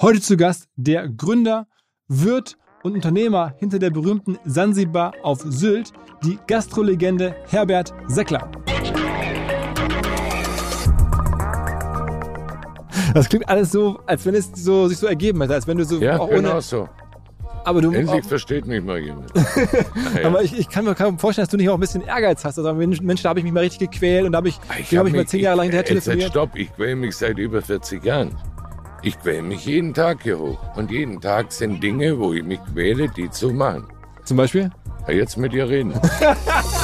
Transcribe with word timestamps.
Heute 0.00 0.20
zu 0.20 0.36
Gast 0.36 0.66
der 0.76 1.08
Gründer, 1.08 1.66
Wirt 2.08 2.56
und 2.82 2.94
Unternehmer 2.94 3.54
hinter 3.58 3.78
der 3.78 3.90
berühmten 3.90 4.36
Sansibar 4.44 5.12
auf 5.22 5.40
Sylt, 5.42 5.92
die 6.24 6.38
Gastrolegende 6.48 7.34
Herbert 7.48 7.94
Seckler. 8.08 8.50
Das 13.14 13.28
klingt 13.28 13.48
alles 13.48 13.70
so, 13.70 14.00
als 14.06 14.26
wenn 14.26 14.34
es 14.34 14.50
so, 14.56 14.88
sich 14.88 14.98
so 14.98 15.06
ergeben 15.06 15.40
hätte, 15.42 15.54
als 15.54 15.66
wenn 15.68 15.78
du 15.78 15.84
so 15.84 16.00
Ja, 16.00 16.18
auch 16.18 16.28
genau 16.28 16.50
ohne. 16.54 16.60
so. 16.60 16.88
Aber 17.64 17.80
du 17.80 17.92
Endlich 17.92 18.24
versteht 18.26 18.66
mich 18.66 18.82
mal 18.82 18.98
jemand. 18.98 19.30
Ja. 20.20 20.26
aber 20.28 20.42
ich, 20.42 20.58
ich 20.58 20.68
kann 20.68 20.84
mir 20.84 20.94
kaum 20.94 21.18
vorstellen, 21.18 21.44
dass 21.46 21.50
du 21.52 21.56
nicht 21.56 21.68
auch 21.70 21.74
ein 21.74 21.80
bisschen 21.80 22.02
Ehrgeiz 22.02 22.44
hast. 22.44 22.58
Also 22.58 22.74
Mensch, 22.74 23.00
Mensch 23.00 23.22
da 23.22 23.28
habe 23.30 23.38
ich 23.38 23.44
mich 23.44 23.52
mal 23.54 23.60
richtig 23.60 23.90
gequält 23.92 24.26
und 24.26 24.32
da 24.32 24.38
habe 24.38 24.48
ich, 24.48 24.58
Ich 24.80 24.96
hab 24.96 25.06
ich 25.06 25.14
mal 25.14 25.26
zehn 25.26 25.40
Jahre 25.40 25.56
lang 25.58 25.64
hinterher 25.66 25.84
telefoniert. 25.84 26.30
stopp, 26.30 26.50
ich 26.56 26.74
quäle 26.74 26.96
mich 26.96 27.16
seit 27.16 27.38
über 27.38 27.62
40 27.62 28.04
Jahren. 28.04 28.32
Ich 29.06 29.20
quäle 29.20 29.42
mich 29.42 29.66
jeden 29.66 29.92
Tag 29.92 30.22
hier 30.22 30.38
hoch. 30.38 30.58
Und 30.76 30.90
jeden 30.90 31.20
Tag 31.20 31.52
sind 31.52 31.82
Dinge, 31.82 32.18
wo 32.18 32.32
ich 32.32 32.42
mich 32.42 32.58
quäle, 32.72 33.06
die 33.10 33.30
zu 33.30 33.50
machen. 33.50 33.86
Zum 34.24 34.38
Beispiel? 34.38 34.70
Ja, 35.06 35.12
jetzt 35.12 35.36
mit 35.36 35.52
dir 35.52 35.68
reden. 35.68 35.92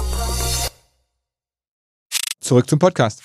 Zurück 2.41 2.67
zum 2.67 2.79
Podcast. 2.79 3.21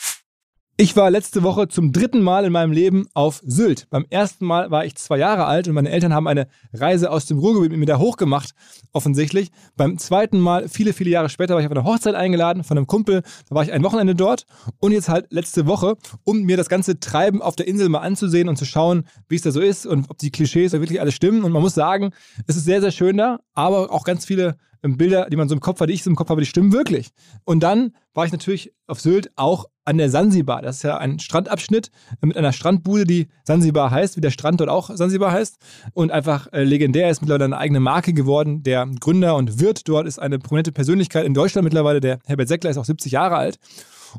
Ich 0.76 0.94
war 0.94 1.10
letzte 1.10 1.42
Woche 1.42 1.68
zum 1.68 1.90
dritten 1.90 2.20
Mal 2.20 2.44
in 2.44 2.52
meinem 2.52 2.70
Leben 2.70 3.08
auf 3.14 3.40
Sylt. 3.42 3.88
Beim 3.88 4.04
ersten 4.10 4.44
Mal 4.44 4.70
war 4.70 4.84
ich 4.84 4.94
zwei 4.96 5.16
Jahre 5.16 5.46
alt 5.46 5.66
und 5.68 5.74
meine 5.74 5.88
Eltern 5.88 6.12
haben 6.12 6.28
eine 6.28 6.48
Reise 6.74 7.10
aus 7.10 7.24
dem 7.24 7.38
Ruhrgebiet 7.38 7.70
mit 7.70 7.80
mir 7.80 7.86
da 7.86 7.98
hochgemacht, 7.98 8.50
offensichtlich. 8.92 9.52
Beim 9.74 9.96
zweiten 9.96 10.38
Mal, 10.38 10.68
viele, 10.68 10.92
viele 10.92 11.08
Jahre 11.08 11.30
später, 11.30 11.54
war 11.54 11.62
ich 11.62 11.66
auf 11.66 11.72
eine 11.72 11.84
Hochzeit 11.84 12.14
eingeladen 12.14 12.62
von 12.62 12.76
einem 12.76 12.86
Kumpel. 12.86 13.22
Da 13.48 13.54
war 13.54 13.62
ich 13.62 13.72
ein 13.72 13.82
Wochenende 13.84 14.14
dort 14.14 14.44
und 14.78 14.92
jetzt 14.92 15.08
halt 15.08 15.28
letzte 15.30 15.66
Woche, 15.66 15.96
um 16.24 16.42
mir 16.42 16.58
das 16.58 16.68
ganze 16.68 17.00
Treiben 17.00 17.40
auf 17.40 17.56
der 17.56 17.66
Insel 17.66 17.88
mal 17.88 18.00
anzusehen 18.00 18.50
und 18.50 18.56
zu 18.56 18.66
schauen, 18.66 19.04
wie 19.30 19.36
es 19.36 19.42
da 19.42 19.52
so 19.52 19.62
ist 19.62 19.86
und 19.86 20.10
ob 20.10 20.18
die 20.18 20.30
Klischees 20.30 20.72
da 20.72 20.80
wirklich 20.80 21.00
alles 21.00 21.14
stimmen. 21.14 21.42
Und 21.44 21.52
man 21.52 21.62
muss 21.62 21.74
sagen, 21.74 22.10
es 22.46 22.56
ist 22.56 22.66
sehr, 22.66 22.82
sehr 22.82 22.92
schön 22.92 23.16
da, 23.16 23.40
aber 23.54 23.90
auch 23.90 24.04
ganz 24.04 24.26
viele 24.26 24.58
Bilder, 24.82 25.28
die 25.30 25.36
man 25.36 25.48
so 25.48 25.54
im 25.54 25.60
Kopf 25.60 25.80
hat, 25.80 25.88
die 25.88 25.94
ich 25.94 26.02
so 26.02 26.10
im 26.10 26.16
Kopf 26.16 26.30
habe, 26.30 26.40
die 26.40 26.46
stimmen 26.46 26.72
wirklich. 26.72 27.10
Und 27.44 27.62
dann 27.62 27.92
war 28.14 28.24
ich 28.24 28.32
natürlich 28.32 28.72
auf 28.86 29.00
Sylt 29.00 29.30
auch 29.36 29.66
an 29.84 29.98
der 29.98 30.10
Sansibar. 30.10 30.62
Das 30.62 30.76
ist 30.76 30.82
ja 30.82 30.98
ein 30.98 31.18
Strandabschnitt 31.18 31.90
mit 32.20 32.36
einer 32.36 32.52
Strandbude, 32.52 33.04
die 33.04 33.28
Sansibar 33.44 33.90
heißt, 33.90 34.16
wie 34.16 34.20
der 34.20 34.30
Strand 34.30 34.60
dort 34.60 34.70
auch 34.70 34.90
Sansibar 34.94 35.32
heißt. 35.32 35.56
Und 35.92 36.10
einfach 36.10 36.52
äh, 36.52 36.64
legendär 36.64 37.10
ist 37.10 37.20
mittlerweile 37.20 37.44
eine 37.44 37.58
eigene 37.58 37.80
Marke 37.80 38.12
geworden. 38.12 38.62
Der 38.62 38.86
Gründer 39.00 39.36
und 39.36 39.60
Wirt 39.60 39.88
dort 39.88 40.06
ist 40.06 40.18
eine 40.18 40.38
prominente 40.38 40.72
Persönlichkeit 40.72 41.24
in 41.24 41.34
Deutschland 41.34 41.64
mittlerweile. 41.64 42.00
Der 42.00 42.18
Herbert 42.26 42.48
Seckler 42.48 42.70
ist 42.70 42.78
auch 42.78 42.84
70 42.84 43.12
Jahre 43.12 43.36
alt. 43.36 43.58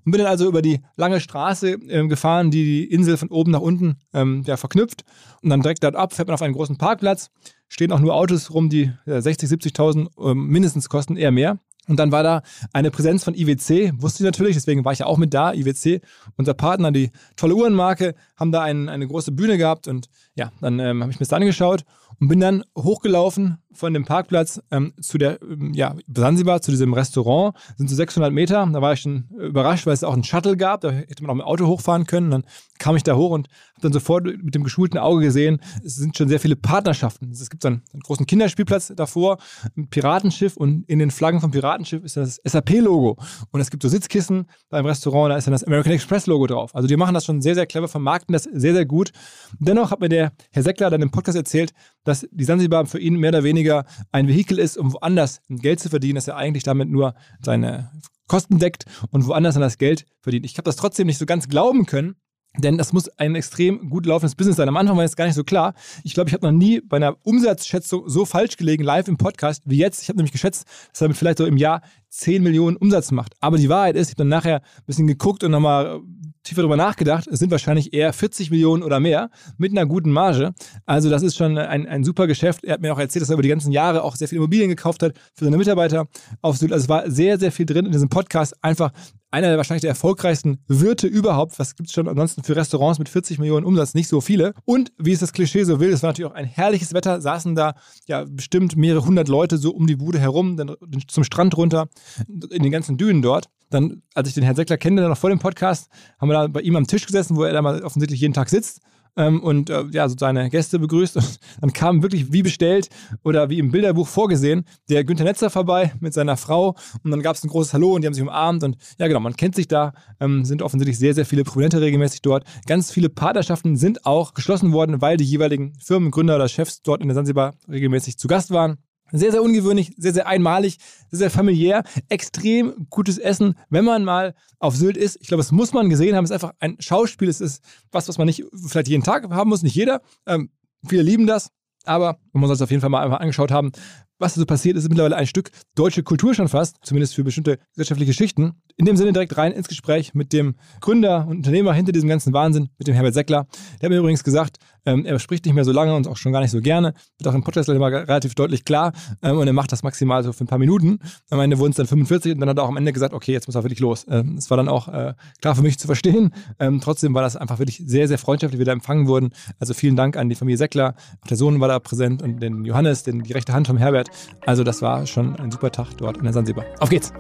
Und 0.06 0.12
bin 0.12 0.20
dann 0.20 0.28
also 0.28 0.48
über 0.48 0.62
die 0.62 0.82
lange 0.96 1.20
Straße 1.20 1.72
ähm, 1.90 2.10
gefahren, 2.10 2.52
die 2.52 2.64
die 2.64 2.84
Insel 2.86 3.18
von 3.18 3.30
oben 3.30 3.52
nach 3.52 3.62
unten 3.62 3.98
ähm, 4.14 4.44
ja, 4.46 4.58
verknüpft. 4.58 5.04
Und 5.42 5.50
dann 5.50 5.62
direkt 5.62 5.84
dort 5.84 5.96
ab 5.96 6.14
fährt 6.14 6.28
man 6.28 6.36
auf 6.36 6.42
einen 6.42 6.54
großen 6.54 6.78
Parkplatz. 6.78 7.30
Stehen 7.70 7.92
auch 7.92 8.00
nur 8.00 8.16
Autos 8.16 8.54
rum, 8.54 8.70
die 8.70 8.92
ja, 9.06 9.22
60, 9.22 9.50
70.000 9.50 10.08
ähm, 10.20 10.48
mindestens 10.48 10.90
kosten, 10.90 11.18
eher 11.18 11.32
mehr. 11.32 11.60
Und 11.88 11.98
dann 11.98 12.12
war 12.12 12.22
da 12.22 12.42
eine 12.74 12.92
Präsenz 12.92 13.24
von 13.24 13.34
IWC, 13.34 13.94
wusste 14.02 14.24
ich 14.24 14.26
natürlich, 14.26 14.56
deswegen 14.56 14.84
war 14.84 14.92
ich 14.92 15.00
ja 15.00 15.06
auch 15.06 15.18
mit 15.18 15.34
da. 15.34 15.54
IWC, 15.54 16.02
unser 16.36 16.54
Partner, 16.54 16.92
die 16.92 17.12
tolle 17.38 17.56
Uhrenmarke, 17.56 18.14
haben 18.36 18.52
da 18.52 18.62
ein, 18.62 18.90
eine 18.90 19.08
große 19.08 19.32
Bühne 19.32 19.58
gehabt 19.58 19.88
und 19.88 20.10
ja, 20.36 20.52
dann 20.60 20.80
ähm, 20.80 21.02
habe 21.02 21.12
ich 21.12 21.20
mir 21.20 21.26
das 21.26 21.34
angeschaut 21.34 21.86
und 22.20 22.28
bin 22.28 22.40
dann 22.40 22.64
hochgelaufen 22.78 23.58
von 23.78 23.94
dem 23.94 24.06
Parkplatz 24.06 24.60
ähm, 24.72 24.94
zu 25.00 25.18
der, 25.18 25.40
ähm, 25.42 25.74
ja, 25.74 25.96
Sansibar, 26.14 26.62
zu 26.62 26.72
diesem 26.72 26.94
Restaurant. 26.94 27.56
Sind 27.78 27.90
so 27.90 27.96
600 27.96 28.34
Meter. 28.34 28.68
Da 28.72 28.82
war 28.82 28.94
ich 28.94 29.02
schon 29.02 29.30
überrascht, 29.40 29.86
weil 29.86 29.94
es 29.94 30.04
auch 30.04 30.14
einen 30.14 30.24
Shuttle 30.24 30.58
gab. 30.58 30.82
Da 30.82 30.90
hätte 30.92 31.24
man 31.24 31.30
auch 31.30 31.36
mit 31.36 31.44
dem 31.44 31.48
Auto 31.48 31.68
hochfahren 31.68 32.08
können. 32.08 32.32
Dann 32.32 32.44
kam 32.80 32.96
ich 32.96 33.04
da 33.04 33.16
hoch 33.16 33.32
und 33.32 33.48
habe 33.78 33.82
dann 33.82 33.94
sofort 33.94 34.26
mit 34.26 34.56
dem 34.56 34.64
geschulten 34.64 34.98
Auge 35.00 35.22
gesehen, 35.22 35.60
es 35.84 35.96
sind 35.96 36.18
schon 36.18 36.28
sehr 36.28 36.40
viele 36.40 36.56
Partnerschaften. 36.56 37.32
Es 37.32 37.50
gibt 37.50 37.66
einen, 37.66 37.84
einen 37.94 38.02
großen 38.02 38.26
Kinderspielplatz 38.26 38.94
davor, 38.96 39.38
ein 39.76 39.90
Piratenschiff 39.90 40.58
und 40.58 40.84
in 40.90 41.00
den 41.00 41.12
Flaggen 41.12 41.42
vom 41.42 41.52
Piratenschiff 41.52 42.04
ist 42.04 42.18
das 42.18 42.42
SAP-Logo. 42.44 43.18
Und 43.52 43.62
es 43.62 43.70
gibt 43.70 43.84
so 43.84 43.90
Sitzkissen 43.90 44.48
beim 44.70 44.86
Restaurant, 44.86 45.32
da 45.32 45.38
ist 45.38 45.48
dann 45.48 45.52
das 45.52 45.64
American 45.64 45.94
Express-Logo 45.94 46.48
drauf. 46.48 46.76
Also 46.76 46.88
die 46.88 46.98
machen 46.98 47.14
das 47.14 47.26
schon 47.26 47.42
sehr, 47.42 47.56
sehr 47.56 47.66
clever, 47.66 47.88
vermarkten 47.88 48.34
das 48.34 48.44
sehr, 48.44 48.74
sehr 48.74 48.86
gut. 48.86 49.12
Dennoch 49.60 49.92
hat 49.92 50.00
mir 50.00 50.10
der 50.10 50.34
Herr 50.52 50.64
Seckler 50.64 50.90
dann 50.90 51.02
im 51.02 51.12
Podcast 51.12 51.38
erzählt, 51.38 51.74
dass 52.08 52.28
die 52.32 52.44
Sansibar 52.46 52.86
für 52.86 53.00
ihn 53.00 53.16
mehr 53.16 53.30
oder 53.30 53.44
weniger 53.44 53.86
ein 54.12 54.28
Vehikel 54.28 54.60
ist, 54.60 54.78
um 54.78 54.94
woanders 54.94 55.42
Geld 55.50 55.80
zu 55.80 55.90
verdienen, 55.90 56.16
dass 56.16 56.28
er 56.28 56.38
eigentlich 56.38 56.64
damit 56.64 56.90
nur 56.90 57.16
seine 57.42 57.92
Kosten 58.28 58.60
deckt 58.60 58.86
und 59.12 59.28
woanders 59.28 59.56
dann 59.56 59.62
das 59.62 59.78
Geld 59.78 60.06
verdient. 60.22 60.46
Ich 60.46 60.58
habe 60.58 60.64
das 60.64 60.78
trotzdem 60.78 61.08
nicht 61.08 61.18
so 61.18 61.26
ganz 61.26 61.50
glauben 61.50 61.86
können, 61.86 62.16
denn 62.58 62.78
das 62.78 62.94
muss 62.94 63.10
ein 63.18 63.36
extrem 63.36 63.90
gut 63.90 64.06
laufendes 64.06 64.36
Business 64.36 64.58
sein. 64.58 64.70
Am 64.70 64.78
Anfang 64.78 64.96
war 64.96 65.04
das 65.04 65.16
gar 65.16 65.26
nicht 65.26 65.36
so 65.36 65.44
klar. 65.44 65.74
Ich 66.04 66.14
glaube, 66.14 66.30
ich 66.30 66.34
habe 66.34 66.46
noch 66.46 66.58
nie 66.58 66.82
bei 66.82 66.98
einer 66.98 67.18
Umsatzschätzung 67.24 68.08
so 68.08 68.26
falsch 68.26 68.58
gelegen, 68.58 68.84
live 68.84 69.08
im 69.08 69.18
Podcast, 69.18 69.64
wie 69.66 69.78
jetzt. 69.78 70.02
Ich 70.02 70.10
habe 70.10 70.18
nämlich 70.18 70.32
geschätzt, 70.32 70.66
dass 70.92 71.02
er 71.02 71.06
damit 71.06 71.18
vielleicht 71.18 71.38
so 71.38 71.46
im 71.46 71.58
Jahr 71.58 71.82
10 72.18 72.44
Millionen 72.44 72.78
Umsatz 72.78 73.12
macht. 73.12 73.34
Aber 73.40 73.58
die 73.58 73.70
Wahrheit 73.70 73.96
ist, 73.96 74.08
ich 74.08 74.14
habe 74.14 74.24
dann 74.24 74.30
nachher 74.30 74.58
ein 74.58 74.86
bisschen 74.86 75.08
geguckt 75.08 75.44
und 75.44 75.52
nochmal 75.52 76.02
tiefer 76.48 76.62
darüber 76.62 76.78
nachgedacht. 76.78 77.28
Es 77.28 77.40
sind 77.40 77.52
wahrscheinlich 77.52 77.94
eher 77.94 78.14
40 78.14 78.52
Millionen 78.52 78.84
oder 78.84 79.00
mehr 79.00 79.30
mit 79.58 79.72
einer 79.72 79.86
guten 79.86 80.12
Marge. 80.12 80.54
Also 80.86 81.10
das 81.10 81.22
ist 81.22 81.36
schon 81.36 81.58
ein, 81.58 81.86
ein 81.88 82.04
super 82.04 82.26
Geschäft. 82.28 82.64
Er 82.64 82.74
hat 82.74 82.82
mir 82.82 82.94
auch 82.94 83.00
erzählt, 83.00 83.22
dass 83.22 83.30
er 83.30 83.34
über 83.34 83.44
die 83.44 83.50
ganzen 83.50 83.72
Jahre 83.72 84.04
auch 84.04 84.16
sehr 84.16 84.28
viele 84.28 84.40
Immobilien 84.40 84.70
gekauft 84.70 85.04
hat 85.04 85.14
für 85.34 85.46
seine 85.46 85.58
Mitarbeiter 85.58 86.08
auf 86.42 86.58
Sylt. 86.58 86.72
Also 86.72 86.86
es 86.86 86.90
war 86.90 87.10
sehr, 87.10 87.38
sehr 87.38 87.52
viel 87.52 87.66
drin 87.66 87.86
in 87.86 87.92
diesem 87.92 88.10
Podcast. 88.10 88.56
Einfach 88.64 88.92
einer 89.30 89.50
der 89.50 89.58
wahrscheinlich 89.58 89.82
der 89.82 89.90
erfolgreichsten 89.90 90.60
Wirte 90.68 91.08
überhaupt. 91.08 91.60
Was 91.60 91.76
gibt 91.76 91.90
es 91.90 91.94
schon 91.94 92.08
ansonsten 92.08 92.44
für 92.44 92.56
Restaurants 92.56 92.98
mit 92.98 93.10
40 93.10 93.40
Millionen 93.40 93.66
Umsatz? 93.66 93.94
Nicht 93.94 94.08
so 94.08 94.22
viele. 94.22 94.54
Und 94.64 94.94
wie 94.98 95.12
es 95.12 95.20
das 95.20 95.34
Klischee 95.34 95.64
so 95.64 95.80
will, 95.80 95.92
es 95.92 96.02
war 96.02 96.10
natürlich 96.10 96.32
auch 96.32 96.36
ein 96.36 96.46
herrliches 96.46 96.94
Wetter, 96.94 97.20
saßen 97.20 97.56
da 97.56 97.76
ja 98.08 98.24
bestimmt 98.28 98.78
mehrere 98.78 99.06
hundert 99.06 99.28
Leute 99.28 99.58
so 99.58 99.72
um 99.72 99.86
die 99.86 99.98
Bude 99.98 100.20
herum, 100.20 100.56
dann 100.56 100.76
zum 101.08 101.24
Strand 101.24 101.58
runter, 101.58 101.88
in 102.28 102.64
den 102.64 102.72
ganzen 102.72 102.98
Dünen 102.98 103.22
dort. 103.22 103.50
Dann, 103.70 104.02
als 104.14 104.30
ich 104.30 104.34
den 104.34 104.44
Herrn 104.44 104.56
Seckler 104.56 104.78
kenne, 104.78 105.02
dann 105.02 105.10
noch 105.10 105.18
vor 105.18 105.30
dem 105.30 105.40
Podcast, 105.40 105.90
haben 106.20 106.30
wir 106.30 106.34
da 106.34 106.48
bei 106.48 106.62
ihm 106.62 106.76
am 106.76 106.88
Tisch 106.88 107.06
gesessen, 107.06 107.36
wo 107.36 107.44
er 107.44 107.54
da 107.54 107.62
mal 107.62 107.84
offensichtlich 107.84 108.22
jeden 108.22 108.34
Tag 108.34 108.50
sitzt 108.50 108.82
ähm, 109.18 109.42
und 109.42 109.70
äh, 109.70 109.84
ja, 109.92 110.08
so 110.08 110.16
seine 110.18 110.50
Gäste 110.50 110.80
begrüßt. 110.80 111.18
Und 111.18 111.40
dann 111.62 111.74
kam 111.74 112.04
wirklich 112.04 112.32
wie 112.32 112.44
bestellt 112.44 112.90
oder 113.24 113.50
wie 113.50 113.60
im 113.60 113.72
Bilderbuch 113.72 114.08
vorgesehen 114.08 114.64
der 114.90 115.04
Günther 115.04 115.26
Netzer 115.26 115.50
vorbei 115.50 115.92
mit 116.00 116.14
seiner 116.14 116.38
Frau 116.38 116.76
und 117.04 117.12
dann 117.12 117.22
gab 117.22 117.36
es 117.36 117.44
ein 117.44 117.50
großes 117.50 117.74
Hallo 117.74 117.94
und 117.94 118.02
die 118.02 118.08
haben 118.08 118.14
sich 118.14 118.22
umarmt 118.22 118.64
und 118.64 118.78
ja 119.00 119.08
genau, 119.08 119.20
man 119.20 119.36
kennt 119.36 119.56
sich 119.56 119.68
da, 119.68 119.94
ähm, 120.20 120.46
sind 120.46 120.62
offensichtlich 120.62 121.00
sehr, 121.00 121.14
sehr 121.14 121.26
viele 121.26 121.44
Prominente 121.44 121.82
regelmäßig 121.82 122.22
dort. 122.22 122.46
Ganz 122.68 122.92
viele 122.92 123.10
Partnerschaften 123.10 123.76
sind 123.76 124.06
auch 124.06 124.34
geschlossen 124.34 124.72
worden, 124.72 125.02
weil 125.02 125.18
die 125.18 125.26
jeweiligen 125.26 125.74
Firmengründer 125.84 126.36
oder 126.36 126.48
Chefs 126.48 126.84
dort 126.84 127.02
in 127.02 127.08
der 127.08 127.16
Sansibar 127.16 127.56
regelmäßig 127.68 128.18
zu 128.18 128.28
Gast 128.28 128.52
waren. 128.52 128.78
Sehr, 129.12 129.32
sehr 129.32 129.42
ungewöhnlich, 129.42 129.94
sehr, 129.98 130.14
sehr 130.14 130.28
einmalig, 130.28 130.78
sehr, 131.12 131.20
sehr 131.20 131.32
familiär. 131.32 131.84
Extrem 132.10 132.88
gutes 132.90 133.18
Essen, 133.18 133.56
wenn 133.70 133.86
man 133.86 134.04
mal 134.04 134.36
auf 134.60 134.76
Sylt 134.76 134.98
ist. 134.98 135.18
Ich 135.22 135.28
glaube, 135.28 135.42
das 135.42 135.52
muss 135.52 135.74
man 135.74 135.90
gesehen 135.90 136.16
haben. 136.16 136.26
Es 136.26 136.32
ist 136.32 136.36
einfach 136.36 136.54
ein 136.60 136.78
Schauspiel. 136.80 137.30
Es 137.30 137.42
ist 137.42 137.64
was, 137.92 138.08
was 138.08 138.18
man 138.18 138.28
nicht 138.28 138.44
vielleicht 138.68 138.88
jeden 138.88 139.04
Tag 139.04 139.30
haben 139.30 139.50
muss, 139.50 139.64
nicht 139.64 139.76
jeder. 139.76 140.02
Ähm, 140.26 140.50
viele 140.88 141.04
lieben 141.04 141.28
das. 141.28 141.52
Aber 141.86 142.20
man 142.34 142.42
muss 142.42 142.50
es 142.52 142.62
auf 142.62 142.70
jeden 142.70 142.82
Fall 142.82 142.90
mal 142.90 143.04
einfach 143.04 143.22
angeschaut 143.22 143.50
haben, 143.52 143.72
was 144.20 144.36
so 144.36 144.46
passiert 144.46 144.78
ist, 144.78 144.88
mittlerweile 144.90 145.16
ein 145.16 145.28
Stück 145.28 145.52
deutsche 145.76 146.04
Kultur 146.04 146.34
schon 146.34 146.48
fast, 146.48 146.78
zumindest 146.84 147.16
für 147.16 147.24
bestimmte 147.24 147.60
gesellschaftliche 147.74 148.14
Schichten. 148.14 148.62
In 148.78 148.86
dem 148.86 148.96
Sinne 148.96 149.14
direkt 149.14 149.38
rein 149.38 149.52
ins 149.52 149.68
Gespräch 149.68 150.14
mit 150.14 150.34
dem 150.34 150.56
Gründer 150.82 151.26
und 151.28 151.38
Unternehmer 151.38 151.74
hinter 151.74 151.92
diesem 151.92 152.10
ganzen 152.10 152.34
Wahnsinn, 152.34 152.70
mit 152.78 152.88
dem 152.88 152.94
Herbert 152.94 153.14
Seckler. 153.14 153.48
Der 153.82 153.88
hat 153.88 153.90
mir 153.90 153.98
übrigens 153.98 154.24
gesagt, 154.24 154.58
ähm, 154.88 155.06
er 155.06 155.20
spricht 155.20 155.46
nicht 155.46 155.54
mehr 155.54 155.66
so 155.66 155.74
lange 155.74 155.96
und 155.96 156.08
auch 156.08 156.16
schon 156.16 156.32
gar 156.32 156.40
nicht 156.40 156.52
so 156.52 156.62
gerne. 156.62 156.94
Wird 157.20 157.28
auch 157.28 157.36
im 157.36 157.44
Podcast 157.44 157.68
immer 157.70 157.92
relativ 157.92 158.36
deutlich 158.36 158.64
klar. 158.64 158.94
Ähm, 159.22 159.38
und 159.38 159.46
er 159.46 159.54
macht 159.54 159.72
das 159.72 159.84
maximal 159.84 160.24
so 160.24 160.32
für 160.32 160.46
ein 160.46 160.48
paar 160.48 160.60
Minuten. 160.60 161.00
Am 161.30 161.40
Ende 161.42 161.60
wurden 161.60 161.72
es 161.72 161.78
dann 161.78 161.88
45 161.88 162.34
und 162.34 162.40
dann 162.40 162.50
hat 162.50 162.58
er 162.58 162.64
auch 162.64 162.70
am 162.70 162.78
Ende 162.78 162.94
gesagt, 162.94 163.14
okay, 163.14 163.34
jetzt 163.34 163.48
muss 163.48 163.56
er 163.56 163.64
wirklich 163.64 163.82
los. 163.82 164.06
Ähm, 164.10 164.38
das 164.38 164.50
war 164.50 164.58
dann 164.58 164.70
auch 164.70 164.88
äh, 164.88 165.14
klar 165.42 165.56
für 165.56 165.62
mich 165.62 165.78
zu 165.78 165.88
verstehen. 165.88 166.34
Ähm, 166.60 166.80
trotzdem 166.80 167.14
war 167.14 167.22
das 167.22 167.36
einfach 167.36 167.60
wirklich 167.60 167.82
sehr, 167.86 168.08
sehr 168.08 168.18
freundschaftlich, 168.18 168.58
wie 168.58 168.60
wir 168.60 168.66
da 168.66 168.72
empfangen 168.72 169.08
wurden. 169.08 169.32
Also 169.60 169.74
vielen 169.74 169.98
Dank 169.98 170.16
an 170.16 170.30
die 170.30 170.36
Familie 170.36 170.58
Seckler. 170.58 170.96
Auch 171.22 171.28
der 171.28 171.38
Sohn 171.38 171.60
war 171.60 171.68
da 171.68 171.80
präsent 171.80 172.22
und 172.22 172.40
den 172.40 172.64
Johannes, 172.64 173.04
den, 173.04 173.24
die 173.24 173.34
rechte 173.34 173.52
Hand 173.52 173.68
vom 173.68 173.78
Herbert. 173.78 174.07
Also 174.46 174.64
das 174.64 174.82
war 174.82 175.06
schon 175.08 175.36
ein 175.38 175.52
super 175.52 175.72
Tag 175.72 175.96
dort 175.98 176.18
in 176.18 176.24
der 176.24 176.34
Sansibar. 176.34 176.66
Auf 176.80 176.90
geht's! 176.90 177.12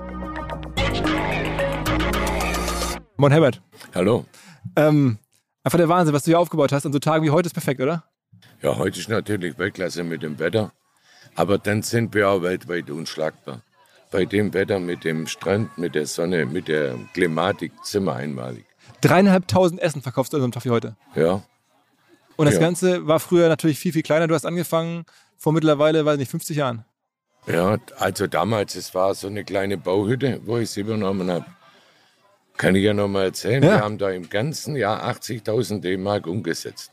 Moin 3.17 3.31
Herbert. 3.31 3.61
Hallo. 3.95 4.25
Ähm, 4.75 5.17
einfach 5.63 5.77
der 5.77 5.89
Wahnsinn, 5.89 6.13
was 6.13 6.23
du 6.23 6.31
hier 6.31 6.39
aufgebaut 6.39 6.71
hast. 6.71 6.85
An 6.85 6.93
so 6.93 6.99
Tagen 6.99 7.23
wie 7.25 7.31
heute 7.31 7.47
ist 7.47 7.53
perfekt, 7.53 7.81
oder? 7.81 8.03
Ja, 8.61 8.77
heute 8.77 8.99
ist 8.99 9.09
natürlich 9.09 9.57
Weltklasse 9.57 10.03
mit 10.03 10.21
dem 10.21 10.37
Wetter. 10.39 10.71
Aber 11.35 11.57
dann 11.57 11.81
sind 11.81 12.13
wir 12.13 12.29
auch 12.29 12.41
weltweit 12.41 12.89
unschlagbar. 12.89 13.61
Bei 14.11 14.25
dem 14.25 14.53
Wetter, 14.53 14.79
mit 14.79 15.03
dem 15.03 15.27
Strand, 15.27 15.77
mit 15.77 15.95
der 15.95 16.05
Sonne, 16.05 16.45
mit 16.45 16.67
der 16.67 16.95
Klimatik 17.13 17.71
sind 17.83 18.05
wir 18.05 18.15
einmalig. 18.15 18.65
Dreieinhalbtausend 19.01 19.81
Essen 19.81 20.01
verkaufst 20.01 20.33
du 20.33 20.37
an 20.37 20.41
so 20.41 20.45
einem 20.45 20.51
Tag 20.53 20.65
wie 20.65 20.69
heute. 20.69 20.95
Ja, 21.15 21.43
Und 22.37 22.45
das 22.45 22.55
Ja. 22.55 22.61
Ganze 22.61 23.07
war 23.07 23.19
früher 23.19 23.49
natürlich 23.49 23.79
viel, 23.79 23.91
viel 23.93 24.03
kleiner. 24.03 24.27
Du 24.27 24.35
hast 24.35 24.45
angefangen 24.45 25.05
vor 25.37 25.53
mittlerweile, 25.53 26.05
weiß 26.05 26.17
nicht, 26.17 26.31
50 26.31 26.57
Jahren. 26.57 26.85
ja, 27.47 27.77
also 27.97 28.27
damals, 28.27 28.75
es 28.75 28.93
war 28.93 29.13
so 29.15 29.27
eine 29.27 29.43
kleine 29.43 29.77
Bauhütte, 29.77 30.41
wo 30.45 30.57
ich 30.57 30.69
sie 30.69 30.81
übernommen 30.81 31.29
habe. 31.31 31.45
Kann 32.57 32.73
ich 32.75 32.83
ja 32.83 32.93
noch 32.93 33.07
mal 33.07 33.25
erzählen. 33.25 33.61
Ja. 33.63 33.69
Wir 33.75 33.79
haben 33.81 33.97
da 33.99 34.09
im 34.09 34.29
ganzen 34.29 34.75
Jahr 34.75 35.03
80.000 35.07 35.79
D-Mark 35.81 36.25
umgesetzt. 36.25 36.91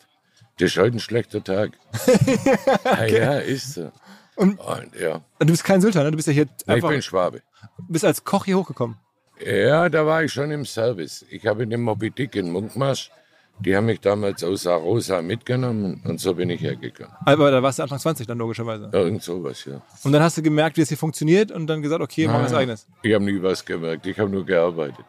Das 0.59 0.71
ist 0.73 0.77
heute 0.77 0.97
ein 0.99 1.01
schlechter 1.01 1.43
Tag. 1.43 1.73
ja, 2.85 3.05
ja, 3.07 3.39
ist 3.39 3.75
so. 3.75 3.91
Und- 4.37 4.59
Und, 4.61 4.95
ja, 5.01 5.23
Du 5.39 5.47
bist 5.47 5.65
kein 5.65 5.81
Sylter, 5.81 6.05
ne? 6.05 6.11
Du 6.11 6.17
bist 6.17 6.29
ja 6.29 6.35
hier 6.35 6.47
ich 6.61 6.69
einfach, 6.69 6.91
bin 6.91 7.01
Schwabe. 7.03 7.43
bist 7.89 8.05
als 8.05 8.25
Koch 8.25 8.45
hier 8.45 8.59
hochgekommen. 8.59 8.99
Ja, 9.45 9.89
da 9.89 10.05
war 10.07 10.23
ich 10.23 10.33
schon 10.33 10.51
im 10.51 10.65
Service. 10.67 11.25
Ich 11.31 11.47
habe 11.47 11.63
in 11.65 11.71
dem 11.71 11.83
Moby 11.83 12.11
Dick 12.11 12.37
in 12.37 12.51
Munkmarsch, 12.53 13.11
die 13.61 13.77
haben 13.77 13.87
mich 13.87 14.01
damals 14.01 14.43
aus 14.43 14.67
Arosa 14.67 15.23
mitgenommen 15.23 16.03
und 16.05 16.21
so 16.21 16.35
bin 16.35 16.51
ich 16.51 16.61
hergekommen. 16.61 17.13
Aber 17.25 17.51
da 17.51 17.63
warst 17.63 17.79
du 17.79 17.83
Anfang 17.85 17.99
20 17.99 18.27
dann 18.27 18.39
logischerweise. 18.39 18.91
Irgend 18.93 19.23
sowas, 19.23 19.65
ja. 19.65 19.81
Und 20.03 20.13
dann 20.13 20.23
hast 20.23 20.37
du 20.37 20.43
gemerkt, 20.43 20.77
wie 20.77 20.83
es 20.83 20.89
hier 20.89 20.99
funktioniert 20.99 21.51
und 21.53 21.67
dann 21.67 21.81
gesagt, 21.83 22.03
okay, 22.03 22.27
machen 22.27 22.41
wir 22.41 22.45
was 22.47 22.55
eigenes. 22.55 22.87
Ich 23.03 23.15
habe 23.15 23.25
nie 23.25 23.41
was 23.43 23.65
gemerkt, 23.65 24.07
ich 24.07 24.19
habe 24.19 24.31
nur 24.31 24.45
gearbeitet. 24.45 25.05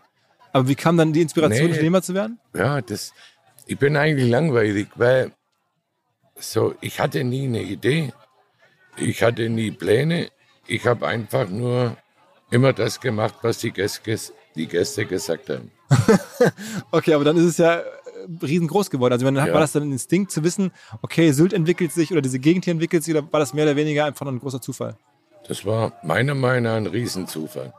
Aber 0.54 0.68
wie 0.68 0.76
kam 0.76 0.96
dann 0.98 1.12
die 1.12 1.22
Inspiration, 1.22 1.66
Nee. 1.68 1.72
Unternehmer 1.72 2.02
zu 2.02 2.14
werden? 2.14 2.40
Ja, 2.56 2.82
das, 2.82 3.14
ich 3.66 3.78
bin 3.78 3.98
eigentlich 3.98 4.30
langweilig, 4.30 4.88
weil 4.96 5.32
so, 6.38 6.76
ich 6.82 7.00
hatte 7.00 7.24
nie 7.24 7.46
eine 7.46 7.62
Idee, 7.64 8.14
ich 8.98 9.22
hatte 9.24 9.50
nie 9.50 9.72
Pläne, 9.72 10.30
ich 10.68 10.86
habe 10.86 11.08
einfach 11.08 11.50
nur 11.50 11.98
immer 12.52 12.74
das 12.74 13.00
gemacht, 13.02 13.36
was 13.42 13.58
die 13.58 13.72
Gäste, 13.72 14.18
die 14.56 14.68
Gäste 14.68 15.06
gesagt 15.06 15.50
haben. 15.50 15.72
Okay, 16.92 17.14
aber 17.14 17.24
dann 17.24 17.38
ist 17.38 17.44
es 17.44 17.58
ja 17.58 17.82
riesengroß 18.42 18.90
geworden. 18.90 19.14
Also 19.14 19.26
wenn, 19.26 19.36
Ja. 19.36 19.52
war 19.54 19.60
das 19.62 19.72
dann 19.74 19.84
ein 19.84 19.92
Instinkt 19.92 20.32
zu 20.32 20.44
wissen, 20.44 20.72
okay, 21.02 21.32
Sylt 21.32 21.54
entwickelt 21.54 21.92
sich 21.92 22.12
oder 22.12 22.22
diese 22.22 22.40
Gegend 22.40 22.66
hier 22.66 22.72
entwickelt 22.74 23.04
sich 23.04 23.14
oder 23.16 23.32
war 23.32 23.40
das 23.40 23.54
mehr 23.54 23.66
oder 23.66 23.76
weniger 23.76 24.06
einfach 24.06 24.26
ein 24.26 24.40
großer 24.40 24.62
Zufall? 24.62 24.98
Das 25.48 25.66
war 25.66 25.94
meiner 26.04 26.36
Meinung 26.36 26.64
nach 26.64 26.76
ein 26.78 26.88
Riesenzufall. 26.88 27.74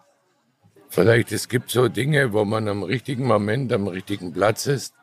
Vielleicht 0.88 1.32
es 1.32 1.48
gibt 1.48 1.70
so 1.70 1.88
Dinge, 1.88 2.32
wo 2.32 2.44
man 2.44 2.68
am 2.68 2.82
richtigen 2.82 3.26
Moment 3.26 3.72
am 3.72 3.88
richtigen 3.88 4.32
Platz 4.32 4.66
ist 4.66 4.94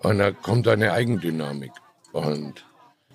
und 0.00 0.18
da 0.18 0.30
kommt 0.30 0.68
eine 0.68 0.92
Eigendynamik. 0.92 1.72
Und 2.12 2.64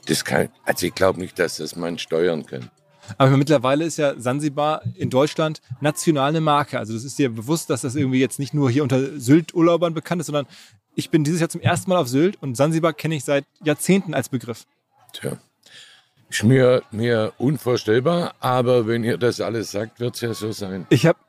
das 0.08 0.26
kann, 0.26 0.50
also 0.66 0.86
ich 0.86 0.94
glaube 0.94 1.20
nicht, 1.20 1.40
dass 1.40 1.58
das 1.58 1.76
man 1.76 1.98
steuern 1.98 2.46
kann. 2.46 2.70
Aber 3.18 3.36
mittlerweile 3.36 3.84
ist 3.86 3.98
ja 3.98 4.18
Sansibar 4.20 4.82
in 4.96 5.10
Deutschland 5.10 5.62
national 5.82 6.30
eine 6.30 6.42
Marke. 6.42 6.80
Also 6.80 6.94
das 6.94 7.04
ist 7.04 7.18
dir 7.20 7.30
bewusst, 7.30 7.70
dass 7.70 7.82
das 7.82 7.96
irgendwie 7.96 8.20
jetzt 8.20 8.40
nicht 8.40 8.54
nur 8.54 8.70
hier 8.70 8.84
unter 8.84 9.20
Sylt-Urlaubern 9.20 9.94
bekannt 9.94 10.22
ist, 10.22 10.28
sondern 10.28 10.46
ich 10.96 11.10
bin 11.10 11.24
dieses 11.24 11.40
Jahr 11.40 11.50
zum 11.50 11.62
ersten 11.62 11.90
Mal 11.90 11.98
auf 11.98 12.08
Sylt 12.08 12.42
und 12.42 12.56
Sansibar 12.56 12.94
kenne 12.94 13.16
ich 13.16 13.24
seit 13.24 13.46
Jahrzehnten 13.64 14.14
als 14.14 14.30
Begriff. 14.30 14.66
Tja. 15.14 15.38
Ist 16.30 16.44
mir, 16.44 16.82
mir 16.92 17.34
unvorstellbar, 17.38 18.34
aber 18.40 18.88
wenn 18.88 19.04
ihr 19.04 19.18
das 19.18 19.40
alles 19.40 19.72
sagt, 19.72 20.00
wird 20.00 20.16
es 20.16 20.22
ja 20.22 20.34
so 20.34 20.52
sein. 20.52 20.88
Ich 20.90 21.06
habe 21.06 21.20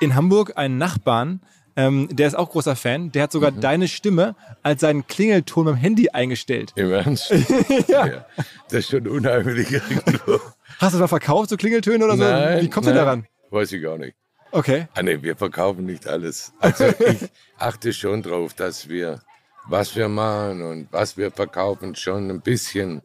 in 0.00 0.14
Hamburg 0.14 0.56
einen 0.56 0.78
Nachbarn, 0.78 1.40
ähm, 1.76 2.08
der 2.10 2.26
ist 2.26 2.34
auch 2.34 2.50
großer 2.50 2.74
Fan, 2.74 3.12
der 3.12 3.24
hat 3.24 3.32
sogar 3.32 3.52
deine 3.52 3.88
Stimme 3.88 4.34
als 4.62 4.80
seinen 4.80 5.06
Klingelton 5.06 5.66
beim 5.66 5.76
Handy 5.76 6.08
eingestellt. 6.08 6.72
Im 6.76 6.90
Ernst? 6.90 7.30
ja. 7.88 8.24
Das 8.70 8.80
ist 8.80 8.90
schon 8.90 9.06
unheimlich. 9.06 9.68
Hast 9.74 10.16
du 10.24 10.38
das 10.78 10.94
mal 10.94 11.08
verkauft, 11.08 11.50
so 11.50 11.56
Klingeltöne 11.56 12.04
oder 12.04 12.16
so? 12.16 12.22
Nein, 12.22 12.62
Wie 12.62 12.70
kommst 12.70 12.88
du 12.88 12.94
nein, 12.94 13.04
daran? 13.04 13.26
Weiß 13.50 13.70
ich 13.72 13.82
gar 13.82 13.98
nicht. 13.98 14.16
Okay. 14.50 14.88
Ah, 14.94 15.02
nee, 15.02 15.22
wir 15.22 15.36
verkaufen 15.36 15.84
nicht 15.84 16.06
alles. 16.06 16.52
Also 16.58 16.86
ich 16.86 17.28
achte 17.58 17.92
schon 17.92 18.22
drauf, 18.22 18.54
dass 18.54 18.88
wir, 18.88 19.20
was 19.68 19.94
wir 19.96 20.08
machen 20.08 20.62
und 20.62 20.88
was 20.92 21.16
wir 21.16 21.30
verkaufen, 21.30 21.94
schon 21.94 22.30
ein 22.30 22.40
bisschen 22.40 23.02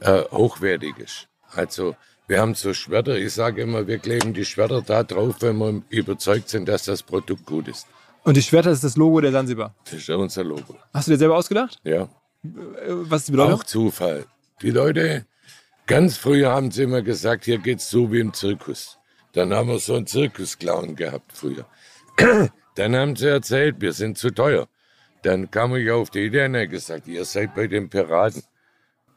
äh, 0.00 0.22
hochwertig 0.30 0.98
ist. 0.98 1.28
Also 1.52 1.96
wir 2.26 2.40
haben 2.40 2.54
so 2.54 2.74
Schwerter, 2.74 3.16
ich 3.16 3.32
sage 3.32 3.62
immer, 3.62 3.86
wir 3.86 3.98
kleben 3.98 4.34
die 4.34 4.44
Schwerter 4.44 4.82
da 4.82 5.02
drauf, 5.04 5.36
wenn 5.40 5.58
wir 5.58 5.82
überzeugt 5.90 6.48
sind, 6.48 6.68
dass 6.68 6.84
das 6.84 7.02
Produkt 7.02 7.46
gut 7.46 7.68
ist. 7.68 7.86
Und 8.24 8.36
die 8.36 8.42
Schwerter 8.42 8.70
ist 8.72 8.82
das 8.82 8.96
Logo 8.96 9.20
der 9.20 9.30
Sansibar. 9.32 9.74
Das 9.84 9.94
ist 9.94 10.08
ja 10.08 10.16
unser 10.16 10.42
Logo. 10.42 10.76
Hast 10.92 11.06
du 11.06 11.12
dir 11.12 11.18
selber 11.18 11.36
ausgedacht? 11.36 11.78
Ja, 11.84 12.02
Äh, 12.02 12.08
Was 12.88 13.22
ist 13.22 13.28
die 13.28 13.32
Bedeutung? 13.32 13.54
auch 13.60 13.64
Zufall. 13.64 14.26
Die 14.62 14.70
Leute, 14.70 15.24
ganz 15.86 16.16
früher 16.16 16.50
haben 16.50 16.70
sie 16.72 16.82
immer 16.82 17.02
gesagt, 17.02 17.44
hier 17.44 17.58
geht's 17.58 17.88
so 17.88 18.10
wie 18.12 18.20
im 18.20 18.34
Zirkus. 18.34 18.98
Dann 19.36 19.52
haben 19.52 19.68
wir 19.68 19.78
so 19.78 19.96
einen 19.96 20.06
Zirkusclown 20.06 20.96
gehabt 20.96 21.30
früher. 21.30 21.66
Dann 22.74 22.96
haben 22.96 23.16
sie 23.16 23.28
erzählt, 23.28 23.76
wir 23.80 23.92
sind 23.92 24.16
zu 24.16 24.30
teuer. 24.30 24.66
Dann 25.22 25.50
kam 25.50 25.76
ich 25.76 25.90
auf 25.90 26.08
die 26.08 26.24
Idee 26.24 26.46
und 26.46 26.54
habe 26.54 26.68
gesagt, 26.68 27.06
ihr 27.06 27.26
seid 27.26 27.54
bei 27.54 27.66
den 27.66 27.90
Piraten. 27.90 28.42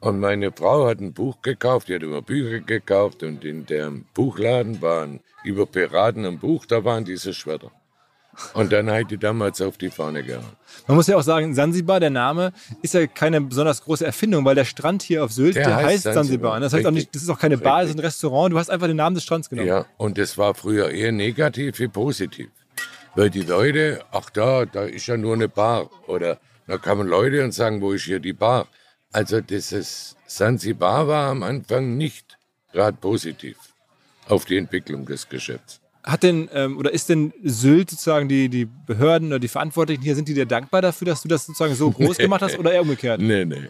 Und 0.00 0.20
meine 0.20 0.52
Frau 0.52 0.86
hat 0.86 1.00
ein 1.00 1.14
Buch 1.14 1.40
gekauft, 1.40 1.88
die 1.88 1.94
hat 1.94 2.02
immer 2.02 2.20
Bücher 2.20 2.60
gekauft 2.60 3.22
und 3.22 3.46
in 3.46 3.64
dem 3.64 4.04
Buchladen 4.12 4.82
waren 4.82 5.20
über 5.42 5.64
Piraten 5.64 6.26
ein 6.26 6.38
Buch, 6.38 6.66
da 6.66 6.84
waren 6.84 7.06
diese 7.06 7.32
Schwerter. 7.32 7.72
Und 8.54 8.72
dann 8.72 8.90
hat 8.90 9.10
die 9.10 9.18
damals 9.18 9.60
auf 9.60 9.78
die 9.78 9.90
Fahne 9.90 10.22
gehauen. 10.22 10.44
Man 10.86 10.96
muss 10.96 11.06
ja 11.06 11.16
auch 11.16 11.22
sagen, 11.22 11.54
Sansibar, 11.54 12.00
der 12.00 12.10
Name, 12.10 12.52
ist 12.82 12.94
ja 12.94 13.06
keine 13.06 13.40
besonders 13.40 13.82
große 13.84 14.04
Erfindung, 14.04 14.44
weil 14.44 14.54
der 14.54 14.64
Strand 14.64 15.02
hier 15.02 15.24
auf 15.24 15.32
Sylt, 15.32 15.56
der, 15.56 15.66
Der 15.66 15.76
heißt 15.76 16.06
heißt 16.06 16.14
Sansibar. 16.14 16.60
Das 16.60 16.72
heißt 16.72 16.86
auch 16.86 16.90
nicht, 16.90 17.14
das 17.14 17.22
ist 17.22 17.30
auch 17.30 17.38
keine 17.38 17.58
Bar, 17.58 17.82
das 17.82 17.90
ist 17.90 17.96
ein. 17.96 18.00
Restaurant. 18.00 18.52
Du 18.52 18.58
hast 18.58 18.70
einfach 18.70 18.86
den 18.86 18.96
Namen 18.96 19.14
des 19.14 19.24
Strands 19.24 19.48
genommen. 19.48 19.68
Ja, 19.68 19.86
und 19.96 20.18
das 20.18 20.36
war 20.38 20.54
früher 20.54 20.90
eher 20.90 21.12
negativ 21.12 21.78
wie 21.78 21.88
positiv. 21.88 22.48
Weil 23.14 23.30
die 23.30 23.42
Leute, 23.42 24.04
ach 24.12 24.30
da, 24.30 24.64
da 24.64 24.84
ist 24.84 25.06
ja 25.06 25.16
nur 25.16 25.34
eine 25.34 25.48
Bar. 25.48 25.90
Oder 26.06 26.38
da 26.66 26.78
kamen 26.78 27.08
Leute 27.08 27.44
und 27.44 27.52
sagen, 27.52 27.80
wo 27.80 27.92
ist 27.92 28.04
hier 28.04 28.20
die 28.20 28.32
Bar? 28.32 28.68
Also 29.12 29.40
dieses 29.40 30.16
Sansibar 30.26 31.08
war 31.08 31.30
am 31.30 31.42
Anfang 31.42 31.96
nicht 31.96 32.38
gerade 32.72 32.96
positiv 32.96 33.56
auf 34.28 34.44
die 34.44 34.56
Entwicklung 34.56 35.04
des 35.06 35.28
Geschäfts. 35.28 35.80
Hat 36.02 36.22
denn, 36.22 36.48
ähm, 36.54 36.78
oder 36.78 36.92
ist 36.92 37.08
denn 37.10 37.32
Sylt 37.42 37.90
sozusagen 37.90 38.28
die, 38.28 38.48
die 38.48 38.64
Behörden 38.64 39.28
oder 39.28 39.38
die 39.38 39.48
Verantwortlichen 39.48 40.02
hier, 40.02 40.14
sind 40.14 40.28
die 40.28 40.34
dir 40.34 40.46
dankbar 40.46 40.80
dafür, 40.82 41.06
dass 41.06 41.22
du 41.22 41.28
das 41.28 41.44
sozusagen 41.44 41.74
so 41.74 41.90
groß 41.90 42.16
gemacht 42.18 42.40
hast 42.42 42.58
oder 42.58 42.72
eher 42.72 42.82
umgekehrt? 42.82 43.20
Nee, 43.20 43.44
nee. 43.44 43.68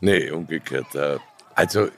Nee, 0.00 0.30
umgekehrt. 0.30 0.94
äh, 0.94 1.18
Also, 1.54 1.88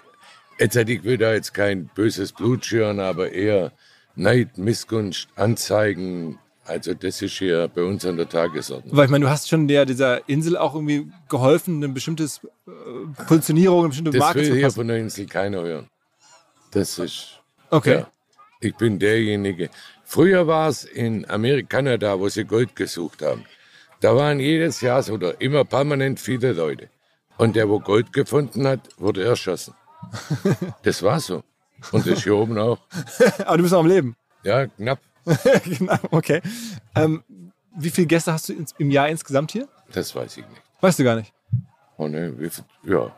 jetzt 0.58 0.76
ich 0.76 1.02
will 1.02 1.18
da 1.18 1.32
jetzt 1.32 1.52
kein 1.52 1.90
böses 1.94 2.32
Blut 2.32 2.64
schüren, 2.64 3.00
aber 3.00 3.32
eher 3.32 3.72
Neid, 4.14 4.56
Missgunst, 4.56 5.28
Anzeigen, 5.34 6.38
Also 6.64 6.94
das 6.94 7.20
ist 7.22 7.32
hier 7.38 7.68
bei 7.68 7.82
uns 7.82 8.04
an 8.06 8.16
der 8.16 8.28
Tagesordnung. 8.28 8.96
Weil 8.96 9.06
ich 9.06 9.10
meine, 9.10 9.24
du 9.24 9.30
hast 9.30 9.48
schon 9.48 9.66
der, 9.68 9.84
dieser 9.84 10.28
Insel 10.28 10.56
auch 10.56 10.74
irgendwie 10.74 11.10
geholfen, 11.28 11.76
eine 11.76 11.88
bestimmte 11.88 12.24
äh, 12.24 13.24
Positionierung, 13.26 13.80
eine 13.80 13.88
bestimmte 13.88 14.10
Das 14.12 14.20
Marke 14.20 14.38
will 14.40 14.46
zu 14.46 14.54
hier 14.54 14.62
fassen. 14.66 14.76
von 14.76 14.88
der 14.88 14.96
Insel 14.98 15.26
keiner 15.26 15.62
hören. 15.62 15.88
Das 16.70 16.98
ist, 16.98 17.40
Okay. 17.70 17.94
ja, 17.98 18.08
ich 18.60 18.74
bin 18.76 18.98
derjenige. 18.98 19.70
Früher 20.04 20.46
war 20.46 20.68
es 20.68 20.84
in 20.84 21.28
Amerika, 21.28 21.78
Kanada, 21.78 22.18
wo 22.18 22.28
sie 22.28 22.44
Gold 22.44 22.76
gesucht 22.76 23.22
haben. 23.22 23.44
Da 24.00 24.14
waren 24.14 24.40
jedes 24.40 24.80
Jahr 24.80 25.02
so 25.02 25.14
oder 25.14 25.40
immer 25.40 25.64
permanent 25.64 26.20
viele 26.20 26.52
Leute. 26.52 26.88
Und 27.38 27.56
der, 27.56 27.68
wo 27.68 27.80
Gold 27.80 28.12
gefunden 28.12 28.66
hat, 28.66 28.80
wurde 28.98 29.24
erschossen. 29.24 29.74
Das 30.82 31.02
war 31.02 31.20
so. 31.20 31.42
Und 31.92 32.06
das 32.06 32.22
hier 32.22 32.36
oben 32.36 32.58
auch. 32.58 32.78
Aber 33.44 33.56
du 33.56 33.62
bist 33.62 33.72
noch 33.72 33.80
am 33.80 33.86
Leben. 33.86 34.16
Ja, 34.44 34.66
knapp. 34.66 35.00
genau, 35.64 35.98
okay. 36.10 36.40
Ähm, 36.94 37.24
wie 37.76 37.90
viele 37.90 38.06
Gäste 38.06 38.32
hast 38.32 38.48
du 38.48 38.54
im 38.78 38.90
Jahr 38.90 39.08
insgesamt 39.08 39.52
hier? 39.52 39.68
Das 39.92 40.14
weiß 40.14 40.36
ich 40.36 40.48
nicht. 40.48 40.62
Weißt 40.80 40.98
du 40.98 41.04
gar 41.04 41.16
nicht. 41.16 41.32
Oh, 41.96 42.06
ne, 42.08 42.32
wie 42.38 42.48
viel, 42.48 42.64
ja. 42.84 43.16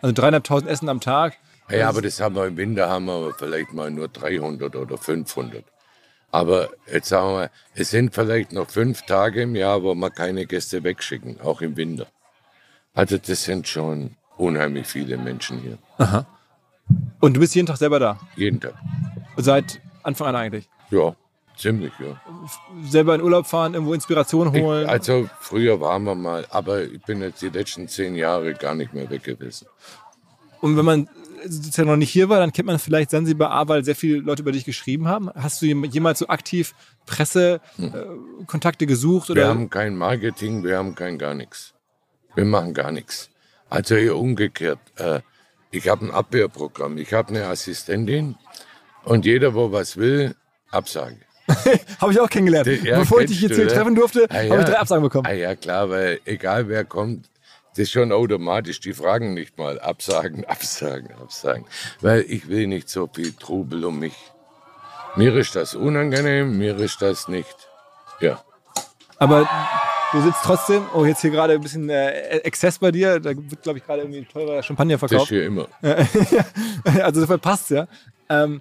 Also 0.00 0.14
dreieinhalbtausend 0.14 0.70
Essen 0.70 0.88
am 0.88 1.00
Tag. 1.00 1.36
Ja, 1.70 1.88
aber 1.88 2.02
das 2.02 2.20
haben 2.20 2.34
wir 2.36 2.46
im 2.46 2.56
Winter 2.56 2.88
haben 2.88 3.06
wir 3.06 3.34
vielleicht 3.38 3.72
mal 3.72 3.90
nur 3.90 4.08
300 4.08 4.74
oder 4.76 4.98
500. 4.98 5.64
Aber 6.32 6.68
jetzt 6.92 7.08
sagen 7.08 7.26
wir 7.28 7.32
mal, 7.32 7.50
es 7.74 7.90
sind 7.90 8.14
vielleicht 8.14 8.52
noch 8.52 8.68
fünf 8.70 9.02
Tage 9.02 9.42
im 9.42 9.56
Jahr, 9.56 9.82
wo 9.82 9.94
wir 9.94 10.10
keine 10.10 10.46
Gäste 10.46 10.82
wegschicken, 10.84 11.40
auch 11.40 11.60
im 11.60 11.76
Winter. 11.76 12.06
Also 12.94 13.18
das 13.18 13.44
sind 13.44 13.66
schon 13.68 14.16
unheimlich 14.36 14.86
viele 14.86 15.16
Menschen 15.16 15.60
hier. 15.60 15.78
Und 17.20 17.34
du 17.34 17.40
bist 17.40 17.54
jeden 17.54 17.66
Tag 17.66 17.76
selber 17.76 17.98
da. 17.98 18.18
Jeden 18.36 18.60
Tag. 18.60 18.74
Seit 19.36 19.80
Anfang 20.02 20.28
an 20.28 20.36
eigentlich. 20.36 20.68
Ja, 20.90 21.14
ziemlich, 21.56 21.92
ja. 21.98 22.20
Selber 22.84 23.14
in 23.14 23.22
Urlaub 23.22 23.46
fahren, 23.46 23.74
irgendwo 23.74 23.94
Inspiration 23.94 24.54
Ich, 24.54 24.62
holen. 24.62 24.88
also 24.88 25.28
früher 25.40 25.80
waren 25.80 26.04
wir 26.04 26.14
mal, 26.14 26.46
aber 26.50 26.82
ich 26.82 27.02
bin 27.02 27.20
jetzt 27.22 27.42
die 27.42 27.48
letzten 27.48 27.86
zehn 27.88 28.14
Jahre 28.16 28.54
gar 28.54 28.74
nicht 28.74 28.92
mehr 28.94 29.08
weg 29.10 29.24
gewesen. 29.24 29.66
Und 30.60 30.76
wenn 30.76 30.84
man 30.84 31.08
sozusagen 31.46 31.88
noch 31.88 31.96
nicht 31.96 32.10
hier 32.10 32.28
war, 32.28 32.38
dann 32.38 32.52
kennt 32.52 32.66
man 32.66 32.78
vielleicht 32.78 33.10
Sansibar 33.10 33.50
A, 33.50 33.68
weil 33.68 33.84
sehr 33.84 33.94
viele 33.96 34.18
Leute 34.18 34.42
über 34.42 34.52
dich 34.52 34.64
geschrieben 34.64 35.08
haben. 35.08 35.30
Hast 35.34 35.62
du 35.62 35.66
jemals 35.66 36.18
so 36.18 36.28
aktiv 36.28 36.74
Pressekontakte 37.06 38.40
äh, 38.40 38.44
Kontakte 38.46 38.86
gesucht? 38.86 39.28
Wir 39.28 39.32
Oder? 39.32 39.48
haben 39.48 39.70
kein 39.70 39.96
Marketing, 39.96 40.64
wir 40.64 40.76
haben 40.78 40.94
kein 40.94 41.18
gar 41.18 41.34
nichts. 41.34 41.74
Wir 42.34 42.44
machen 42.44 42.74
gar 42.74 42.92
nichts. 42.92 43.30
Also 43.68 43.94
eher 43.94 44.16
umgekehrt. 44.16 44.78
Äh, 44.96 45.20
ich 45.70 45.88
habe 45.88 46.06
ein 46.06 46.10
Abwehrprogramm, 46.10 46.98
ich 46.98 47.12
habe 47.12 47.28
eine 47.30 47.46
Assistentin 47.46 48.36
und 49.04 49.24
jeder, 49.24 49.54
wo 49.54 49.70
was 49.72 49.96
will, 49.96 50.34
Absage. 50.70 51.16
Habe 52.00 52.12
ich 52.12 52.20
auch 52.20 52.30
kennengelernt. 52.30 52.68
Ja, 52.84 53.00
Bevor 53.00 53.22
ich 53.22 53.26
dich 53.30 53.40
jetzt 53.40 53.56
hier 53.56 53.64
ne? 53.64 53.72
treffen 53.72 53.94
durfte, 53.96 54.26
Ah, 54.30 54.34
habe 54.36 54.46
ja. 54.46 54.58
ich 54.60 54.64
drei 54.66 54.78
Absagen 54.78 55.02
bekommen. 55.02 55.26
Ah 55.26 55.32
ja, 55.32 55.56
klar, 55.56 55.90
weil 55.90 56.20
egal 56.24 56.68
wer 56.68 56.84
kommt, 56.84 57.28
das 57.70 57.78
ist 57.84 57.90
schon 57.92 58.12
automatisch. 58.12 58.80
Die 58.80 58.92
fragen 58.92 59.34
nicht 59.34 59.58
mal 59.58 59.78
Absagen, 59.80 60.44
Absagen, 60.44 61.10
Absagen. 61.20 61.64
Weil 62.00 62.24
ich 62.28 62.48
will 62.48 62.66
nicht 62.66 62.88
so 62.88 63.08
viel 63.12 63.32
Trubel 63.32 63.84
um 63.84 63.98
mich. 63.98 64.14
Mir 65.16 65.34
ist 65.36 65.56
das 65.56 65.74
unangenehm, 65.74 66.56
mir 66.58 66.76
ist 66.78 67.02
das 67.02 67.28
nicht. 67.28 67.56
Ja. 68.20 68.42
Aber 69.18 69.48
du 70.12 70.20
sitzt 70.22 70.38
trotzdem, 70.44 70.84
oh, 70.94 71.04
jetzt 71.04 71.20
hier 71.20 71.30
gerade 71.30 71.54
ein 71.54 71.60
bisschen 71.60 71.88
äh, 71.90 72.10
Exzess 72.38 72.78
bei 72.78 72.90
dir. 72.90 73.18
Da 73.20 73.30
wird, 73.36 73.62
glaube 73.62 73.78
ich, 73.78 73.86
gerade 73.86 74.02
irgendwie 74.02 74.24
teurer 74.24 74.62
Champagner 74.62 74.94
Das 74.98 75.02
ist 75.02 75.08
verkauft. 75.10 75.28
hier 75.30 75.44
immer. 75.46 75.66
also 75.82 77.20
insofern 77.20 77.40
passt 77.40 77.70
ja. 77.70 77.86
Ähm, 78.28 78.60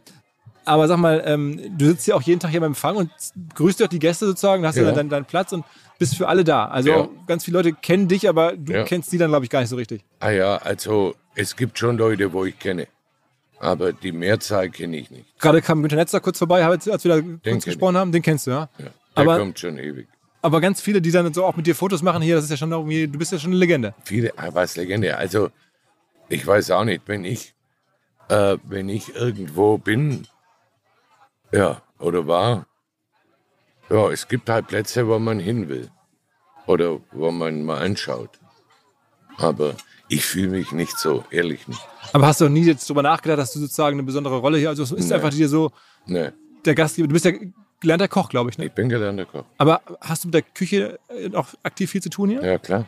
aber 0.66 0.88
sag 0.88 0.98
mal, 0.98 1.22
ähm, 1.26 1.78
du 1.78 1.86
sitzt 1.88 2.08
ja 2.08 2.16
auch 2.16 2.22
jeden 2.22 2.40
Tag 2.40 2.52
hier 2.52 2.60
beim 2.60 2.72
Empfang 2.72 2.96
und 2.96 3.12
grüßt 3.56 3.82
doch 3.82 3.88
die 3.88 4.00
Gäste 4.00 4.26
sozusagen, 4.26 4.62
da 4.62 4.70
hast 4.70 4.76
du 4.76 4.82
Ja. 4.82 4.88
dann 4.88 4.96
deinen, 4.96 5.10
deinen 5.10 5.26
Platz 5.26 5.52
und 5.52 5.64
bist 6.00 6.16
für 6.16 6.28
alle 6.28 6.44
da. 6.44 6.66
Also 6.68 6.90
Ja. 6.90 7.08
ganz 7.28 7.46
viele 7.46 7.58
Leute 7.58 7.74
kennen 7.74 8.08
dich, 8.08 8.28
aber 8.28 8.58
du 8.58 8.74
Ja. 8.74 8.84
kennst 8.84 9.12
die 9.12 9.18
dann, 9.20 9.30
glaube 9.30 9.46
ich, 9.46 9.52
gar 9.52 9.60
nicht 9.60 9.70
so 9.70 9.76
richtig. 9.76 10.04
Ah 10.20 10.32
ja, 10.32 10.56
also 10.58 11.14
es 11.36 11.56
gibt 11.56 11.78
schon 11.78 11.98
Leute, 11.98 12.34
wo 12.34 12.46
ich 12.46 12.58
kenne. 12.58 12.88
Aber 13.60 13.92
die 13.92 14.14
Mehrzahl 14.14 14.70
kenne 14.70 14.98
ich 14.98 15.12
nicht. 15.12 15.38
Gerade 15.40 15.62
kam 15.62 15.82
Günter 15.82 15.98
Netzer 15.98 16.22
kurz 16.22 16.38
vorbei, 16.38 16.66
als 16.66 16.86
wir 16.86 16.94
da 16.94 17.22
kurz 17.22 17.42
kenn 17.44 17.60
gesprochen 17.60 17.98
haben, 17.98 18.12
den 18.14 18.22
kennst 18.22 18.48
du, 18.48 18.52
ja. 18.52 18.70
Ja, 18.78 18.86
der 18.86 18.92
Aber- 19.16 19.38
kommt 19.38 19.60
schon 19.60 19.78
ewig. 19.78 20.08
Aber 20.42 20.62
ganz 20.62 20.80
viele, 20.80 21.02
die 21.02 21.12
dann 21.12 21.34
so 21.34 21.44
auch 21.44 21.58
mit 21.58 21.68
dir 21.68 21.76
Fotos 21.76 22.02
machen 22.02 22.22
hier, 22.22 22.36
das 22.36 22.46
ist 22.46 22.52
ja 22.52 22.56
schon 22.58 22.72
irgendwie, 22.72 23.08
du 23.10 23.20
bist 23.20 23.34
ja 23.34 23.38
schon 23.40 23.52
eine 23.52 23.60
Legende. 23.60 23.94
Viele, 24.06 24.32
ah, 24.38 24.48
was 24.54 24.78
Legende. 24.78 25.18
Also 25.18 25.50
ich 26.30 26.48
weiß 26.48 26.72
auch 26.72 26.86
nicht, 26.86 27.02
wenn 27.08 27.26
ich, 27.26 27.54
äh, 28.30 28.56
wenn 28.64 28.88
ich 28.88 29.14
irgendwo 29.14 29.78
bin, 29.78 30.26
ja, 31.52 31.82
oder 32.00 32.26
war, 32.28 32.66
ja, 33.90 34.10
es 34.12 34.28
gibt 34.28 34.50
halt 34.50 34.68
Plätze, 34.68 35.08
wo 35.08 35.18
man 35.20 35.40
hin 35.40 35.68
will. 35.70 35.90
Oder 36.68 37.00
wo 37.12 37.32
man 37.32 37.64
mal 37.64 37.80
anschaut. 37.82 38.30
Aber 39.38 39.76
ich 40.08 40.26
fühle 40.26 40.50
mich 40.50 40.72
nicht 40.72 40.98
so, 40.98 41.24
ehrlich 41.32 41.68
nicht. 41.68 41.82
Aber 42.14 42.28
hast 42.28 42.42
du 42.42 42.46
noch 42.46 42.52
nie 42.52 42.64
jetzt 42.66 42.88
drüber 42.90 43.02
nachgedacht, 43.04 43.40
dass 43.40 43.54
du 43.54 43.60
sozusagen 43.60 43.96
eine 43.96 44.04
besondere 44.04 44.38
Rolle 44.38 44.58
hier, 44.58 44.70
also 44.70 44.84
es 44.84 44.92
ist 44.92 45.10
Nee. 45.10 45.16
einfach 45.16 45.30
dir 45.30 45.48
so 45.50 45.72
Ne, 46.06 46.34
der 46.66 46.76
Gastgeber, 46.76 47.08
du 47.08 47.14
bist 47.14 47.26
ja 47.26 47.32
gelernter 47.80 48.08
Koch, 48.08 48.30
glaube 48.30 48.50
ich, 48.50 48.58
ne? 48.58 48.66
ich 48.66 48.72
bin 48.74 48.90
gelernter 48.90 49.26
Koch. 49.26 49.46
Aber 49.58 49.82
hast 50.02 50.24
du 50.24 50.28
mit 50.28 50.34
der 50.36 50.42
Küche 50.42 51.00
äh, 51.10 51.34
auch 51.36 51.48
aktiv 51.64 51.90
viel 51.92 52.02
zu 52.02 52.10
tun 52.10 52.30
hier? 52.32 52.44
Ja, 52.44 52.58
klar. 52.58 52.86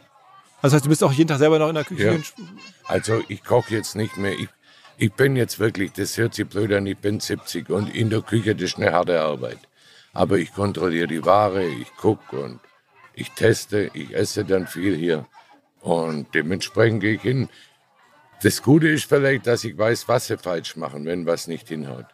Also 0.62 0.62
das 0.62 0.74
heißt, 0.76 0.86
du 0.86 0.90
bist 0.90 1.04
auch 1.04 1.12
jeden 1.14 1.28
Tag 1.30 1.40
selber 1.40 1.58
noch 1.58 1.70
in 1.70 1.76
der 1.76 1.84
Küche? 1.86 2.04
Ja. 2.16 2.46
Also 2.88 3.22
ich 3.30 3.44
koche 3.44 3.74
jetzt 3.76 3.96
nicht 3.96 4.18
mehr. 4.18 4.34
Ich, 4.34 4.50
ich 4.98 5.12
bin 5.14 5.36
jetzt 5.36 5.58
wirklich, 5.60 5.92
das 5.94 6.18
hört 6.18 6.34
sich 6.36 6.48
blöd 6.48 6.72
an, 6.74 6.86
ich 6.86 6.98
bin 6.98 7.20
70 7.20 7.70
und 7.70 7.96
in 7.96 8.10
der 8.10 8.22
Küche, 8.22 8.54
das 8.54 8.72
ist 8.72 8.78
eine 8.78 8.92
harte 8.92 9.20
Arbeit. 9.22 9.58
Aber 10.14 10.38
ich 10.38 10.54
kontrolliere 10.54 11.08
die 11.08 11.26
Ware, 11.26 11.66
ich 11.66 11.94
gucke 11.96 12.40
und 12.40 12.60
ich 13.14 13.32
teste, 13.32 13.90
ich 13.94 14.14
esse 14.14 14.46
dann 14.46 14.68
viel 14.68 14.96
hier. 14.96 15.26
Und 15.82 16.34
dementsprechend 16.34 17.02
gehe 17.02 17.16
ich 17.16 17.22
hin. 17.22 17.50
Das 18.44 18.62
Gute 18.62 18.88
ist 18.90 19.06
vielleicht, 19.06 19.48
dass 19.48 19.64
ich 19.64 19.78
weiß, 19.78 20.08
was 20.08 20.28
sie 20.28 20.38
falsch 20.38 20.76
machen, 20.76 21.06
wenn 21.06 21.26
was 21.26 21.48
nicht 21.48 21.68
hinhaut. 21.68 22.06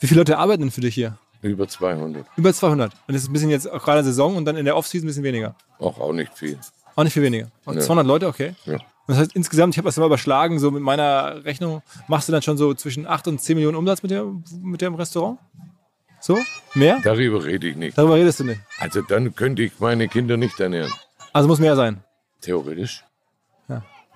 Wie 0.00 0.06
viele 0.06 0.20
Leute 0.20 0.38
arbeiten 0.38 0.62
denn 0.62 0.70
für 0.70 0.80
dich 0.80 0.94
hier? 0.94 1.18
Über 1.42 1.68
200. 1.68 2.26
Über 2.36 2.52
200. 2.52 2.92
Und 2.92 3.14
das 3.14 3.22
ist 3.22 3.28
ein 3.28 3.32
bisschen 3.32 3.50
jetzt 3.50 3.70
auch 3.70 3.82
gerade 3.84 4.02
Saison 4.02 4.36
und 4.36 4.44
dann 4.44 4.56
in 4.56 4.64
der 4.64 4.76
Offseason 4.76 5.06
ein 5.06 5.08
bisschen 5.08 5.22
weniger. 5.22 5.54
Auch, 5.78 6.00
auch 6.00 6.12
nicht 6.12 6.36
viel. 6.36 6.58
Auch 6.96 7.04
nicht 7.04 7.12
viel 7.12 7.22
weniger. 7.22 7.48
Und 7.64 7.76
Nee. 7.76 7.80
200 7.82 8.06
Leute, 8.06 8.26
okay. 8.26 8.54
Ja. 8.64 8.78
Das 9.06 9.18
heißt, 9.18 9.36
insgesamt, 9.36 9.74
ich 9.74 9.78
habe 9.78 9.86
das 9.86 9.96
mal 9.96 10.06
überschlagen, 10.06 10.58
so 10.58 10.70
mit 10.70 10.82
meiner 10.82 11.44
Rechnung, 11.44 11.82
machst 12.08 12.28
du 12.28 12.32
dann 12.32 12.42
schon 12.42 12.58
so 12.58 12.74
zwischen 12.74 13.06
8 13.06 13.28
und 13.28 13.40
10 13.40 13.56
Millionen 13.56 13.76
Umsatz 13.76 14.02
mit, 14.02 14.10
der, 14.10 14.24
mit 14.60 14.80
dem 14.80 14.94
Restaurant? 14.96 15.38
So? 16.20 16.38
Mehr? 16.74 17.00
Darüber 17.02 17.44
rede 17.44 17.68
ich 17.68 17.76
nicht. 17.76 17.96
Darüber 17.96 18.16
redest 18.16 18.40
du 18.40 18.44
nicht. 18.44 18.60
Also 18.78 19.02
dann 19.02 19.34
könnte 19.34 19.62
ich 19.62 19.78
meine 19.78 20.08
Kinder 20.08 20.36
nicht 20.36 20.58
ernähren. 20.60 20.92
Also 21.32 21.48
muss 21.48 21.58
mehr 21.58 21.76
sein. 21.76 22.02
Theoretisch. 22.40 23.04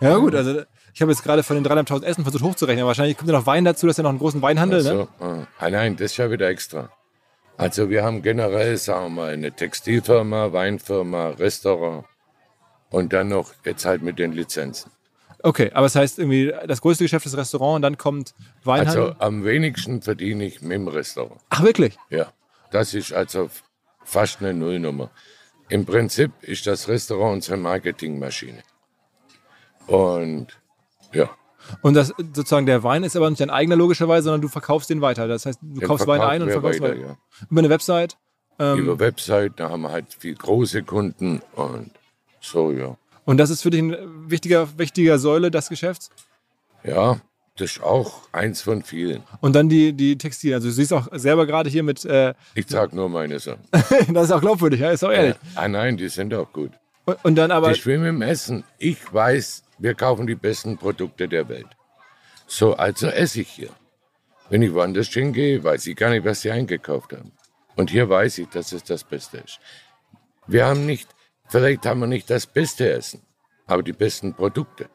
Ja, 0.02 0.16
gut, 0.16 0.34
also 0.34 0.62
ich 0.94 1.00
habe 1.00 1.12
jetzt 1.12 1.22
gerade 1.22 1.44
von 1.44 1.62
den 1.62 1.64
3.500 1.64 2.02
Essen 2.04 2.24
versucht 2.24 2.42
hochzurechnen. 2.42 2.84
Wahrscheinlich 2.84 3.16
kommt 3.16 3.30
ja 3.30 3.38
noch 3.38 3.46
Wein 3.46 3.64
dazu, 3.64 3.86
das 3.86 3.94
ist 3.94 3.98
ja 3.98 4.02
noch 4.02 4.10
einen 4.10 4.18
großen 4.18 4.42
Weinhandel, 4.42 4.82
ne? 4.82 4.88
So, 4.88 5.08
ah. 5.24 5.46
ah, 5.58 5.70
nein, 5.70 5.96
das 5.96 6.12
ist 6.12 6.16
ja 6.16 6.28
wieder 6.30 6.48
extra. 6.48 6.90
Also 7.56 7.88
wir 7.88 8.02
haben 8.02 8.22
generell, 8.22 8.76
sagen 8.78 9.04
wir 9.04 9.22
mal, 9.22 9.32
eine 9.32 9.52
Textilfirma, 9.52 10.52
Weinfirma, 10.52 11.30
Restaurant 11.30 12.04
und 12.90 13.12
dann 13.12 13.28
noch 13.28 13.52
jetzt 13.64 13.84
halt 13.84 14.02
mit 14.02 14.18
den 14.18 14.32
Lizenzen. 14.32 14.90
Okay, 15.42 15.70
aber 15.74 15.86
das 15.86 15.96
heißt 15.96 16.18
irgendwie, 16.18 16.52
das 16.66 16.80
größte 16.80 17.04
Geschäft 17.04 17.26
ist 17.26 17.36
Restaurant 17.36 17.76
und 17.76 17.82
dann 17.82 17.98
kommt 17.98 18.34
Weinhandel. 18.64 19.02
Also 19.10 19.20
am 19.20 19.44
wenigsten 19.44 20.02
verdiene 20.02 20.44
ich 20.44 20.62
mit 20.62 20.72
dem 20.72 20.88
Restaurant. 20.88 21.40
Ach, 21.50 21.62
wirklich? 21.62 21.96
Ja, 22.10 22.32
das 22.70 22.94
ist 22.94 23.12
also 23.12 23.50
fast 24.04 24.40
eine 24.40 24.54
Nullnummer. 24.54 25.10
Im 25.68 25.84
Prinzip 25.84 26.30
ist 26.42 26.66
das 26.66 26.88
Restaurant 26.88 27.34
unsere 27.34 27.56
Marketingmaschine. 27.56 28.62
Und 29.86 30.48
ja, 31.12 31.30
Und 31.82 31.94
das 31.94 32.08
sozusagen 32.18 32.66
der 32.66 32.82
Wein 32.82 33.04
ist 33.04 33.16
aber 33.16 33.28
nicht 33.28 33.40
dein 33.40 33.50
eigener 33.50 33.76
logischerweise, 33.76 34.24
sondern 34.24 34.42
du 34.42 34.48
verkaufst 34.48 34.90
den 34.90 35.00
weiter. 35.00 35.28
Das 35.28 35.46
heißt, 35.46 35.60
du 35.62 35.80
den 35.80 35.88
kaufst 35.88 36.06
Wein 36.06 36.20
ein 36.20 36.42
und 36.42 36.50
verkaufst 36.50 36.80
weiter, 36.80 36.94
weiter. 36.94 37.06
ja. 37.08 37.16
Über 37.50 37.60
eine 37.60 37.70
Website. 37.70 38.16
Ähm, 38.58 38.78
Über 38.78 38.98
Website, 38.98 39.54
da 39.56 39.70
haben 39.70 39.82
wir 39.82 39.90
halt 39.90 40.14
viel 40.18 40.34
große 40.34 40.82
Kunden 40.82 41.40
und 41.54 41.90
so, 42.40 42.70
ja. 42.70 42.96
Und 43.24 43.38
das 43.38 43.50
ist 43.50 43.62
für 43.62 43.70
dich 43.70 43.82
ein 43.82 44.30
wichtiger, 44.30 44.78
wichtiger 44.78 45.18
Säule 45.18 45.50
des 45.50 45.68
Geschäfts. 45.68 46.10
Ja, 46.84 47.20
das 47.56 47.72
ist 47.72 47.82
auch 47.82 48.22
eins 48.32 48.62
von 48.62 48.82
vielen. 48.82 49.22
Und 49.40 49.54
dann 49.54 49.68
die, 49.68 49.92
die 49.92 50.16
Textilien. 50.16 50.56
Also 50.56 50.68
du 50.68 50.72
siehst 50.72 50.92
auch 50.92 51.08
selber 51.12 51.46
gerade 51.46 51.68
hier 51.68 51.82
mit, 51.82 52.04
äh, 52.04 52.34
Ich 52.54 52.66
trage 52.66 52.96
nur 52.96 53.08
meine 53.08 53.38
Sachen. 53.38 53.62
das 53.70 54.24
ist 54.24 54.32
auch 54.32 54.40
glaubwürdig, 54.40 54.80
ja, 54.80 54.90
ist 54.90 55.04
auch 55.04 55.12
ehrlich. 55.12 55.36
Ah 55.54 55.68
nein, 55.68 55.96
die 55.96 56.08
sind 56.08 56.32
auch 56.34 56.52
gut. 56.52 56.72
Und, 57.04 57.24
und 57.24 57.34
dann 57.36 57.50
aber, 57.50 57.72
Die 57.72 57.78
schwimmen 57.78 58.06
im 58.06 58.22
Essen. 58.22 58.64
Ich 58.78 59.12
weiß, 59.12 59.64
wir 59.78 59.94
kaufen 59.94 60.26
die 60.26 60.34
besten 60.34 60.78
Produkte 60.78 61.28
der 61.28 61.48
Welt. 61.48 61.66
So, 62.46 62.74
also 62.74 63.08
esse 63.08 63.42
ich 63.42 63.48
hier. 63.48 63.70
Wenn 64.48 64.62
ich 64.62 64.72
woanders 64.74 65.08
hingehe, 65.08 65.62
weiß 65.62 65.86
ich 65.86 65.96
gar 65.96 66.10
nicht, 66.10 66.24
was 66.24 66.42
sie 66.42 66.50
eingekauft 66.50 67.12
haben. 67.12 67.32
Und 67.76 67.90
hier 67.90 68.08
weiß 68.08 68.38
ich, 68.38 68.48
dass 68.48 68.72
es 68.72 68.84
das 68.84 69.04
Beste 69.04 69.38
ist. 69.38 69.58
Wir 70.46 70.66
haben 70.66 70.84
nicht, 70.86 71.08
vielleicht 71.52 71.86
haben 71.86 72.00
wir 72.00 72.06
nicht 72.08 72.28
das 72.30 72.46
beste 72.46 72.90
Essen, 72.90 73.20
aber 73.66 73.82
die 73.82 73.92
besten 73.92 74.34
Produkte. 74.34 74.88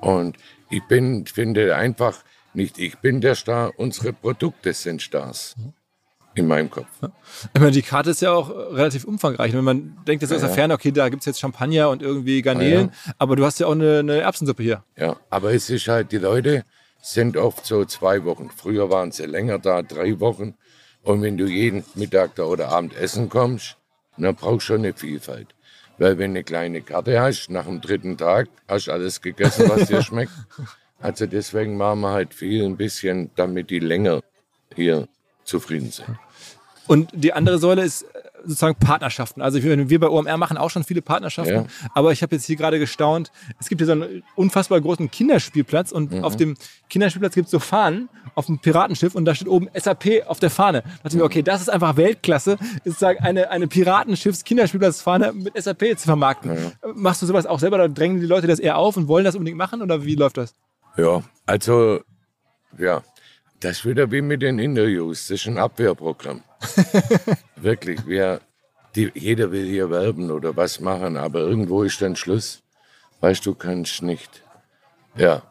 Und 0.00 0.36
ich 0.68 0.82
bin, 0.88 1.26
finde 1.26 1.76
einfach, 1.76 2.22
nicht 2.52 2.78
ich 2.78 2.98
bin 2.98 3.20
der 3.20 3.34
Star, 3.36 3.72
unsere 3.76 4.12
Produkte 4.12 4.72
sind 4.72 5.00
Stars. 5.00 5.54
in 6.34 6.46
meinem 6.46 6.70
Kopf. 6.70 6.86
Ich 7.54 7.60
meine, 7.60 7.72
die 7.72 7.82
Karte 7.82 8.10
ist 8.10 8.22
ja 8.22 8.32
auch 8.32 8.50
relativ 8.50 9.04
umfangreich. 9.04 9.52
Wenn 9.52 9.64
man 9.64 9.96
denkt 10.06 10.22
jetzt 10.22 10.32
aus 10.32 10.40
der 10.40 10.48
Ja. 10.50 10.54
Ferne, 10.54 10.74
okay, 10.74 10.92
da 10.92 11.08
gibt 11.08 11.22
es 11.22 11.26
jetzt 11.26 11.40
Champagner 11.40 11.90
und 11.90 12.02
irgendwie 12.02 12.40
Garnelen, 12.42 12.92
aber 13.18 13.36
du 13.36 13.44
hast 13.44 13.58
ja 13.60 13.66
auch 13.66 13.72
eine, 13.72 13.98
eine 13.98 14.20
Erbsensuppe 14.20 14.62
hier. 14.62 14.84
Ja, 14.96 15.16
aber 15.28 15.52
es 15.52 15.68
ist 15.70 15.88
halt, 15.88 16.12
die 16.12 16.18
Leute 16.18 16.64
sind 17.02 17.36
oft 17.36 17.66
so 17.66 17.84
zwei 17.84 18.24
Wochen. 18.24 18.50
Früher 18.56 18.90
waren 18.90 19.10
sie 19.12 19.26
länger 19.26 19.58
da, 19.58 19.82
drei 19.82 20.20
Wochen. 20.20 20.54
Und 21.02 21.22
wenn 21.22 21.36
du 21.36 21.46
jeden 21.46 21.84
Mittag 21.94 22.34
da 22.36 22.44
oder 22.44 22.68
Abend 22.68 22.94
essen 22.94 23.28
kommst, 23.28 23.76
dann 24.16 24.34
brauchst 24.34 24.68
du 24.68 24.74
schon 24.74 24.84
eine 24.84 24.92
Vielfalt. 24.92 25.48
Weil 26.00 26.16
wenn 26.16 26.32
du 26.32 26.38
eine 26.38 26.44
kleine 26.44 26.80
Karte 26.80 27.20
hast, 27.20 27.50
nach 27.50 27.66
dem 27.66 27.82
dritten 27.82 28.16
Tag 28.16 28.48
hast 28.66 28.86
du 28.86 28.92
alles 28.92 29.20
gegessen, 29.20 29.68
was 29.68 29.86
dir 29.86 30.02
schmeckt. 30.08 30.32
Also 30.98 31.26
deswegen 31.26 31.76
machen 31.76 32.00
wir 32.00 32.10
halt 32.12 32.32
viel 32.32 32.64
ein 32.64 32.78
bisschen, 32.78 33.30
damit 33.36 33.68
die 33.68 33.80
länger 33.80 34.22
hier 34.74 35.08
zufrieden 35.44 35.90
sind. 35.90 36.18
Und 36.86 37.10
die 37.12 37.34
andere 37.34 37.58
Säule 37.58 37.82
ist 37.82 38.04
äh, 38.04 38.29
sozusagen 38.44 38.74
Partnerschaften. 38.76 39.42
Also 39.42 39.62
wir, 39.62 40.00
bei 40.00 40.08
OMR 40.08 40.36
machen 40.36 40.56
auch 40.56 40.70
schon 40.70 40.84
viele 40.84 41.02
Partnerschaften, 41.02 41.52
Ja. 41.54 41.64
aber 41.94 42.12
ich 42.12 42.22
habe 42.22 42.34
jetzt 42.36 42.44
hier 42.46 42.56
gerade 42.56 42.78
gestaunt, 42.78 43.30
es 43.58 43.68
gibt 43.68 43.80
hier 43.80 43.86
so 43.86 43.92
einen 43.92 44.22
unfassbar 44.36 44.80
großen 44.80 45.10
Kinderspielplatz 45.10 45.92
und 45.92 46.12
Mhm. 46.12 46.24
auf 46.24 46.36
dem 46.36 46.56
Kinderspielplatz 46.88 47.34
gibt 47.34 47.46
es 47.46 47.50
so 47.52 47.58
Fahnen 47.58 48.08
auf 48.34 48.46
dem 48.46 48.58
Piratenschiff 48.58 49.14
und 49.14 49.24
da 49.24 49.34
steht 49.34 49.48
oben 49.48 49.68
SAP 49.74 50.24
auf 50.26 50.38
der 50.40 50.50
Fahne. 50.50 50.82
Da 50.82 50.88
dachte 50.88 51.08
ich 51.08 51.14
mir, 51.14 51.24
okay, 51.24 51.42
das 51.42 51.60
ist 51.60 51.68
einfach 51.70 51.96
Weltklasse, 51.96 52.52
ist 52.84 52.84
sozusagen 52.84 53.18
eine, 53.20 53.50
eine 53.50 53.66
Piratenschiffs-Kinderspielplatzfahne 53.68 55.32
mit 55.32 55.60
SAP 55.62 55.96
zu 55.98 56.04
vermarkten. 56.06 56.50
Äh, 56.50 56.70
Machst 56.94 57.22
du 57.22 57.26
sowas 57.26 57.46
auch 57.46 57.58
selber 57.58 57.76
oder 57.76 57.88
drängen 57.88 58.20
die 58.20 58.26
Leute 58.26 58.46
das 58.46 58.58
eher 58.58 58.76
auf 58.76 58.96
und 58.96 59.08
wollen 59.08 59.24
das 59.24 59.34
unbedingt 59.34 59.58
machen 59.58 59.82
oder 59.82 60.04
wie 60.04 60.14
läuft 60.14 60.36
das? 60.36 60.54
Ja, 60.96 61.22
also, 61.46 62.00
ja, 62.78 63.02
das 63.60 63.78
ist 63.78 63.86
wieder 63.86 64.10
wie 64.10 64.22
mit 64.22 64.42
den 64.42 64.58
Interviews. 64.58 65.28
Das 65.28 65.40
ist 65.40 65.46
ein 65.46 65.58
Abwehrprogramm. 65.58 66.42
Wirklich, 67.56 68.06
wir, 68.06 68.40
die, 68.94 69.10
jeder 69.14 69.52
will 69.52 69.66
hier 69.66 69.90
werben 69.90 70.30
oder 70.30 70.56
was 70.56 70.80
machen, 70.80 71.16
aber 71.16 71.40
irgendwo 71.40 71.82
ist 71.82 72.00
dann 72.02 72.16
Schluss. 72.16 72.62
Weißt 73.20 73.44
du, 73.44 73.54
kannst 73.54 74.02
nicht. 74.02 74.42
Ja, 75.16 75.42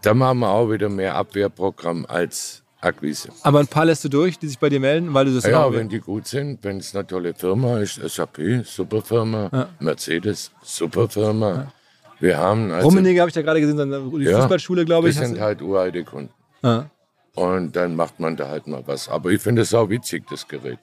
da 0.00 0.14
machen 0.14 0.40
wir 0.40 0.48
auch 0.48 0.70
wieder 0.70 0.88
mehr 0.88 1.14
Abwehrprogramm 1.14 2.06
als 2.06 2.62
Akquise. 2.80 3.28
Aber 3.42 3.60
ein 3.60 3.66
paar 3.66 3.84
lässt 3.84 4.02
du 4.04 4.08
durch, 4.08 4.38
die 4.38 4.48
sich 4.48 4.58
bei 4.58 4.68
dir 4.68 4.80
melden, 4.80 5.12
weil 5.12 5.26
du 5.26 5.34
das 5.34 5.44
Ja, 5.44 5.72
wenn 5.72 5.88
die 5.88 6.00
gut 6.00 6.26
sind, 6.26 6.64
wenn 6.64 6.78
es 6.78 6.94
eine 6.94 7.06
tolle 7.06 7.34
Firma 7.34 7.78
ist, 7.78 8.00
SAP, 8.02 8.64
super 8.64 9.02
Firma, 9.02 9.68
Mercedes, 9.78 10.50
super 10.62 11.08
Firma. 11.08 11.72
Wir 12.18 12.38
haben 12.38 12.70
also, 12.70 12.88
Rummenigge 12.88 13.20
habe 13.20 13.28
ich 13.28 13.34
da 13.34 13.42
gerade 13.42 13.60
gesehen, 13.60 13.76
die 14.16 14.24
Ja, 14.24 14.40
Fußballschule, 14.40 14.84
glaube 14.84 15.10
ich. 15.10 15.16
das 15.16 15.28
sind 15.28 15.40
halt 15.40 15.60
uralte 15.60 16.02
Kunden. 16.04 16.32
Ja. 16.62 16.90
Und 17.34 17.76
dann 17.76 17.96
macht 17.96 18.20
man 18.20 18.36
da 18.36 18.48
halt 18.48 18.66
mal 18.66 18.82
was. 18.86 19.08
Aber 19.08 19.30
ich 19.30 19.40
finde 19.40 19.62
es 19.62 19.72
auch 19.74 19.88
witzig, 19.88 20.24
das 20.28 20.46
Gerät. 20.46 20.78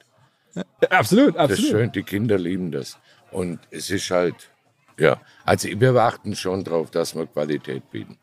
Ja, 0.54 0.62
absolut, 0.90 1.36
Das 1.36 1.50
ist 1.50 1.58
absolut. 1.58 1.70
schön, 1.70 1.92
die 1.92 2.02
Kinder 2.02 2.38
lieben 2.38 2.72
das. 2.72 2.98
Und 3.30 3.60
es 3.70 3.88
ist 3.90 4.10
halt, 4.10 4.34
ja, 4.98 5.20
also 5.44 5.68
wir 5.68 5.94
achten 5.94 6.34
schon 6.34 6.64
drauf, 6.64 6.90
dass 6.90 7.14
wir 7.14 7.26
Qualität 7.26 7.88
bieten. 7.90 8.18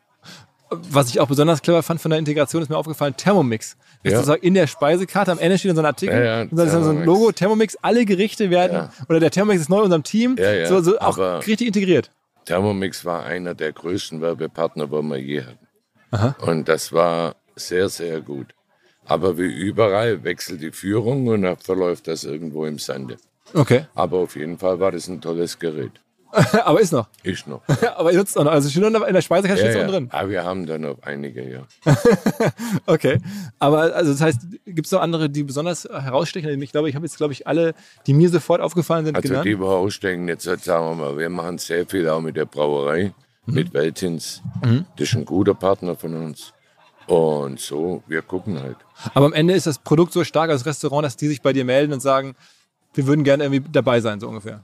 Was 0.70 1.08
ich 1.08 1.18
auch 1.18 1.28
besonders 1.28 1.62
clever 1.62 1.82
fand 1.82 1.98
von 2.02 2.10
der 2.10 2.18
Integration, 2.18 2.60
ist 2.60 2.68
mir 2.68 2.76
aufgefallen, 2.76 3.16
Thermomix. 3.16 3.78
Das 4.04 4.12
Ja. 4.12 4.18
ist 4.18 4.26
sozusagen 4.26 4.42
in 4.46 4.52
der 4.52 4.66
Speisekarte 4.66 5.32
am 5.32 5.38
Ende 5.38 5.56
steht 5.56 5.70
dann 5.70 5.76
so 5.76 5.80
ein 5.82 5.86
Artikel, 5.86 6.14
Ja, 6.18 6.24
ja, 6.40 6.44
dann 6.44 6.56
so 6.56 6.62
ein 6.64 6.68
Thermomix. 6.82 7.06
Logo, 7.06 7.32
Thermomix, 7.32 7.76
alle 7.80 8.04
Gerichte 8.04 8.50
werden, 8.50 8.90
oder 9.08 9.18
der 9.20 9.30
Thermomix 9.30 9.62
ist 9.62 9.70
neu 9.70 9.78
in 9.78 9.84
unserem 9.84 10.02
Team, 10.02 10.36
Ja, 10.38 10.66
so, 10.66 10.82
so 10.82 10.98
auch 10.98 11.16
aber- 11.16 11.46
richtig 11.46 11.68
integriert. 11.68 12.10
Thermomix 12.44 13.06
war 13.06 13.24
einer 13.24 13.54
der 13.54 13.72
größten 13.72 14.20
Werbepartner, 14.20 14.90
wo 14.90 15.00
wir 15.00 15.16
je 15.16 15.42
hatten. 15.44 16.34
Und 16.42 16.68
das 16.68 16.92
war 16.92 17.36
sehr, 17.58 17.88
sehr 17.88 18.20
gut. 18.20 18.54
Aber 19.06 19.38
wie 19.38 19.46
überall 19.46 20.22
wechselt 20.24 20.60
die 20.62 20.70
Führung 20.72 21.26
und 21.28 21.42
dann 21.42 21.56
verläuft 21.56 22.08
das 22.08 22.24
irgendwo 22.24 22.66
im 22.66 22.78
Sande. 22.78 23.16
Okay, 23.54 23.86
Aber 23.94 24.18
auf 24.18 24.36
jeden 24.36 24.58
Fall 24.58 24.78
war 24.80 24.92
das 24.92 25.08
ein 25.08 25.20
tolles 25.22 25.58
Gerät. 25.58 25.92
aber 26.66 26.78
ist 26.82 26.92
noch. 26.92 27.08
Ist 27.22 27.46
noch. 27.46 27.62
aber 27.96 28.12
ihr 28.12 28.18
nutzt 28.18 28.36
auch 28.36 28.44
noch. 28.44 28.50
Also 28.52 28.68
steht 28.68 28.82
noch 28.82 29.06
in 29.06 29.14
der 29.14 29.22
Speisekarte 29.22 29.62
steht 29.62 29.74
Ja, 29.74 29.80
es 29.80 29.86
ja. 29.86 29.90
drin. 29.90 30.08
Aber 30.12 30.28
wir 30.28 30.44
haben 30.44 30.66
da 30.66 30.76
noch 30.76 30.98
einige, 31.02 31.42
ja. 31.50 31.66
Okay. 32.86 33.18
Aber 33.58 33.94
also 33.94 34.12
das 34.12 34.20
heißt, 34.20 34.40
gibt 34.66 34.86
es 34.86 34.92
noch 34.92 35.00
andere, 35.00 35.30
die 35.30 35.42
besonders 35.42 35.84
herausstechen? 35.84 36.60
Ich 36.60 36.72
glaube, 36.72 36.88
ich 36.90 36.94
habe 36.94 37.06
jetzt, 37.06 37.16
glaube 37.16 37.32
ich, 37.32 37.46
alle, 37.46 37.74
die 38.06 38.12
mir 38.12 38.28
sofort 38.28 38.60
aufgefallen 38.60 39.06
sind, 39.06 39.16
Also 39.16 39.28
genannt. 39.28 39.46
die, 39.46 39.58
wo 39.58 39.68
ausstecken, 39.68 40.28
jetzt 40.28 40.42
sagen 40.44 40.64
wir 40.64 40.94
mal, 40.94 41.16
wir 41.18 41.30
machen 41.30 41.56
sehr 41.56 41.86
viel 41.86 42.06
auch 42.08 42.20
mit 42.20 42.36
der 42.36 42.44
Brauerei, 42.44 43.12
Mhm. 43.46 43.54
mit 43.54 43.72
Weltins. 43.72 44.42
Das 44.60 45.08
ist 45.08 45.14
ein 45.14 45.24
guter 45.24 45.54
Partner 45.54 45.96
von 45.96 46.14
uns. 46.14 46.52
Und 47.08 47.58
so, 47.58 48.02
wir 48.06 48.22
gucken 48.22 48.60
halt. 48.60 48.76
Aber 49.14 49.26
am 49.26 49.32
Ende 49.32 49.54
ist 49.54 49.66
das 49.66 49.78
Produkt 49.78 50.12
so 50.12 50.24
stark 50.24 50.50
als 50.50 50.66
Restaurant, 50.66 51.04
dass 51.04 51.16
die 51.16 51.26
sich 51.28 51.40
bei 51.42 51.52
dir 51.52 51.64
melden 51.64 51.92
und 51.92 52.00
sagen, 52.00 52.36
wir 52.94 53.06
würden 53.06 53.24
gerne 53.24 53.44
irgendwie 53.44 53.66
dabei 53.72 54.00
sein, 54.00 54.20
so 54.20 54.28
ungefähr. 54.28 54.62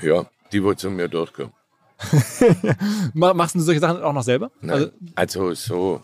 Ja, 0.00 0.24
die, 0.52 0.62
wo 0.62 0.74
zu 0.74 0.90
mir 0.90 1.08
durchkommen. 1.08 1.52
Ma- 3.14 3.34
Machst 3.34 3.54
du 3.54 3.60
solche 3.60 3.80
Sachen 3.80 4.02
auch 4.02 4.12
noch 4.12 4.22
selber? 4.22 4.50
Nein. 4.60 4.90
Also, 5.14 5.54
so, 5.54 6.02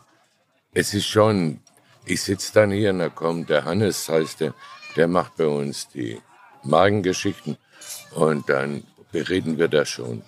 es 0.75 0.95
ist 0.95 1.07
schon, 1.07 1.61
ich 2.05 2.23
sitze 2.23 2.53
dann 2.55 2.71
hier 2.71 2.91
und 2.91 2.99
da 3.01 3.09
kommt 3.09 3.49
der 3.51 3.65
Hannes, 3.65 4.09
heißt 4.09 4.41
der, 4.41 4.55
der 4.97 5.09
macht 5.09 5.37
bei 5.37 5.47
uns 5.47 5.89
die 5.89 6.21
Magengeschichten 6.65 7.57
und 8.15 8.49
dann 8.49 8.83
bereden 9.13 9.59
wir 9.59 9.69
das 9.69 9.89
schon. 9.89 10.23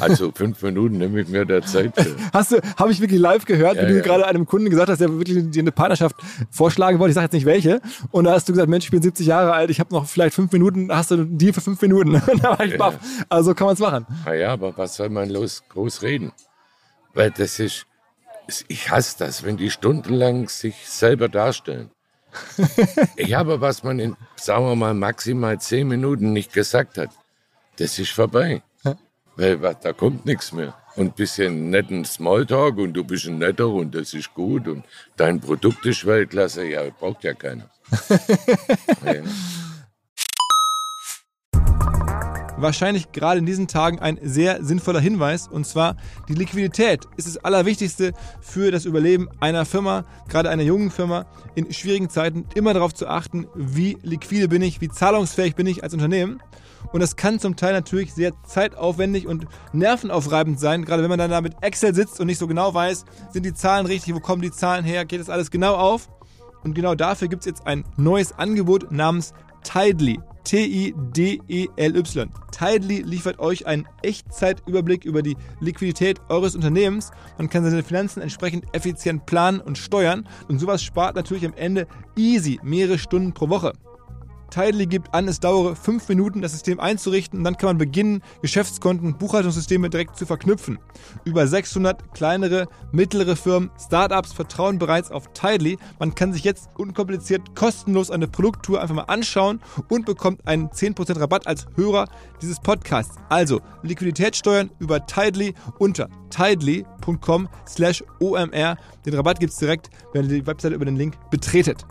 Also 0.00 0.32
fünf 0.34 0.62
Minuten 0.62 0.98
nehme 0.98 1.20
ich 1.20 1.28
mir 1.28 1.44
da 1.44 1.62
Zeit 1.62 1.94
für. 1.94 2.16
Hast 2.32 2.52
du, 2.52 2.60
habe 2.76 2.92
ich 2.92 3.00
wirklich 3.00 3.20
live 3.20 3.44
gehört, 3.44 3.76
Ja, 3.76 3.82
wie 3.82 3.88
du 3.88 3.96
ja. 3.96 4.02
gerade 4.02 4.26
einem 4.26 4.46
Kunden 4.46 4.70
gesagt 4.70 4.88
hast, 4.88 5.00
der 5.00 5.10
wirklich 5.10 5.50
dir 5.50 5.60
eine 5.60 5.72
Partnerschaft 5.72 6.16
vorschlagen 6.50 6.98
wollte. 6.98 7.10
Ich 7.10 7.14
sage 7.14 7.26
jetzt 7.26 7.32
nicht 7.32 7.46
welche. 7.46 7.80
Und 8.10 8.24
da 8.24 8.32
hast 8.32 8.48
du 8.48 8.52
gesagt, 8.52 8.68
Mensch, 8.68 8.86
ich 8.86 8.90
bin 8.90 9.02
70 9.02 9.26
Jahre 9.26 9.52
alt, 9.52 9.70
ich 9.70 9.80
habe 9.80 9.92
noch 9.94 10.06
vielleicht 10.06 10.34
fünf 10.34 10.52
Minuten, 10.52 10.94
hast 10.94 11.10
du 11.10 11.14
einen 11.14 11.38
Deal 11.38 11.52
für 11.52 11.60
fünf 11.60 11.80
Minuten. 11.82 12.20
Da 12.42 12.58
war 12.58 12.64
ich 12.64 12.76
baff. 12.78 12.98
Also 13.28 13.50
so 13.50 13.54
kann 13.54 13.66
man 13.66 13.74
es 13.74 13.80
machen. 13.80 14.06
Naja, 14.24 14.52
aber 14.52 14.76
was 14.76 14.96
soll 14.96 15.10
man 15.10 15.28
los 15.28 15.62
groß 15.68 16.02
reden? 16.02 16.32
Weil 17.14 17.30
das 17.30 17.58
ist, 17.58 17.86
ich 18.68 18.90
hasse 18.90 19.16
das, 19.18 19.44
wenn 19.44 19.56
die 19.56 19.70
stundenlang 19.70 20.48
sich 20.48 20.74
selber 20.88 21.28
darstellen. 21.28 21.90
ich 23.16 23.34
habe, 23.34 23.60
was 23.60 23.82
man 23.82 23.98
in, 23.98 24.16
sagen 24.36 24.64
wir 24.64 24.76
mal, 24.76 24.94
maximal 24.94 25.60
zehn 25.60 25.88
Minuten 25.88 26.32
nicht 26.32 26.52
gesagt 26.52 26.98
hat, 26.98 27.10
das 27.78 27.98
ist 27.98 28.10
vorbei. 28.12 28.62
Weil 29.36 29.58
da 29.82 29.92
kommt 29.92 30.26
nichts 30.26 30.52
mehr. 30.52 30.74
Und 30.94 31.06
ein 31.06 31.12
bisschen 31.12 31.70
netten 31.70 32.04
Smalltalk 32.04 32.76
und 32.76 32.92
du 32.92 33.02
bist 33.02 33.26
ein 33.26 33.38
netter 33.38 33.68
und 33.68 33.94
das 33.94 34.12
ist 34.12 34.34
gut 34.34 34.68
und 34.68 34.84
dein 35.16 35.40
Produkt 35.40 35.86
ist 35.86 36.04
Weltklasse, 36.04 36.66
ja, 36.66 36.82
braucht 36.98 37.24
ja 37.24 37.32
keiner. 37.32 37.70
ja. 39.04 39.22
Wahrscheinlich 42.62 43.10
gerade 43.10 43.40
in 43.40 43.46
diesen 43.46 43.66
Tagen 43.66 43.98
ein 43.98 44.20
sehr 44.22 44.62
sinnvoller 44.62 45.00
Hinweis 45.00 45.48
und 45.48 45.66
zwar 45.66 45.96
die 46.28 46.34
Liquidität 46.34 47.06
ist 47.16 47.26
das 47.26 47.38
Allerwichtigste 47.38 48.12
für 48.40 48.70
das 48.70 48.84
Überleben 48.84 49.28
einer 49.40 49.64
Firma, 49.64 50.04
gerade 50.28 50.48
einer 50.48 50.62
jungen 50.62 50.92
Firma, 50.92 51.26
in 51.54 51.72
schwierigen 51.72 52.08
Zeiten 52.08 52.46
immer 52.54 52.72
darauf 52.72 52.94
zu 52.94 53.08
achten, 53.08 53.48
wie 53.54 53.98
liquide 54.02 54.46
bin 54.46 54.62
ich, 54.62 54.80
wie 54.80 54.88
zahlungsfähig 54.88 55.56
bin 55.56 55.66
ich 55.66 55.82
als 55.82 55.94
Unternehmen. 55.94 56.40
Und 56.92 57.00
das 57.00 57.16
kann 57.16 57.38
zum 57.38 57.56
Teil 57.56 57.72
natürlich 57.72 58.12
sehr 58.12 58.32
zeitaufwendig 58.44 59.26
und 59.26 59.46
nervenaufreibend 59.72 60.58
sein, 60.58 60.84
gerade 60.84 61.02
wenn 61.02 61.10
man 61.10 61.18
dann 61.18 61.30
da 61.30 61.40
mit 61.40 61.54
Excel 61.62 61.94
sitzt 61.94 62.20
und 62.20 62.26
nicht 62.26 62.38
so 62.38 62.46
genau 62.46 62.74
weiß, 62.74 63.04
sind 63.30 63.46
die 63.46 63.54
Zahlen 63.54 63.86
richtig, 63.86 64.14
wo 64.14 64.20
kommen 64.20 64.42
die 64.42 64.50
Zahlen 64.50 64.84
her, 64.84 65.04
geht 65.04 65.20
das 65.20 65.30
alles 65.30 65.50
genau 65.50 65.74
auf. 65.74 66.08
Und 66.62 66.74
genau 66.74 66.94
dafür 66.94 67.28
gibt 67.28 67.42
es 67.42 67.46
jetzt 67.46 67.66
ein 67.66 67.84
neues 67.96 68.32
Angebot 68.38 68.92
namens 68.92 69.32
Tidely. 69.64 70.20
T-I-D-E-L-Y. 70.44 72.30
Tidely 72.50 73.02
liefert 73.02 73.38
euch 73.38 73.66
einen 73.66 73.86
Echtzeitüberblick 74.02 75.04
über 75.04 75.22
die 75.22 75.36
Liquidität 75.60 76.20
eures 76.28 76.56
Unternehmens. 76.56 77.12
Man 77.38 77.48
kann 77.48 77.64
seine 77.64 77.82
Finanzen 77.82 78.20
entsprechend 78.20 78.64
effizient 78.72 79.24
planen 79.26 79.60
und 79.60 79.78
steuern. 79.78 80.28
Und 80.48 80.58
sowas 80.58 80.82
spart 80.82 81.14
natürlich 81.14 81.46
am 81.46 81.54
Ende 81.54 81.86
easy 82.16 82.58
mehrere 82.62 82.98
Stunden 82.98 83.32
pro 83.32 83.48
Woche. 83.48 83.72
Tidely 84.52 84.86
gibt 84.86 85.14
an, 85.14 85.28
es 85.28 85.40
dauere 85.40 85.74
fünf 85.74 86.08
Minuten, 86.08 86.42
das 86.42 86.52
System 86.52 86.78
einzurichten 86.78 87.38
und 87.38 87.44
dann 87.44 87.56
kann 87.56 87.68
man 87.68 87.78
beginnen, 87.78 88.22
Geschäftskonten, 88.42 89.16
Buchhaltungssysteme 89.16 89.88
direkt 89.88 90.16
zu 90.16 90.26
verknüpfen. 90.26 90.78
Über 91.24 91.46
600 91.46 92.12
kleinere, 92.12 92.68
mittlere 92.92 93.34
Firmen, 93.34 93.70
Startups 93.80 94.32
vertrauen 94.32 94.78
bereits 94.78 95.10
auf 95.10 95.32
Tidely. 95.32 95.78
Man 95.98 96.14
kann 96.14 96.34
sich 96.34 96.44
jetzt 96.44 96.68
unkompliziert 96.76 97.56
kostenlos 97.56 98.10
eine 98.10 98.28
Produkttour 98.28 98.82
einfach 98.82 98.94
mal 98.94 99.02
anschauen 99.02 99.60
und 99.88 100.04
bekommt 100.04 100.46
einen 100.46 100.68
10% 100.68 101.18
Rabatt 101.18 101.46
als 101.46 101.66
Hörer 101.76 102.08
dieses 102.42 102.60
Podcasts. 102.60 103.16
Also 103.30 103.60
Liquidität 103.82 104.36
steuern 104.36 104.70
über 104.78 105.06
Tidely 105.06 105.54
unter 105.78 106.08
tidely.com 106.28 107.48
slash 107.66 108.04
omr. 108.20 108.76
Den 109.06 109.14
Rabatt 109.14 109.40
gibt 109.40 109.52
es 109.52 109.58
direkt, 109.58 109.90
wenn 110.12 110.24
ihr 110.24 110.40
die 110.40 110.46
Webseite 110.46 110.74
über 110.74 110.84
den 110.84 110.96
Link 110.96 111.16
betretet. 111.30 111.86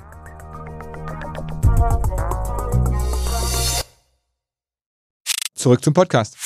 Zurück 5.62 5.84
zum 5.84 5.94
Podcast. 5.94 6.38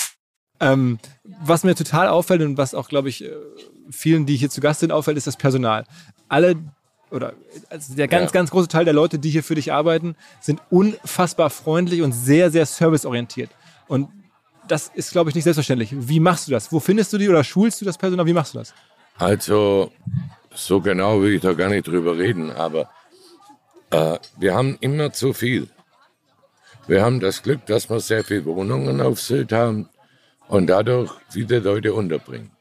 Ähm, 0.59 0.99
was 1.23 1.63
mir 1.63 1.75
total 1.75 2.07
auffällt 2.07 2.41
und 2.41 2.57
was 2.57 2.73
auch, 2.73 2.87
glaube 2.87 3.09
ich, 3.09 3.23
äh, 3.23 3.31
vielen, 3.89 4.25
die 4.25 4.35
hier 4.37 4.49
zu 4.49 4.61
Gast 4.61 4.79
sind, 4.81 4.91
auffällt, 4.91 5.17
ist 5.17 5.27
das 5.27 5.37
Personal. 5.37 5.85
Alle 6.29 6.55
oder 7.11 7.33
also 7.69 7.93
der 7.95 8.07
ganz, 8.07 8.31
Ja. 8.31 8.33
ganz 8.33 8.51
große 8.51 8.67
Teil 8.67 8.83
der 8.85 8.93
Leute, 8.93 9.19
die 9.19 9.29
hier 9.29 9.43
für 9.43 9.55
dich 9.55 9.71
arbeiten, 9.71 10.15
sind 10.41 10.61
unfassbar 10.69 11.49
freundlich 11.49 12.01
und 12.01 12.11
sehr, 12.13 12.51
sehr 12.51 12.65
serviceorientiert. 12.65 13.49
Und 13.87 14.09
das 14.67 14.91
ist, 14.95 15.11
glaube 15.11 15.29
ich, 15.29 15.35
nicht 15.35 15.43
selbstverständlich. 15.43 15.89
Wie 15.93 16.19
machst 16.19 16.47
du 16.47 16.51
das? 16.51 16.71
Wo 16.71 16.79
findest 16.79 17.13
du 17.13 17.17
die 17.17 17.29
oder 17.29 17.43
schulst 17.43 17.79
du 17.81 17.85
das 17.85 17.97
Personal? 17.97 18.25
Wie 18.25 18.33
machst 18.33 18.53
du 18.53 18.57
das? 18.57 18.73
Also, 19.17 19.91
so 20.53 20.81
genau 20.81 21.21
will 21.21 21.33
ich 21.35 21.41
da 21.41 21.53
gar 21.53 21.69
nicht 21.69 21.87
drüber 21.87 22.17
reden, 22.17 22.51
aber 22.51 22.89
äh, 23.91 24.17
wir 24.37 24.55
haben 24.55 24.77
immer 24.81 25.13
zu 25.13 25.33
viel. 25.33 25.69
Wir 26.87 27.03
haben 27.03 27.19
das 27.19 27.41
Glück, 27.41 27.65
dass 27.65 27.89
wir 27.89 27.99
sehr 27.99 28.23
viele 28.23 28.45
Wohnungen 28.45 29.01
auf 29.01 29.19
Sylt 29.19 29.51
haben 29.51 29.89
und 30.47 30.67
dadurch 30.67 31.11
viele 31.29 31.59
Leute 31.59 31.93
unterbringen. 31.93 32.51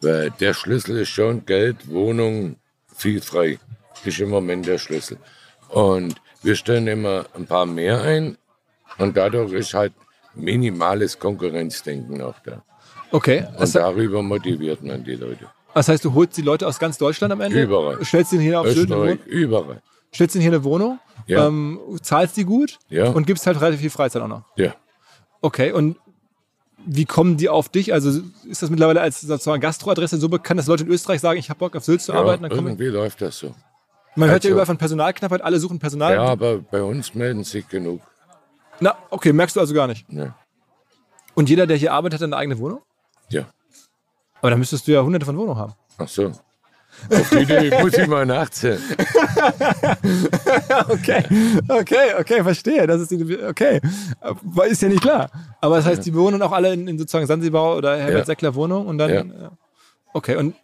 Weil 0.00 0.30
der 0.40 0.54
Schlüssel 0.54 0.98
ist 0.98 1.10
schon 1.10 1.44
Geld, 1.44 1.88
Wohnung, 1.88 2.56
viel 2.94 3.20
frei. 3.20 3.58
Ist 4.04 4.18
im 4.20 4.30
Moment 4.30 4.66
der 4.66 4.78
Schlüssel. 4.78 5.18
Und 5.68 6.16
wir 6.42 6.56
stellen 6.56 6.86
immer 6.88 7.26
ein 7.34 7.46
paar 7.46 7.66
mehr 7.66 8.00
ein 8.02 8.36
und 8.98 9.16
dadurch 9.16 9.52
ist 9.52 9.74
halt 9.74 9.92
minimales 10.34 11.18
Konkurrenzdenken 11.18 12.20
auch 12.22 12.38
da. 12.44 12.62
Okay. 13.10 13.46
Und 13.52 13.60
Das, 13.60 13.72
darüber 13.72 14.22
motiviert 14.22 14.82
man 14.82 15.04
die 15.04 15.14
Leute. 15.14 15.46
das 15.74 15.88
heißt, 15.88 16.04
du 16.04 16.14
holst 16.14 16.36
die 16.36 16.42
Leute 16.42 16.66
aus 16.66 16.78
ganz 16.78 16.96
Deutschland 16.98 17.32
am 17.32 17.40
Ende? 17.42 17.62
Überall. 17.62 18.02
Stellst 18.04 18.32
ihnen 18.32 18.42
hier 18.42 18.58
auf 18.60 18.66
Sylt 18.66 18.90
Österreich, 18.90 19.18
Wohnung? 19.20 19.26
überall. 19.26 19.82
Stellst 20.14 20.34
ihnen 20.34 20.42
hier 20.42 20.50
eine 20.52 20.64
Wohnung? 20.64 20.98
Ja. 21.26 21.46
Ähm, 21.46 21.78
zahlst 22.02 22.36
die 22.36 22.44
gut? 22.44 22.78
Ja. 22.88 23.10
Und 23.10 23.26
gibst 23.26 23.46
halt 23.46 23.60
relativ 23.60 23.80
viel 23.80 23.90
Freizeit 23.90 24.22
auch 24.22 24.28
noch. 24.28 24.42
Ja. 24.56 24.74
Okay, 25.40 25.72
und 25.72 25.96
wie 26.84 27.04
kommen 27.04 27.36
die 27.36 27.48
auf 27.48 27.68
dich? 27.68 27.92
Also 27.92 28.20
ist 28.48 28.62
das 28.62 28.68
mittlerweile 28.70 29.00
als 29.00 29.20
sozusagen 29.20 29.60
Gastroadresse 29.60 30.18
so 30.18 30.28
bekannt, 30.28 30.58
dass 30.58 30.66
Leute 30.66 30.84
in 30.84 30.90
Österreich 30.90 31.20
sagen, 31.20 31.38
ich 31.38 31.48
habe 31.48 31.58
Bock 31.58 31.76
auf 31.76 31.84
Sylt 31.84 32.02
zu 32.02 32.12
ja 32.12 32.18
arbeiten? 32.18 32.42
Dann 32.42 32.52
irgendwie 32.52 32.86
läuft 32.86 33.22
das 33.22 33.38
so. 33.38 33.54
Man 34.16 34.28
hört 34.28 34.44
ja 34.44 34.48
Also- 34.48 34.52
überall 34.54 34.66
von 34.66 34.78
Personalknappheit, 34.78 35.40
alle 35.42 35.58
suchen 35.58 35.78
Personal. 35.78 36.14
Ja, 36.14 36.24
aber 36.24 36.58
bei 36.58 36.82
uns 36.82 37.14
melden 37.14 37.44
sich 37.44 37.66
genug. 37.68 38.00
Na, 38.80 38.96
okay, 39.10 39.32
merkst 39.32 39.54
du 39.56 39.60
also 39.60 39.72
gar 39.74 39.86
nicht. 39.86 40.06
Ja. 40.10 40.34
Und 41.34 41.48
jeder, 41.48 41.66
der 41.66 41.76
hier 41.76 41.92
arbeitet, 41.92 42.20
hat 42.20 42.24
eine 42.26 42.36
eigene 42.36 42.58
Wohnung? 42.58 42.80
ja. 43.30 43.46
Aber 44.40 44.50
dann 44.50 44.58
müsstest 44.58 44.88
du 44.88 44.92
ja 44.92 45.00
hunderte 45.04 45.24
von 45.24 45.36
Wohnungen 45.38 45.56
haben. 45.56 45.72
Ach 45.98 46.08
so. 46.08 46.32
Auf 47.10 47.30
die 47.30 47.38
Idee 47.38 47.80
muss 47.80 47.94
ich 47.94 48.06
mal 48.06 48.26
nachzählen. 48.26 48.80
Okay, 50.88 51.24
okay, 51.68 52.14
okay, 52.18 52.42
verstehe. 52.42 52.86
Das 52.86 53.00
ist 53.00 53.10
die, 53.10 53.38
okay. 53.42 53.80
Ist 54.68 54.82
ja 54.82 54.88
nicht 54.88 55.02
klar. 55.02 55.30
Aber 55.60 55.76
das 55.76 55.86
heißt, 55.86 56.04
die 56.04 56.14
wohnen 56.14 56.40
auch 56.42 56.52
alle 56.52 56.72
in, 56.72 56.88
in 56.88 56.98
sozusagen 56.98 57.26
Sansibar 57.26 57.76
oder 57.76 57.96
Herbert 57.96 58.18
Ja. 58.18 58.24
Seckler 58.24 58.54
Wohnung 58.54 58.86
und 58.86 58.98
dann. 58.98 59.10
Ja. 59.10 59.22
ja. 59.22 59.50
Okay, 60.12 60.36
und 60.36 60.54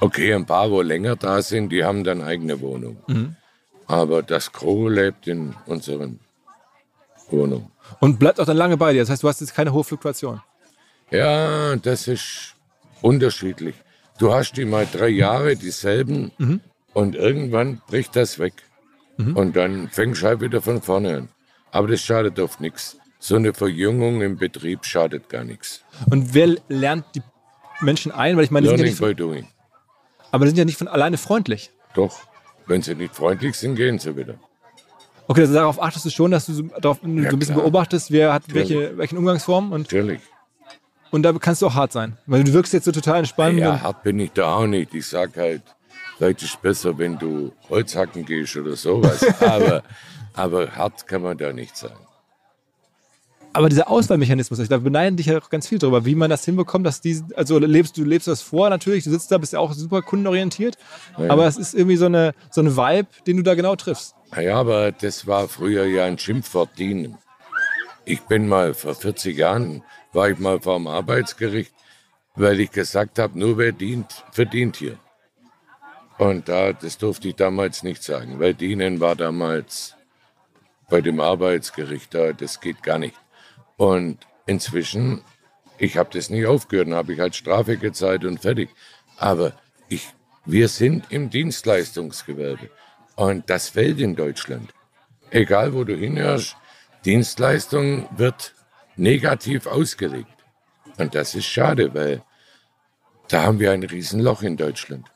Okay, 0.00 0.32
ein 0.32 0.46
paar, 0.46 0.70
wo 0.70 0.80
länger 0.80 1.16
da 1.16 1.42
sind, 1.42 1.70
die 1.70 1.84
haben 1.84 2.04
dann 2.04 2.22
eigene 2.22 2.60
Wohnung. 2.60 2.98
Mhm. 3.08 3.36
Aber 3.86 4.22
das 4.22 4.52
Gros 4.52 4.90
lebt 4.92 5.26
in 5.26 5.54
unseren 5.66 6.20
Wohnungen. 7.30 7.70
Und 8.00 8.18
bleibt 8.18 8.38
auch 8.38 8.44
dann 8.46 8.56
lange 8.56 8.76
bei 8.76 8.92
dir. 8.92 9.00
Das 9.00 9.10
heißt, 9.10 9.22
du 9.22 9.28
hast 9.28 9.40
jetzt 9.40 9.54
keine 9.54 9.72
hohe 9.72 9.82
Fluktuation. 9.82 10.40
Ja, 11.10 11.74
das 11.76 12.06
ist 12.06 12.54
unterschiedlich. 13.00 13.74
Du 14.18 14.32
hast 14.32 14.52
die 14.56 14.64
mal 14.64 14.86
drei 14.90 15.08
Jahre 15.08 15.56
dieselben 15.56 16.32
Mhm. 16.38 16.60
und 16.92 17.14
irgendwann 17.14 17.80
bricht 17.86 18.16
das 18.16 18.38
weg. 18.38 18.54
Und 19.34 19.56
dann 19.56 19.88
fängst 19.88 20.22
du 20.22 20.26
halt 20.28 20.40
wieder 20.40 20.62
von 20.62 20.80
vorne 20.80 21.16
an. 21.16 21.28
Aber 21.72 21.88
das 21.88 22.00
schadet 22.02 22.38
oft 22.38 22.60
nichts. 22.60 22.96
So 23.18 23.34
eine 23.34 23.52
Verjüngung 23.52 24.22
im 24.22 24.36
Betrieb 24.36 24.84
schadet 24.84 25.28
gar 25.28 25.42
nichts. 25.42 25.82
Und 26.08 26.34
wer 26.34 26.54
lernt 26.68 27.04
die 27.16 27.22
Menschen 27.80 28.12
ein? 28.12 28.36
Weil 28.36 28.44
ich 28.44 28.52
meine, 28.52 28.64
die 28.66 28.68
sind 28.68 28.78
ja 28.78 28.84
Learning 28.84 28.92
nicht, 28.92 28.98
von- 28.98 29.08
by 29.08 29.14
doing. 29.42 29.48
aber 30.30 30.44
die 30.44 30.50
sind 30.50 30.58
ja 30.58 30.64
nicht 30.64 30.78
von 30.78 30.86
alleine 30.86 31.18
freundlich. 31.18 31.70
Doch, 31.94 32.20
wenn 32.68 32.80
sie 32.82 32.94
nicht 32.94 33.16
freundlich 33.16 33.56
sind, 33.56 33.74
gehen 33.74 33.98
sie 33.98 34.16
wieder. 34.16 34.34
Okay, 35.26 35.40
also 35.42 35.52
darauf 35.54 35.82
achtest 35.82 36.04
du 36.06 36.10
schon, 36.10 36.30
dass 36.30 36.46
du 36.46 36.52
so, 36.52 36.62
darauf, 36.80 36.98
so 37.02 37.08
ein 37.08 37.16
bisschen 37.16 37.38
klar. 37.54 37.56
beobachtest, 37.58 38.12
wer 38.12 38.32
hat 38.32 38.44
welche, 38.54 38.96
welchen 38.98 39.18
Umgangsformen 39.18 39.72
und, 39.72 39.80
Natürlich. 39.92 40.20
Und 41.10 41.22
da 41.22 41.32
kannst 41.32 41.62
du 41.62 41.66
auch 41.66 41.74
hart 41.74 41.92
sein. 41.92 42.16
Weil 42.26 42.44
du 42.44 42.52
wirkst 42.52 42.72
jetzt 42.72 42.84
so 42.84 42.92
total 42.92 43.18
entspannt. 43.20 43.58
Ja, 43.58 43.80
hart 43.80 44.02
bin 44.02 44.18
ich 44.20 44.32
da 44.32 44.56
auch 44.56 44.66
nicht. 44.66 44.94
Ich 44.94 45.06
sag 45.06 45.36
halt, 45.36 45.62
vielleicht 46.16 46.42
ist 46.42 46.54
es 46.54 46.56
besser, 46.56 46.98
wenn 46.98 47.18
du 47.18 47.52
Holz 47.68 47.96
hacken 47.96 48.24
gehst 48.24 48.56
oder 48.56 48.76
sowas. 48.76 49.24
aber, 49.40 49.82
aber 50.34 50.70
hart 50.72 51.06
kann 51.06 51.22
man 51.22 51.38
da 51.38 51.52
nicht 51.52 51.76
sagen. 51.76 52.08
Aber 53.52 53.68
dieser 53.68 53.90
Auswahlmechanismus, 53.90 54.68
da 54.68 54.78
beneiden 54.78 55.16
dich 55.16 55.26
ja 55.26 55.38
auch 55.38 55.50
ganz 55.50 55.66
viel 55.66 55.78
drüber, 55.78 56.04
wie 56.04 56.14
man 56.14 56.30
das 56.30 56.44
hinbekommt, 56.44 56.86
dass 56.86 57.00
die, 57.00 57.20
also 57.34 57.58
lebst 57.58 57.96
du 57.96 58.04
lebst 58.04 58.28
das 58.28 58.42
vor 58.42 58.68
natürlich, 58.68 59.04
du 59.04 59.10
sitzt 59.10 59.32
da, 59.32 59.38
bist 59.38 59.52
ja 59.52 59.58
auch 59.58 59.72
super 59.72 60.02
kundenorientiert, 60.02 60.76
aber 61.16 61.46
es 61.46 61.56
ist 61.56 61.74
irgendwie 61.74 61.96
so 61.96 62.06
eine, 62.06 62.34
so 62.50 62.60
eine 62.60 62.76
Vibe, 62.76 63.08
den 63.26 63.38
du 63.38 63.42
da 63.42 63.54
genau 63.54 63.74
triffst. 63.74 64.14
Ja, 64.40 64.56
aber 64.56 64.92
das 64.92 65.26
war 65.26 65.48
früher 65.48 65.86
ja 65.86 66.04
ein 66.04 66.18
Schimpfwort 66.18 66.70
dienen. 66.78 67.16
Ich 68.04 68.20
bin 68.22 68.48
mal 68.48 68.74
vor 68.74 68.94
40 68.94 69.36
Jahren, 69.36 69.82
war 70.12 70.30
ich 70.30 70.38
mal 70.38 70.60
vor 70.60 70.78
dem 70.78 70.86
Arbeitsgericht, 70.86 71.72
weil 72.34 72.60
ich 72.60 72.70
gesagt 72.70 73.18
habe, 73.18 73.38
nur 73.38 73.58
wer 73.58 73.72
dient, 73.72 74.24
verdient 74.32 74.76
hier. 74.76 74.98
Und 76.18 76.48
da, 76.48 76.72
das 76.72 76.98
durfte 76.98 77.28
ich 77.28 77.36
damals 77.36 77.82
nicht 77.82 78.02
sagen, 78.02 78.40
weil 78.40 78.54
dienen 78.54 79.00
war 79.00 79.14
damals 79.14 79.94
bei 80.88 81.00
dem 81.00 81.20
Arbeitsgericht 81.20 82.12
da, 82.14 82.32
das 82.32 82.60
geht 82.60 82.82
gar 82.82 82.98
nicht. 82.98 83.16
Und 83.76 84.26
inzwischen, 84.46 85.22
ich 85.78 85.96
habe 85.96 86.10
das 86.12 86.30
nicht 86.30 86.46
aufgehört, 86.46 86.90
habe 86.90 87.12
ich 87.12 87.20
halt 87.20 87.36
Strafe 87.36 87.76
gezahlt 87.76 88.24
und 88.24 88.40
fertig. 88.40 88.70
Aber 89.16 89.52
ich, 89.88 90.08
wir 90.44 90.68
sind 90.68 91.06
im 91.10 91.30
Dienstleistungsgewerbe. 91.30 92.70
Und 93.14 93.48
das 93.50 93.68
fällt 93.68 94.00
in 94.00 94.16
Deutschland. 94.16 94.72
Egal 95.30 95.74
wo 95.74 95.84
du 95.84 95.94
hinhörst, 95.94 96.56
Dienstleistung 97.04 98.08
wird 98.16 98.54
negativ 98.98 99.66
ausgelegt. 99.66 100.28
Und 100.98 101.14
das 101.14 101.34
ist 101.34 101.46
schade, 101.46 101.94
weil 101.94 102.22
da 103.28 103.42
haben 103.44 103.58
wir 103.58 103.72
ein 103.72 103.82
Riesenloch 103.82 104.42
in 104.42 104.56
Deutschland. 104.56 105.06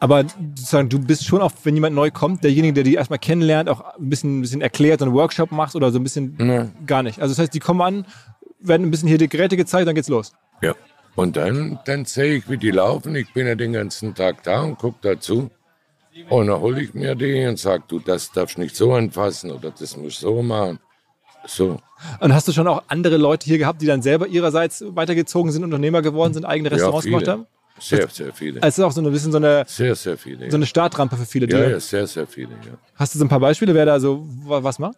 Aber 0.00 0.24
sozusagen, 0.54 0.88
du 0.88 1.00
bist 1.00 1.24
schon 1.24 1.40
auch, 1.42 1.50
wenn 1.64 1.74
jemand 1.74 1.96
neu 1.96 2.10
kommt, 2.10 2.44
derjenige, 2.44 2.74
der 2.74 2.84
die 2.84 2.94
erstmal 2.94 3.18
kennenlernt, 3.18 3.68
auch 3.68 3.96
ein 3.96 4.08
bisschen, 4.08 4.38
ein 4.38 4.42
bisschen 4.42 4.60
erklärt, 4.60 5.00
so 5.00 5.06
einen 5.06 5.14
Workshop 5.14 5.50
macht 5.50 5.74
oder 5.74 5.90
so 5.90 5.98
ein 5.98 6.04
bisschen 6.04 6.36
Ja. 6.38 6.68
gar 6.86 7.02
nicht. 7.02 7.20
Also 7.20 7.32
das 7.32 7.40
heißt, 7.40 7.54
die 7.54 7.58
kommen 7.58 7.80
an, 7.80 8.06
werden 8.60 8.86
ein 8.86 8.90
bisschen 8.90 9.08
hier 9.08 9.18
die 9.18 9.28
Geräte 9.28 9.56
gezeigt, 9.56 9.88
dann 9.88 9.94
geht's 9.94 10.08
los. 10.08 10.32
Ja. 10.62 10.74
Und 11.16 11.36
dann, 11.36 11.80
dann 11.84 12.04
sehe 12.04 12.36
ich, 12.36 12.48
wie 12.48 12.58
die 12.58 12.70
laufen. 12.70 13.16
Ich 13.16 13.32
bin 13.32 13.48
ja 13.48 13.56
den 13.56 13.72
ganzen 13.72 14.14
Tag 14.14 14.44
da 14.44 14.60
und 14.62 14.78
gucke 14.78 14.98
dazu. 15.02 15.50
Und 16.28 16.46
dann 16.46 16.60
hole 16.60 16.80
ich 16.80 16.94
mir 16.94 17.16
die 17.16 17.44
und 17.46 17.58
sage, 17.58 17.82
du, 17.88 17.98
das 17.98 18.30
darfst 18.30 18.56
nicht 18.58 18.76
so 18.76 18.92
anfassen 18.92 19.50
oder 19.50 19.72
das 19.72 19.96
musst 19.96 20.22
du 20.22 20.28
so 20.28 20.42
machen. 20.42 20.78
So. 21.46 21.80
Und 22.20 22.34
hast 22.34 22.46
du 22.48 22.52
schon 22.52 22.66
auch 22.68 22.82
andere 22.88 23.16
Leute 23.16 23.46
hier 23.46 23.58
gehabt, 23.58 23.80
die 23.82 23.86
dann 23.86 24.02
selber 24.02 24.26
ihrerseits 24.26 24.84
weitergezogen 24.88 25.50
sind, 25.52 25.64
Unternehmer 25.64 26.02
geworden 26.02 26.34
sind, 26.34 26.44
eigene 26.44 26.70
Restaurants 26.70 27.04
viele. 27.04 27.16
gemacht 27.16 27.28
haben? 27.28 27.46
Sehr, 27.80 28.08
sehr 28.08 28.32
viele. 28.32 28.60
Also 28.62 28.68
es 28.68 28.78
ist 28.78 28.84
auch 28.84 28.92
so 28.92 29.00
ein 29.00 29.12
bisschen 29.12 29.30
so 29.30 29.38
eine, 29.38 29.64
Sehr, 29.68 29.94
sehr 29.94 30.18
viele. 30.18 30.50
so 30.50 30.56
eine 30.56 30.66
Startrampe 30.66 31.16
für 31.16 31.26
viele. 31.26 31.48
Ja, 31.48 31.68
ja, 31.70 31.80
sehr, 31.80 32.06
sehr 32.08 32.26
viele. 32.26 32.50
Ja. 32.50 32.72
Hast 32.96 33.14
du 33.14 33.18
so 33.20 33.24
ein 33.24 33.28
paar 33.28 33.38
Beispiele, 33.40 33.72
wer 33.72 33.86
da 33.86 34.00
so 34.00 34.26
wa- 34.44 34.62
was 34.64 34.78
macht? 34.80 34.96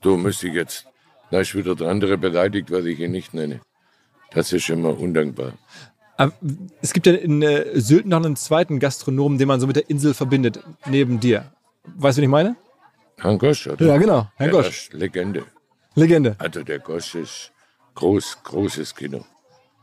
Du 0.00 0.16
müsste 0.16 0.48
ich 0.48 0.54
jetzt, 0.54 0.86
da 1.30 1.40
ist 1.40 1.54
wieder 1.54 1.76
der 1.76 1.88
andere 1.88 2.18
beleidigt, 2.18 2.70
weil 2.70 2.86
ich 2.88 2.98
ihn 2.98 3.12
nicht 3.12 3.34
nenne. 3.34 3.60
Das 4.32 4.52
ist 4.52 4.68
immer 4.68 4.98
undankbar. 4.98 5.52
Aber 6.16 6.32
Es 6.82 6.92
gibt 6.92 7.06
ja 7.06 7.12
in 7.14 7.40
äh, 7.42 7.78
Sylt 7.80 8.06
noch 8.06 8.18
einen 8.22 8.36
zweiten 8.36 8.78
Gastronomen, 8.80 9.38
den 9.38 9.48
man 9.48 9.60
so 9.60 9.66
mit 9.66 9.76
der 9.76 9.88
Insel 9.88 10.12
verbindet, 10.14 10.60
neben 10.86 11.20
dir. 11.20 11.52
Weißt 11.96 12.18
du, 12.18 12.22
wen 12.22 12.24
ich 12.28 12.30
meine? 12.30 12.56
Herrn 13.20 13.38
Gosch, 13.38 13.66
oder? 13.66 13.84
Ja, 13.84 13.96
genau. 13.96 14.28
Herr 14.36 14.46
Ja, 14.46 14.52
Gosch. 14.52 14.90
Legende. 14.92 15.44
Legende. 15.94 16.36
Also 16.38 16.62
der 16.62 16.78
Gosch 16.78 17.14
ist 17.14 17.52
groß, 17.94 18.38
großes 18.44 18.94
Kino. 18.94 19.24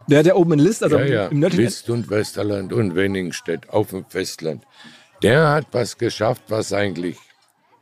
Der, 0.08 0.24
der 0.24 0.38
oben 0.38 0.54
in 0.54 0.60
List, 0.60 0.84
also 0.84 0.98
Ja, 1.00 1.06
ja, 1.06 1.28
im 1.28 1.40
nördlichen 1.40 1.66
List 1.66 1.90
und 1.90 2.10
Westerland 2.10 2.72
und 2.72 2.96
Wenningstedt 2.96 3.70
auf 3.70 3.90
dem 3.90 4.06
Festland. 4.06 4.64
Der 5.22 5.50
hat 5.50 5.68
was 5.72 5.98
geschafft, 5.98 6.44
was 6.48 6.72
eigentlich 6.72 7.18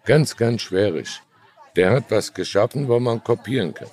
ganz, 0.06 0.36
ganz 0.36 0.62
schwer 0.64 0.96
ist. 0.96 1.22
Der 1.76 1.92
hat 1.92 2.06
was 2.10 2.34
geschaffen, 2.34 2.88
wo 2.88 3.00
man 3.00 3.24
kopieren 3.24 3.74
kann. 3.74 3.90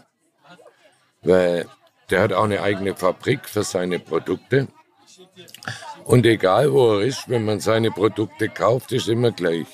Weil 1.23 1.67
der 2.11 2.23
hat 2.23 2.33
auch 2.33 2.45
eine 2.45 2.63
eigene 2.63 2.95
Fabrik 2.95 3.49
für 3.49 3.65
seine 3.65 3.99
Produkte. 3.99 4.69
Und 6.05 6.25
egal 6.27 6.73
wo 6.73 6.95
er 6.95 7.03
ist, 7.03 7.29
wenn 7.29 7.45
man 7.45 7.61
seine 7.61 7.91
Produkte 7.91 8.49
kauft, 8.49 8.93
ist 8.93 9.09
immer 9.09 9.31
gleich. 9.33 9.67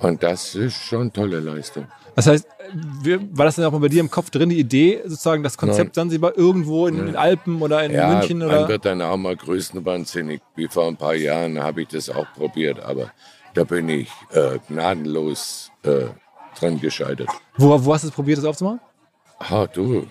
Und 0.00 0.22
das 0.22 0.54
ist 0.54 0.74
schon 0.76 1.02
eine 1.02 1.12
tolle 1.12 1.40
Leistung. 1.40 1.86
Das 2.16 2.26
heißt, 2.26 2.46
war 3.32 3.44
das 3.44 3.56
dann 3.56 3.64
auch 3.66 3.72
mal 3.72 3.78
bei 3.80 3.88
dir 3.88 4.00
im 4.00 4.10
Kopf 4.10 4.30
drin, 4.30 4.48
die 4.48 4.58
Idee, 4.58 5.00
sozusagen 5.04 5.42
das 5.42 5.56
Konzept 5.56 5.94
Sansibar 5.94 6.36
irgendwo 6.36 6.86
in 6.86 6.96
den 6.96 7.16
Alpen 7.16 7.62
oder 7.62 7.84
in 7.84 7.92
Ja, 7.92 8.08
München? 8.16 8.38
man 8.38 8.48
Oder? 8.48 8.68
wird 8.68 8.84
dann 8.84 9.00
auch 9.02 9.16
mal 9.16 9.36
größenwahnsinnig. 9.36 10.40
Wie 10.56 10.68
vor 10.68 10.86
ein 10.88 10.96
paar 10.96 11.14
Jahren 11.14 11.62
habe 11.62 11.82
ich 11.82 11.88
das 11.88 12.10
auch 12.10 12.26
probiert, 12.34 12.80
aber 12.80 13.12
da 13.54 13.64
bin 13.64 13.88
ich 13.88 14.08
äh, 14.32 14.58
gnadenlos 14.68 15.70
äh, 15.82 16.06
dran 16.58 16.80
gescheitert. 16.80 17.28
Wo, 17.56 17.84
wo 17.84 17.94
hast 17.94 18.04
du 18.04 18.08
es 18.08 18.14
probiert, 18.14 18.38
das 18.38 18.44
aufzumachen? 18.44 18.80
Ah, 19.38 19.66
du, 19.66 20.06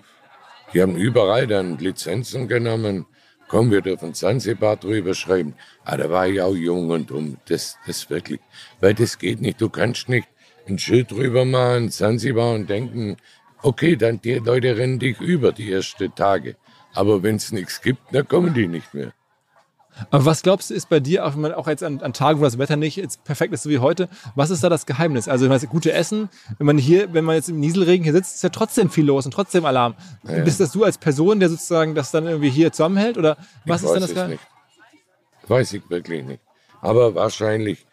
die 0.74 0.82
haben 0.82 0.96
überall 0.96 1.48
dann 1.48 1.78
Lizenzen 1.78 2.48
genommen 2.48 3.06
komm, 3.50 3.72
wir 3.72 3.82
dürfen 3.82 4.14
Zanzibar 4.14 4.78
drüber 4.78 5.14
schreiben. 5.14 5.56
Ah, 5.84 5.98
da 5.98 6.10
war 6.10 6.28
ich 6.28 6.40
auch 6.40 6.56
jung 6.56 6.90
und 6.92 7.10
dumm. 7.10 7.38
Das, 7.50 7.78
das 7.86 8.10
wirklich. 8.10 8.40
Weil 8.80 8.94
das 8.94 9.18
geht 9.18 9.42
nicht. 9.42 9.60
Du 9.60 9.70
kannst 9.70 10.08
nicht 10.08 10.30
ein 10.68 10.80
Schild 10.80 11.12
drüber 11.12 11.44
machen, 11.44 11.92
Zanzibar 11.92 12.54
und 12.54 12.70
denken, 12.70 13.18
okay, 13.62 13.98
dann 13.98 14.22
die 14.22 14.36
Leute 14.36 14.78
rennen 14.78 15.00
dich 15.00 15.20
über 15.20 15.52
die 15.52 15.72
ersten 15.74 16.16
Tage. 16.16 16.56
Aber 16.94 17.22
wenn 17.24 17.36
es 17.36 17.52
nichts 17.52 17.82
gibt, 17.82 18.02
dann 18.14 18.28
kommen 18.28 18.54
die 18.54 18.68
nicht 18.68 18.94
mehr. 18.94 19.12
Aber 20.12 20.26
was 20.26 20.42
glaubst 20.42 20.70
du, 20.70 20.74
ist 20.74 20.90
bei 20.90 21.00
dir, 21.00 21.26
auch, 21.26 21.34
wenn 21.34 21.42
man 21.42 21.54
auch 21.54 21.68
jetzt 21.68 21.84
an, 21.84 22.02
an 22.02 22.14
Tagen, 22.14 22.40
wo 22.40 22.44
das 22.44 22.58
Wetter 22.58 22.76
nicht 22.76 22.96
jetzt 22.96 23.24
perfekt 23.24 23.54
ist, 23.54 23.64
so 23.64 23.70
wie 23.70 23.80
heute, 23.80 24.10
was 24.36 24.50
ist 24.50 24.64
da 24.64 24.70
das 24.70 24.86
Geheimnis? 24.86 25.28
Also, 25.28 25.46
ich 25.46 25.50
meine, 25.50 25.66
gute 25.68 25.92
Essen, 25.92 26.30
wenn 26.58 26.68
man 26.68 26.78
hier, 26.78 27.14
wenn 27.14 27.26
man 27.26 27.36
jetzt 27.36 27.50
im 27.50 27.60
Nieselregen 27.60 28.04
hier 28.04 28.14
sitzt, 28.14 28.36
ist 28.36 28.44
ja 28.44 28.50
trotzdem 28.50 28.90
viel 28.90 29.06
los 29.06 29.26
und 29.26 29.32
trotzdem 29.32 29.66
Alarm. 29.66 29.96
Ja. 30.24 30.44
Bist 30.44 30.60
das 30.60 30.72
du 30.72 30.84
als 30.84 30.98
Person, 30.98 31.40
der 31.40 31.50
sozusagen 31.50 31.96
das 31.96 32.12
dann 32.12 32.28
irgendwie 32.28 32.50
hier 32.50 32.72
zusammenhält? 32.72 33.18
Oder 33.18 33.38
was 33.66 33.82
ich 33.82 33.88
ist 33.88 33.94
dann 33.94 34.02
das 34.02 34.14
Geheimnis? 34.14 34.40
nicht. 34.40 35.50
Weiß 35.50 35.74
ich 35.74 35.90
wirklich 35.90 36.24
nicht. 36.24 36.42
Aber 36.82 37.16
wahrscheinlich 37.16 37.86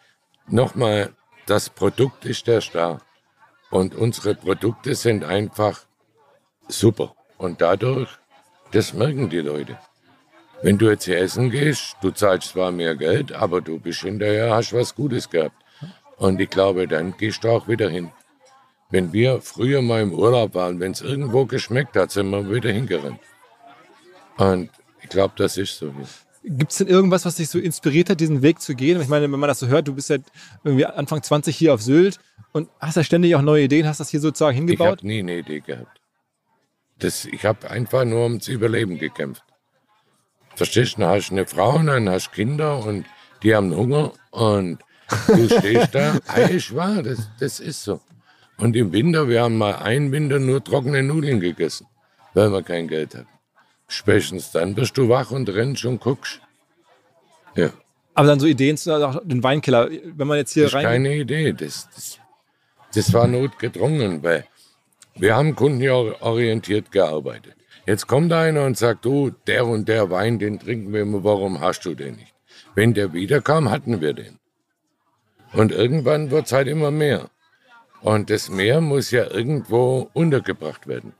nochmal, 0.48 1.10
das 1.46 1.70
Produkt 1.70 2.24
ist 2.24 2.46
der 2.46 2.60
Star. 2.60 3.00
Und 3.70 3.94
unsere 3.94 4.34
Produkte 4.34 4.94
sind 4.94 5.24
einfach 5.24 5.86
super. 6.68 7.14
Und 7.38 7.60
dadurch, 7.60 8.10
das 8.72 8.92
merken 8.92 9.28
die 9.28 9.40
Leute. 9.40 9.78
Wenn 10.62 10.78
du 10.78 10.88
jetzt 10.88 11.04
hier 11.04 11.18
essen 11.18 11.50
gehst, 11.50 11.96
du 12.00 12.10
zahlst 12.10 12.50
zwar 12.50 12.72
mehr 12.72 12.96
Geld, 12.96 13.32
aber 13.32 13.60
du 13.60 13.78
bist 13.78 14.00
hinterher, 14.00 14.54
hast 14.54 14.72
was 14.72 14.94
Gutes 14.94 15.28
gehabt. 15.28 15.56
Und 16.16 16.40
ich 16.40 16.48
glaube, 16.50 16.88
dann 16.88 17.16
gehst 17.16 17.44
du 17.44 17.48
auch 17.50 17.68
wieder 17.68 17.90
hin. 17.90 18.10
Wenn 18.90 19.12
wir 19.12 19.40
früher 19.40 19.82
mal 19.82 20.00
im 20.02 20.12
Urlaub 20.12 20.54
waren, 20.54 20.80
wenn 20.80 20.92
es 20.92 21.02
irgendwo 21.02 21.44
geschmeckt 21.44 21.96
hat, 21.96 22.10
sind 22.10 22.30
wir 22.30 22.50
wieder 22.50 22.70
hingerannt. 22.70 23.20
Und 24.38 24.70
ich 25.02 25.08
glaube, 25.08 25.34
das 25.36 25.56
ist 25.56 25.76
so. 25.78 25.92
Gibt 26.44 26.70
es 26.70 26.78
denn 26.78 26.86
irgendwas, 26.86 27.24
was 27.24 27.34
dich 27.36 27.48
so 27.48 27.58
inspiriert 27.58 28.08
hat, 28.08 28.20
diesen 28.20 28.40
Weg 28.40 28.60
zu 28.60 28.74
gehen? 28.74 29.00
Ich 29.00 29.08
meine, 29.08 29.24
wenn 29.30 29.40
man 29.40 29.48
das 29.48 29.58
so 29.58 29.66
hört, 29.66 29.88
du 29.88 29.94
bist 29.94 30.08
ja 30.10 30.18
irgendwie 30.62 30.86
Anfang 30.86 31.22
20 31.22 31.54
hier 31.56 31.74
auf 31.74 31.82
Sylt 31.82 32.18
und 32.52 32.68
hast 32.78 32.96
ja 32.96 33.02
ständig 33.02 33.34
auch 33.34 33.42
neue 33.42 33.64
Ideen, 33.64 33.86
hast 33.86 33.98
das 33.98 34.08
hier 34.10 34.20
sozusagen 34.20 34.52
Ich 34.56 34.58
hingebaut. 34.58 34.98
habe 34.98 35.06
nie 35.06 35.18
eine 35.18 35.38
Idee 35.38 35.60
gehabt. 35.60 36.00
Das, 36.98 37.24
ich 37.24 37.44
habe 37.44 37.68
einfach 37.68 38.04
nur 38.04 38.22
ums 38.22 38.46
Überleben 38.48 38.98
gekämpft. 38.98 39.42
Verstehst 40.56 40.96
du? 40.96 41.02
Dann 41.02 41.10
hast 41.10 41.28
du 41.30 41.34
eine 41.34 41.46
Frau 41.46 41.76
und 41.76 41.86
dann 41.86 42.08
hast 42.08 42.28
du 42.28 42.30
Kinder 42.32 42.84
und 42.84 43.06
die 43.42 43.54
haben 43.54 43.74
Hunger 43.74 44.12
und 44.30 44.78
du 45.28 45.48
stehst 45.58 45.94
da. 45.94 46.18
Ei, 46.26 46.42
ist 46.56 46.74
wahr, 46.74 47.02
das, 47.02 47.28
das 47.38 47.60
ist 47.60 47.84
so. 47.84 48.00
Und 48.58 48.74
im 48.74 48.90
Winter, 48.92 49.28
wir 49.28 49.42
haben 49.42 49.58
mal 49.58 49.76
einen 49.76 50.10
Winter 50.12 50.38
nur 50.38 50.64
trockene 50.64 51.02
Nudeln 51.02 51.40
gegessen, 51.40 51.86
weil 52.34 52.50
wir 52.50 52.62
kein 52.62 52.88
Geld 52.88 53.14
hatten. 53.14 53.28
Spätestens 53.88 54.50
dann 54.50 54.74
bist 54.74 54.96
du 54.96 55.08
wach 55.08 55.30
und 55.30 55.48
rennst 55.48 55.84
und 55.84 56.00
guckst. 56.00 56.40
Ja, 57.54 57.70
Aber 58.14 58.26
dann 58.28 58.40
so 58.40 58.46
Ideen 58.46 58.76
zu 58.76 58.90
den 59.24 59.42
Weinkeller, 59.42 59.88
wenn 59.90 60.26
man 60.26 60.38
jetzt 60.38 60.52
hier 60.52 60.64
das 60.64 60.72
ist 60.72 60.76
rein. 60.76 60.84
keine 60.84 61.14
Idee. 61.16 61.52
Das, 61.52 61.88
das, 61.94 62.18
das 62.94 63.12
war 63.12 63.26
notgedrungen, 63.26 64.22
weil 64.22 64.46
wir 65.14 65.36
haben 65.36 65.54
kundenorientiert 65.54 66.90
gearbeitet. 66.90 67.54
Jetzt 67.86 68.06
kommt 68.08 68.32
einer 68.32 68.64
und 68.64 68.76
sagt, 68.76 69.04
du, 69.04 69.30
der 69.46 69.66
und 69.66 69.88
der 69.88 70.10
Wein, 70.10 70.38
den 70.38 70.58
trinken 70.58 70.92
wir 70.92 71.02
immer, 71.02 71.22
warum 71.24 71.60
hast 71.60 71.84
du 71.84 71.94
den 71.94 72.16
nicht? 72.16 72.34
Wenn 72.74 72.94
der 72.94 73.12
wiederkam, 73.12 73.70
hatten 73.70 74.00
wir 74.00 74.12
den. 74.12 74.38
Und 75.52 75.72
irgendwann 75.72 76.30
wird 76.30 76.46
es 76.46 76.52
halt 76.52 76.68
immer 76.68 76.90
mehr. 76.90 77.30
Und 78.02 78.28
das 78.28 78.48
Meer 78.50 78.80
muss 78.80 79.10
ja 79.10 79.30
irgendwo 79.30 80.10
untergebracht 80.12 80.86
werden. 80.86 81.12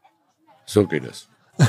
So 0.66 0.86
geht 0.86 1.04
es. 1.04 1.28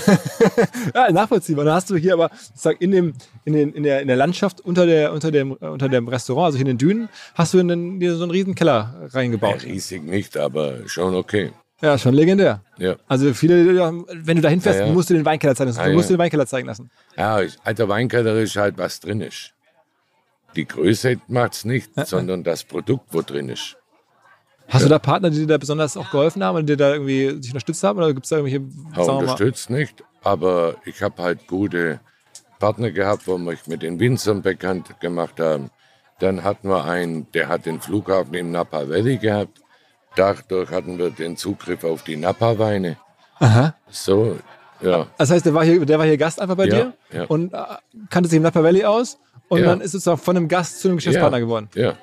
Ja, 0.94 1.12
nachvollziehbar. 1.12 1.64
Dann 1.64 1.76
hast 1.76 1.90
du 1.90 1.96
hier 1.96 2.14
aber 2.14 2.30
sag, 2.56 2.82
in, 2.82 2.92
dem, 2.92 3.14
in, 3.46 3.54
den, 3.54 3.72
in, 3.74 3.84
der, 3.84 4.02
in 4.02 4.08
der 4.08 4.18
Landschaft 4.18 4.60
unter, 4.62 4.86
der, 4.86 5.14
unter, 5.14 5.32
dem, 5.32 5.54
unter 5.54 5.88
dem 5.90 6.08
Restaurant, 6.08 6.48
also 6.48 6.58
hier 6.58 6.66
in 6.68 6.78
den 6.78 6.78
Dünen, 6.78 7.10
hast 7.36 7.54
du 7.54 7.60
in 7.60 8.00
dir 8.00 8.16
so 8.16 8.24
einen 8.24 8.32
riesen 8.32 8.56
Keller 8.56 8.98
Ja, 9.02 9.08
reingebaut. 9.08 9.64
riesig 9.64 10.04
nicht, 10.04 10.36
aber 10.38 10.88
schon 10.88 11.16
okay. 11.16 11.52
Ja, 11.82 11.98
schon 11.98 12.16
legendär. 12.16 12.62
Ja. 12.80 12.96
Also 13.08 13.34
viele, 13.34 13.76
wenn 14.12 14.36
du 14.38 14.42
da 14.42 14.50
hinfährst, 14.50 14.80
Ja, 14.80 14.88
ja. 14.88 14.94
musst 14.94 15.10
du 15.10 15.14
den 15.14 15.26
Weinkeller 15.26 15.56
zeigen 15.56 15.70
lassen. 15.70 15.80
Ah, 15.80 15.86
du 15.88 15.94
musst 15.94 16.10
ja. 16.10 16.16
den 16.16 16.20
Weinkeller 16.20 16.48
zeigen 16.48 16.68
lassen. 16.68 16.90
Ja, 17.16 17.40
alter 17.64 17.88
Weinkeller 17.88 18.36
ist 18.38 18.56
halt, 18.56 18.78
was 18.78 19.00
drin 19.00 19.22
ist. 19.22 19.54
Die 20.56 20.66
Größe 20.68 21.18
macht's 21.28 21.66
nicht, 21.66 21.92
sondern 22.08 22.44
das 22.44 22.64
Produkt, 22.64 23.14
wo 23.14 23.22
drin 23.22 23.50
ist. 23.50 23.78
Hast 24.70 24.84
du 24.84 24.90
da 24.90 25.00
Partner, 25.00 25.30
die 25.30 25.40
dir 25.40 25.48
da 25.48 25.58
besonders 25.58 25.96
auch 25.96 26.10
geholfen 26.12 26.44
haben 26.44 26.58
die 26.66 26.74
dir 26.74 26.78
da 26.78 26.94
irgendwie 26.94 27.42
sich 27.42 27.52
unterstützt 27.52 27.84
haben? 27.84 28.00
Oder 28.00 28.14
gibt 28.14 28.26
es 28.26 28.30
da 28.32 28.38
irgendwelche, 28.38 28.66
Ja, 28.96 29.14
unterstützt 29.14 29.70
nicht, 29.70 30.04
aber 30.24 30.76
ich 30.84 31.02
habe 31.02 31.22
halt 31.22 31.48
gute 31.48 32.00
Partner 32.60 32.92
gehabt, 32.92 33.28
wo 33.28 33.38
mich 33.38 33.68
mit 33.68 33.82
den 33.84 34.00
Winzern 34.00 34.42
bekannt 34.42 35.00
gemacht 35.00 35.40
haben. 35.40 35.70
Dann 36.20 36.44
hatten 36.44 36.68
wir 36.70 36.84
einen, 36.86 37.32
der 37.32 37.48
hat 37.48 37.66
den 37.66 37.80
Flughafen 37.80 38.34
im 38.34 38.52
Napa 38.52 38.90
Valley 38.90 39.18
gehabt. 39.18 39.62
Dadurch 40.18 40.72
hatten 40.72 40.98
wir 40.98 41.10
den 41.12 41.38
Zugriff 41.38 41.84
auf 41.84 42.04
die 42.04 42.18
Napa-Weine. 42.18 42.98
Aha. 43.40 43.76
So, 43.90 44.36
ja. 44.82 45.08
Das 45.18 45.30
heißt, 45.32 45.46
der 45.46 45.54
war 45.54 45.64
hier, 45.64 45.86
der 45.86 46.00
war 46.00 46.06
hier 46.06 46.18
Gast 46.18 46.42
einfach 46.42 46.56
bei 46.56 46.66
Ja, 46.66 46.76
dir 46.76 46.94
ja. 47.14 47.24
und 47.26 47.54
äh, 47.54 47.58
kannte 48.10 48.30
sich 48.30 48.38
im 48.38 48.44
Napa 48.44 48.64
Valley 48.64 48.84
aus 48.84 49.18
und 49.48 49.60
Ja. 49.60 49.66
dann 49.68 49.80
ist 49.80 49.88
es 49.88 50.04
sozusagen 50.04 50.18
von 50.22 50.38
einem 50.38 50.48
Gast 50.48 50.82
zu 50.82 50.88
einem 50.88 50.98
Geschäftspartner 50.98 51.40
geworden. 51.40 51.70
Ja. 51.76 51.94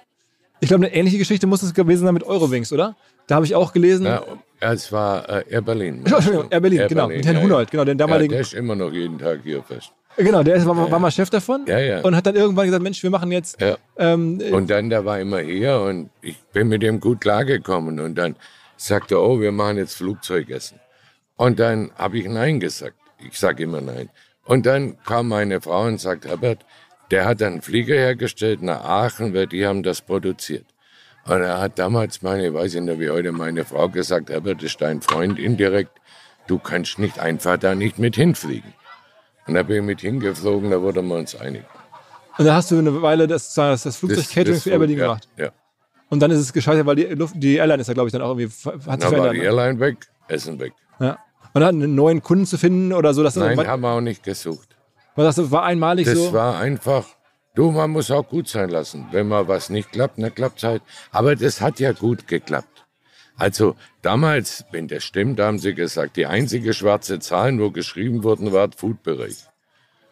Ich 0.61 0.69
glaube, 0.69 0.87
eine 0.87 0.95
ähnliche 0.95 1.19
Geschichte 1.19 1.47
muss 1.47 1.63
es 1.63 1.75
gewesen 1.75 2.05
sein 2.05 2.15
mit 2.15 2.23
Eurowings, 2.25 2.73
oder? 2.73 2.97
Da 3.27 3.35
habe 3.37 3.45
ich 3.47 3.55
auch 3.55 3.73
gelesen. 3.73 4.07
ja 4.07 4.23
es 4.61 4.91
war 4.93 5.29
äh, 5.29 5.45
Air 5.51 5.61
Berlin. 5.63 6.07
Entschuldigung, 6.07 6.51
Air 6.51 6.61
Berlin, 6.61 6.87
genau, 6.89 7.09
mit 7.09 7.27
Herrn 7.27 7.43
Hunold, 7.43 7.71
genau, 7.71 7.85
den 7.85 7.99
damaligen. 7.99 8.31
der 8.33 8.41
ist 8.41 8.55
immer 8.55 8.75
noch 8.77 8.93
jeden 8.93 9.19
Tag 9.19 9.41
hier 9.43 9.63
fest. 9.63 9.93
Genau, 10.17 10.43
der 10.43 10.57
ist, 10.57 10.67
war, 10.67 10.91
war 10.91 10.99
mal 10.99 11.11
Chef 11.11 11.31
davon 11.31 11.65
Ja, 11.67 11.79
ja. 11.79 12.01
und 12.01 12.15
hat 12.17 12.27
dann 12.27 12.37
irgendwann 12.37 12.67
gesagt: 12.67 12.83
Mensch, 12.83 13.03
wir 13.03 13.11
machen 13.11 13.33
jetzt. 13.33 13.57
Ähm, 13.97 14.41
Und 14.53 14.71
dann, 14.71 14.91
der 14.91 15.05
war 15.05 15.21
immer 15.21 15.41
hier 15.41 15.81
und 15.81 16.11
ich 16.23 16.39
bin 16.53 16.69
mit 16.69 16.83
dem 16.83 17.01
gut 17.01 17.21
klargekommen. 17.21 18.01
Und 18.01 18.17
dann 18.17 18.37
sagte 18.77 19.15
er, 19.17 19.23
oh, 19.23 19.41
wir 19.41 19.53
machen 19.53 19.79
jetzt 19.79 19.95
Flugzeugessen. 19.95 20.81
Und 21.37 21.59
dann 21.59 21.91
habe 21.97 22.19
ich 22.19 22.27
Nein 22.27 22.61
gesagt. 22.61 22.97
Ich 23.19 23.39
sage 23.39 23.65
immer 23.65 23.81
Nein. 23.81 24.09
Und 24.45 24.67
dann 24.67 24.97
kam 25.05 25.29
meine 25.29 25.61
Frau 25.61 25.85
und 25.85 26.01
sagt, 26.01 26.27
Herbert, 26.27 26.65
der 27.11 27.25
hat 27.25 27.43
einen 27.43 27.63
Flieger 27.63 27.95
hergestellt 27.95 28.63
nach 28.63 28.85
Aachen, 28.85 29.35
weil 29.35 29.47
die 29.47 29.67
haben 29.67 29.83
das 29.83 30.01
produziert. 30.01 30.67
Und 31.27 31.41
er 31.41 31.59
hat 31.61 31.79
damals 31.79 32.21
meine, 32.23 32.49
ich 32.49 32.53
weiß 32.55 32.75
nicht 32.75 33.01
wie 33.01 33.09
heute, 33.09 33.33
meine 33.33 33.65
Frau 33.65 33.89
gesagt, 33.89 34.29
Herbert 34.29 34.63
ist 34.63 34.81
dein 34.81 35.01
Freund 35.01 35.39
indirekt, 35.39 35.99
du 36.47 36.59
kannst 36.59 36.99
nicht 36.99 37.19
einfach 37.19 37.57
da 37.57 37.75
nicht 37.75 37.99
mit 37.99 38.17
hinfliegen. 38.17 38.75
Und 39.47 39.55
da 39.55 39.63
bin 39.63 39.77
ich 39.77 39.83
mit 39.83 40.01
hingeflogen, 40.01 40.71
da 40.71 40.81
wurden 40.81 41.07
wir 41.09 41.17
uns 41.17 41.35
einig. 41.35 41.63
und 42.39 42.45
dann 42.45 42.55
hast 42.55 42.71
du 42.71 42.79
eine 42.79 43.03
Weile 43.03 43.27
das, 43.27 43.53
das, 43.55 43.83
das 43.83 43.97
Flugzeug-Catering 43.97 44.61
für 44.61 44.79
Berlin 44.79 44.99
ja, 44.99 45.05
gemacht. 45.07 45.29
Ja. 45.37 45.51
Und 46.11 46.21
dann 46.21 46.31
ist 46.31 46.39
es 46.39 46.53
gescheitert, 46.53 46.87
weil 46.87 46.97
die, 46.97 47.05
Luft, 47.07 47.35
die 47.37 47.57
Airline 47.57 47.81
ist 47.81 47.89
ja, 47.89 47.95
glaube 47.95 48.09
ich, 48.09 48.13
dann 48.13 48.23
auch 48.23 48.37
irgendwie 48.37 48.47
hat 48.89 49.01
sich 49.03 49.11
Dann 49.11 49.19
war 49.19 49.31
die 49.31 49.39
ne? 49.39 49.45
Airline 49.45 49.81
weg, 49.81 49.97
Essen 50.29 50.59
weg. 50.59 50.73
Ja. 51.01 51.19
Und 51.53 51.61
dann 51.61 51.83
einen 51.83 51.95
neuen 51.95 52.23
Kunden 52.23 52.47
zu 52.47 52.59
finden 52.59 52.93
oder 52.93 53.15
so, 53.15 53.23
das 53.23 53.37
Nein, 53.37 53.59
haben 53.67 53.83
wir 53.83 53.91
auch 53.91 54.01
nicht 54.01 54.23
gesucht. 54.23 54.77
das 55.17 55.51
war 55.51 55.65
einmalig 55.65 56.07
Das 56.07 56.19
so. 56.19 56.33
war 56.33 56.59
einfach, 56.59 57.07
du, 57.55 57.71
man 57.71 57.91
muss 57.91 58.11
auch 58.11 58.27
gut 58.29 58.49
sein 58.49 58.71
lassen. 58.71 59.07
Wenn 59.13 59.29
mal 59.29 59.47
was 59.47 59.71
nicht 59.71 59.93
klappt, 59.93 60.21
dann 60.21 60.35
klappt 60.35 60.63
halt. 60.63 60.83
Aber 61.13 61.37
das 61.37 61.61
hat 61.61 61.79
ja 61.81 61.93
gut 61.93 62.27
geklappt. 62.27 62.74
Also 63.37 63.75
damals, 64.03 64.65
wenn 64.71 64.87
das 64.87 65.03
stimmt, 65.03 65.41
haben 65.41 65.59
sie 65.59 65.75
gesagt, 65.75 66.17
die 66.17 66.27
einzige 66.27 66.73
schwarze 66.73 67.19
Zahlen, 67.19 67.61
wo 67.61 67.71
geschrieben 67.71 68.23
wurden, 68.23 68.53
war 68.53 68.71
Food-Bereich. 68.77 69.37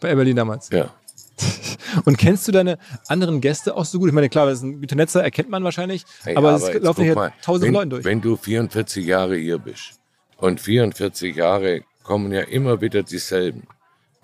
bei 0.01 0.09
Air 0.09 0.17
Berlin 0.17 0.37
damals. 0.37 0.71
Ja. 0.71 0.91
Und 2.05 2.19
kennst 2.19 2.49
du 2.49 2.53
deine 2.53 2.79
anderen 3.09 3.41
Gäste 3.41 3.77
auch 3.77 3.85
so 3.85 3.99
gut? 3.99 4.09
Ich 4.09 4.15
meine, 4.15 4.29
klar, 4.29 4.47
das 4.47 4.59
ist 4.59 4.65
ein 4.65 4.81
guter 4.81 4.97
Netzer, 4.97 5.23
erkennt 5.23 5.51
man 5.51 5.63
wahrscheinlich, 5.65 6.05
Hey, 6.25 6.37
aber 6.37 6.55
es 6.55 6.67
jetzt 6.67 6.83
laufen 6.83 7.05
hier 7.05 7.17
wenn, 7.17 7.73
Leute 7.73 7.89
durch. 7.89 8.05
Wenn 8.05 8.21
du 8.21 8.37
44 8.37 9.05
Jahre 9.07 9.37
hier 9.37 9.59
bist 9.59 10.01
und 10.37 10.61
44 10.61 11.37
Jahre 11.37 11.83
kommen 12.03 12.33
ja 12.33 12.43
immer 12.43 12.81
wieder 12.81 13.03
dieselben. 13.03 13.63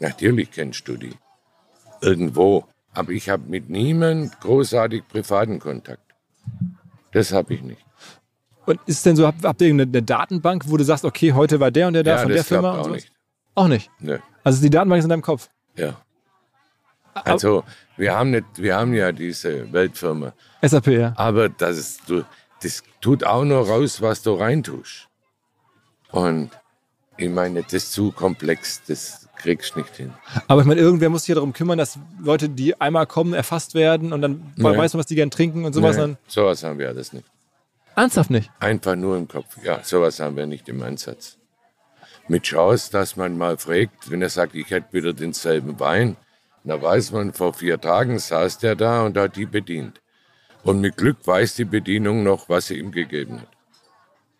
Natürlich 0.01 0.51
kennst 0.51 0.87
du 0.89 0.97
die. 0.97 1.15
Irgendwo. 2.01 2.65
Aber 2.93 3.13
ich 3.13 3.29
habe 3.29 3.45
mit 3.49 3.71
niemand 3.71 4.41
großartig 4.41 5.07
privaten 5.09 5.59
Kontakt. 5.59 6.03
Das 7.13 7.33
habe 7.33 7.55
ich 7.55 7.63
nicht. 7.63 7.85
Und 8.69 8.79
ist 8.87 9.07
denn 9.07 9.17
so, 9.17 9.27
habt, 9.27 9.45
habt 9.45 9.63
ihr 9.63 9.69
eine, 9.71 9.85
eine 9.85 10.03
Datenbank, 10.03 10.65
wo 10.67 10.77
du 10.77 10.85
sagst, 10.85 11.05
okay, 11.07 11.33
heute 11.33 11.59
war 11.59 11.71
der 11.71 11.87
und 11.87 11.95
der 11.95 12.03
da 12.03 12.11
ja, 12.13 12.19
von 12.19 12.29
der 12.29 12.37
das 12.39 12.49
Firma? 12.49 12.79
auch 12.79 12.89
nicht. 12.91 13.11
Auch 13.55 13.67
nicht. 13.69 13.91
Nö. 13.99 14.19
Also 14.45 14.61
die 14.61 14.69
Datenbank 14.69 14.99
ist 14.99 15.05
in 15.07 15.11
deinem 15.11 15.23
Kopf. 15.23 15.49
Ja. 15.75 15.97
Also, 17.15 17.65
wir 17.97 18.15
haben, 18.15 18.31
nicht, 18.31 18.45
wir 18.57 18.77
haben 18.77 18.93
ja 18.95 19.11
diese 19.11 19.73
Weltfirma. 19.73 20.35
SAP, 20.63 20.87
ja. 20.89 21.13
Aber 21.17 21.49
das, 21.49 21.79
ist, 21.79 22.01
das 22.63 22.83
tut 23.01 23.25
auch 23.25 23.45
nur 23.45 23.67
raus, 23.67 24.03
was 24.03 24.23
du 24.23 24.35
reintust. 24.35 25.09
Und 26.13 26.51
ich 27.17 27.31
meine, 27.31 27.63
das 27.63 27.73
ist 27.73 27.93
zu 27.93 28.13
komplex, 28.13 28.83
das 28.87 29.29
kriegst 29.37 29.75
du 29.75 29.81
nicht 29.81 29.97
hin. 29.97 30.13
Aber 30.47 30.61
ich 30.61 30.67
meine, 30.67 30.81
irgendwer 30.81 31.09
muss 31.09 31.23
sich 31.23 31.31
ja 31.31 31.35
darum 31.37 31.53
kümmern, 31.53 31.79
dass 31.79 31.99
Leute, 32.23 32.49
die 32.49 32.81
einmal 32.81 33.07
kommen, 33.07 33.33
erfasst 33.35 33.75
werden 33.75 34.13
und 34.13 34.21
dann 34.23 34.53
Nee. 34.57 34.65
weiß 34.77 34.93
man, 34.93 34.99
was 35.01 35.07
die 35.07 35.15
gern 35.17 35.31
trinken 35.31 35.65
und 35.65 35.73
sowas. 35.73 35.97
Nee, 35.97 36.03
Dann, 36.03 36.17
sowas 36.29 36.63
haben 36.63 36.79
wir 36.79 36.89
alles 36.89 37.13
nicht. 37.13 37.27
Ernsthaft 37.99 38.31
nicht. 38.31 38.51
Einfach 38.61 38.97
nur 38.97 39.17
im 39.17 39.29
Kopf. 39.29 39.57
Ja, 39.63 39.83
sowas 39.83 40.21
haben 40.21 40.37
wir 40.37 40.47
nicht 40.47 40.69
im 40.69 40.83
Ansatz. 40.83 41.37
mit 42.31 42.43
Chance, 42.43 42.91
dass 42.93 43.17
man 43.17 43.39
mal 43.39 43.57
fragt, 43.57 44.11
wenn 44.11 44.21
er 44.23 44.29
sagt, 44.29 44.55
ich 44.55 44.71
hätte 44.71 44.93
wieder 44.93 45.13
denselben 45.15 45.81
Wein, 45.81 46.17
dann 46.65 46.83
weiß 46.83 47.13
man, 47.13 47.33
vor 47.33 47.55
vier 47.55 47.81
Tagen 47.81 48.19
saß 48.19 48.59
der 48.59 48.77
da 48.77 49.03
und 49.07 49.17
hat 49.17 49.37
die 49.37 49.47
bedient. 49.47 50.03
Und 50.63 50.81
mit 50.83 50.99
Glück 50.99 51.17
weiß 51.27 51.55
die 51.55 51.65
Bedienung 51.65 52.23
noch, 52.25 52.49
was 52.51 52.67
sie 52.67 52.79
ihm 52.79 52.91
gegeben 52.93 53.41
hat. 53.41 53.49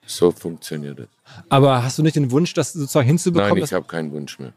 So 0.05 0.31
funktioniert 0.33 0.99
es. 0.99 1.09
Aber 1.49 1.83
hast 1.83 1.97
du 1.99 2.03
nicht 2.03 2.17
den 2.17 2.31
Wunsch, 2.31 2.53
das 2.53 2.73
sozusagen 2.75 3.07
hinzubekommen? 3.07 3.55
Nein, 3.55 3.65
ich 3.65 3.73
habe 3.73 3.87
keinen 3.87 4.13
Wunsch 4.13 4.39
mehr. 4.39 4.53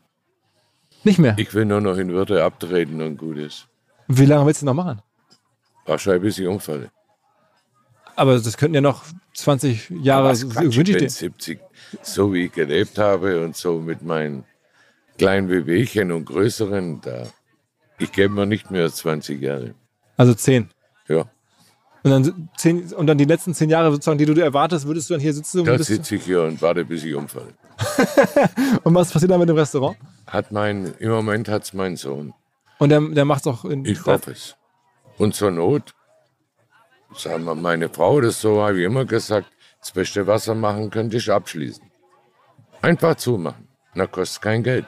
nicht 1.05 1.19
mehr. 1.19 1.35
Ich 1.37 1.53
will 1.53 1.63
nur 1.65 1.79
noch 1.79 1.97
in 1.97 2.11
Würde 2.11 2.43
abtreten 2.43 3.01
und 3.01 3.15
gut 3.17 3.37
ist. 3.37 3.67
Wie 4.07 4.25
lange 4.25 4.45
willst 4.45 4.61
du 4.61 4.65
noch 4.65 4.73
machen? 4.73 5.01
Wahrscheinlich 5.85 6.23
bis 6.23 6.39
ich 6.39 6.47
umfalle. 6.47 6.91
Aber 8.15 8.39
das 8.39 8.57
könnten 8.57 8.75
ja 8.75 8.81
noch 8.81 9.03
20 9.33 9.89
Jahre. 10.01 10.29
Was 10.29 10.47
Quatsch, 10.47 10.63
wünsche 10.63 10.81
ich 10.81 10.87
bin 10.87 10.97
dir. 10.99 11.09
70, 11.09 11.59
so 12.01 12.33
wie 12.33 12.45
ich 12.45 12.51
gelebt 12.51 12.97
habe 12.97 13.43
und 13.43 13.55
so 13.55 13.79
mit 13.79 14.01
meinen 14.01 14.43
kleinen 15.17 15.49
Wehwehchen 15.49 16.11
und 16.11 16.25
größeren, 16.25 17.01
da, 17.01 17.27
ich 17.99 18.11
gebe 18.11 18.33
mir 18.33 18.45
nicht 18.45 18.71
mehr 18.71 18.83
als 18.83 18.97
20 18.97 19.41
Jahre. 19.41 19.73
Also 20.17 20.33
10. 20.33 20.69
Ja, 21.07 21.25
Und 22.03 22.11
dann, 22.11 22.49
zehn, 22.57 22.93
und 22.93 23.07
dann 23.07 23.17
die 23.17 23.25
letzten 23.25 23.53
10 23.53 23.69
Jahre 23.69 23.91
sozusagen, 23.91 24.17
die 24.17 24.25
du 24.25 24.33
dir 24.33 24.43
erwartest, 24.43 24.87
würdest 24.87 25.09
du 25.09 25.13
dann 25.13 25.21
hier 25.21 25.33
sitzen 25.33 25.59
und, 25.61 25.67
da 25.67 25.77
sitze 25.77 26.15
ich 26.15 26.23
hier 26.23 26.43
und 26.43 26.61
warte, 26.61 26.85
bis 26.85 27.03
ich 27.03 27.13
umfalle. 27.13 27.53
und 28.83 28.95
was 28.95 29.11
passiert 29.11 29.31
dann 29.31 29.39
mit 29.39 29.49
dem 29.49 29.57
Restaurant? 29.57 29.97
Hat 30.27 30.51
mein, 30.51 30.93
Im 30.99 31.11
Moment 31.11 31.49
hat 31.49 31.63
es 31.63 31.73
mein 31.73 31.95
Sohn. 31.95 32.33
Und 32.77 32.89
der, 32.89 33.01
der 33.01 33.25
macht 33.25 33.41
es 33.41 33.47
auch 33.47 33.65
in. 33.65 33.85
Ich 33.85 34.03
hoffe 34.05 34.31
es. 34.31 34.55
Und 35.17 35.35
zur 35.35 35.51
Not, 35.51 35.93
sagen 37.15 37.45
wir, 37.45 37.55
meine 37.55 37.89
Frau, 37.89 38.21
das 38.21 38.41
so 38.41 38.61
habe 38.61 38.79
ich 38.79 38.85
immer 38.85 39.05
gesagt, 39.05 39.47
das 39.79 39.91
beste 39.91 40.25
Wasser 40.27 40.55
machen 40.55 40.89
könnte 40.89 41.17
ich 41.17 41.31
abschließen. 41.31 41.83
Einfach 42.81 43.15
zumachen. 43.15 43.67
Na, 43.93 44.07
kostet 44.07 44.41
kein 44.41 44.63
Geld. 44.63 44.85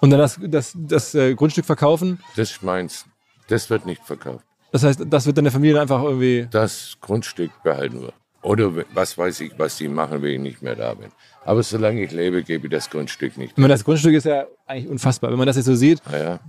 Und 0.00 0.10
dann 0.10 0.18
das, 0.18 0.38
das, 0.42 0.72
das 0.76 1.14
äh, 1.14 1.34
Grundstück 1.34 1.64
verkaufen. 1.64 2.20
Das 2.36 2.50
ist 2.50 2.62
meins. 2.62 3.06
Das 3.48 3.70
wird 3.70 3.86
nicht 3.86 4.02
verkauft. 4.04 4.44
Das 4.72 4.82
heißt, 4.82 5.02
das 5.06 5.26
wird 5.26 5.38
dann 5.38 5.44
der 5.44 5.52
Familie 5.52 5.80
einfach 5.80 6.02
irgendwie. 6.02 6.48
Das 6.50 6.96
Grundstück 7.00 7.50
behalten 7.62 8.02
wir. 8.02 8.12
Oder 8.42 8.72
was 8.94 9.16
weiß 9.16 9.40
ich, 9.40 9.58
was 9.58 9.76
die 9.76 9.88
machen, 9.88 10.22
wenn 10.22 10.30
ich 10.32 10.40
nicht 10.40 10.62
mehr 10.62 10.76
da 10.76 10.94
bin. 10.94 11.10
Aber 11.44 11.62
solange 11.62 12.02
ich 12.02 12.12
lebe, 12.12 12.42
gebe 12.42 12.66
ich 12.66 12.72
das 12.72 12.90
Grundstück 12.90 13.36
nicht. 13.36 13.54
Das 13.56 13.84
Grundstück 13.84 14.14
ist 14.14 14.24
ja 14.24 14.46
eigentlich 14.66 14.88
unfassbar. 14.88 15.30
Wenn 15.30 15.38
man 15.38 15.46
das 15.46 15.56
jetzt 15.56 15.66
so 15.66 15.74
sieht, 15.74 16.00
Naja, 16.10 16.40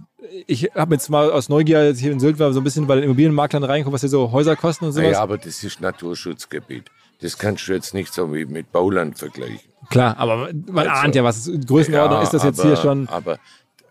ich 0.47 0.71
habe 0.73 0.95
jetzt 0.95 1.10
mal 1.10 1.32
aus 1.32 1.49
Neugier, 1.49 1.91
ich 1.91 1.99
hier 1.99 2.12
in 2.12 2.19
Sylt 2.19 2.39
war, 2.39 2.51
so 2.53 2.60
ein 2.60 2.63
bisschen 2.63 2.88
bei 2.88 2.95
den 2.95 3.03
Immobilienmaklern 3.03 3.63
reingeguckt, 3.63 3.93
was 3.93 4.01
hier 4.01 4.10
so 4.10 4.32
Häuser 4.32 4.56
kosten 4.56 4.86
und 4.86 4.91
sowas. 4.93 5.06
naja, 5.06 5.21
aber 5.21 5.38
das 5.38 5.63
ist 5.63 5.80
Naturschutzgebiet. 5.82 6.86
Das 7.21 7.38
kannst 7.38 7.67
du 7.67 7.73
jetzt 7.73 7.93
nicht 7.93 8.13
so 8.13 8.34
wie 8.34 8.45
mit 8.45 8.71
Bauland 8.71 9.17
vergleichen. 9.17 9.71
Klar, 9.89 10.17
aber 10.17 10.49
man 10.67 10.88
Also, 10.88 11.01
ahnt 11.01 11.15
ja, 11.15 11.23
was 11.23 11.49
Größenordnung 11.65 12.19
Ja, 12.19 12.23
ist 12.23 12.34
das 12.34 12.43
jetzt 12.43 12.60
aber, 12.60 12.69
hier 12.69 12.77
schon. 12.77 13.08
Aber 13.10 13.39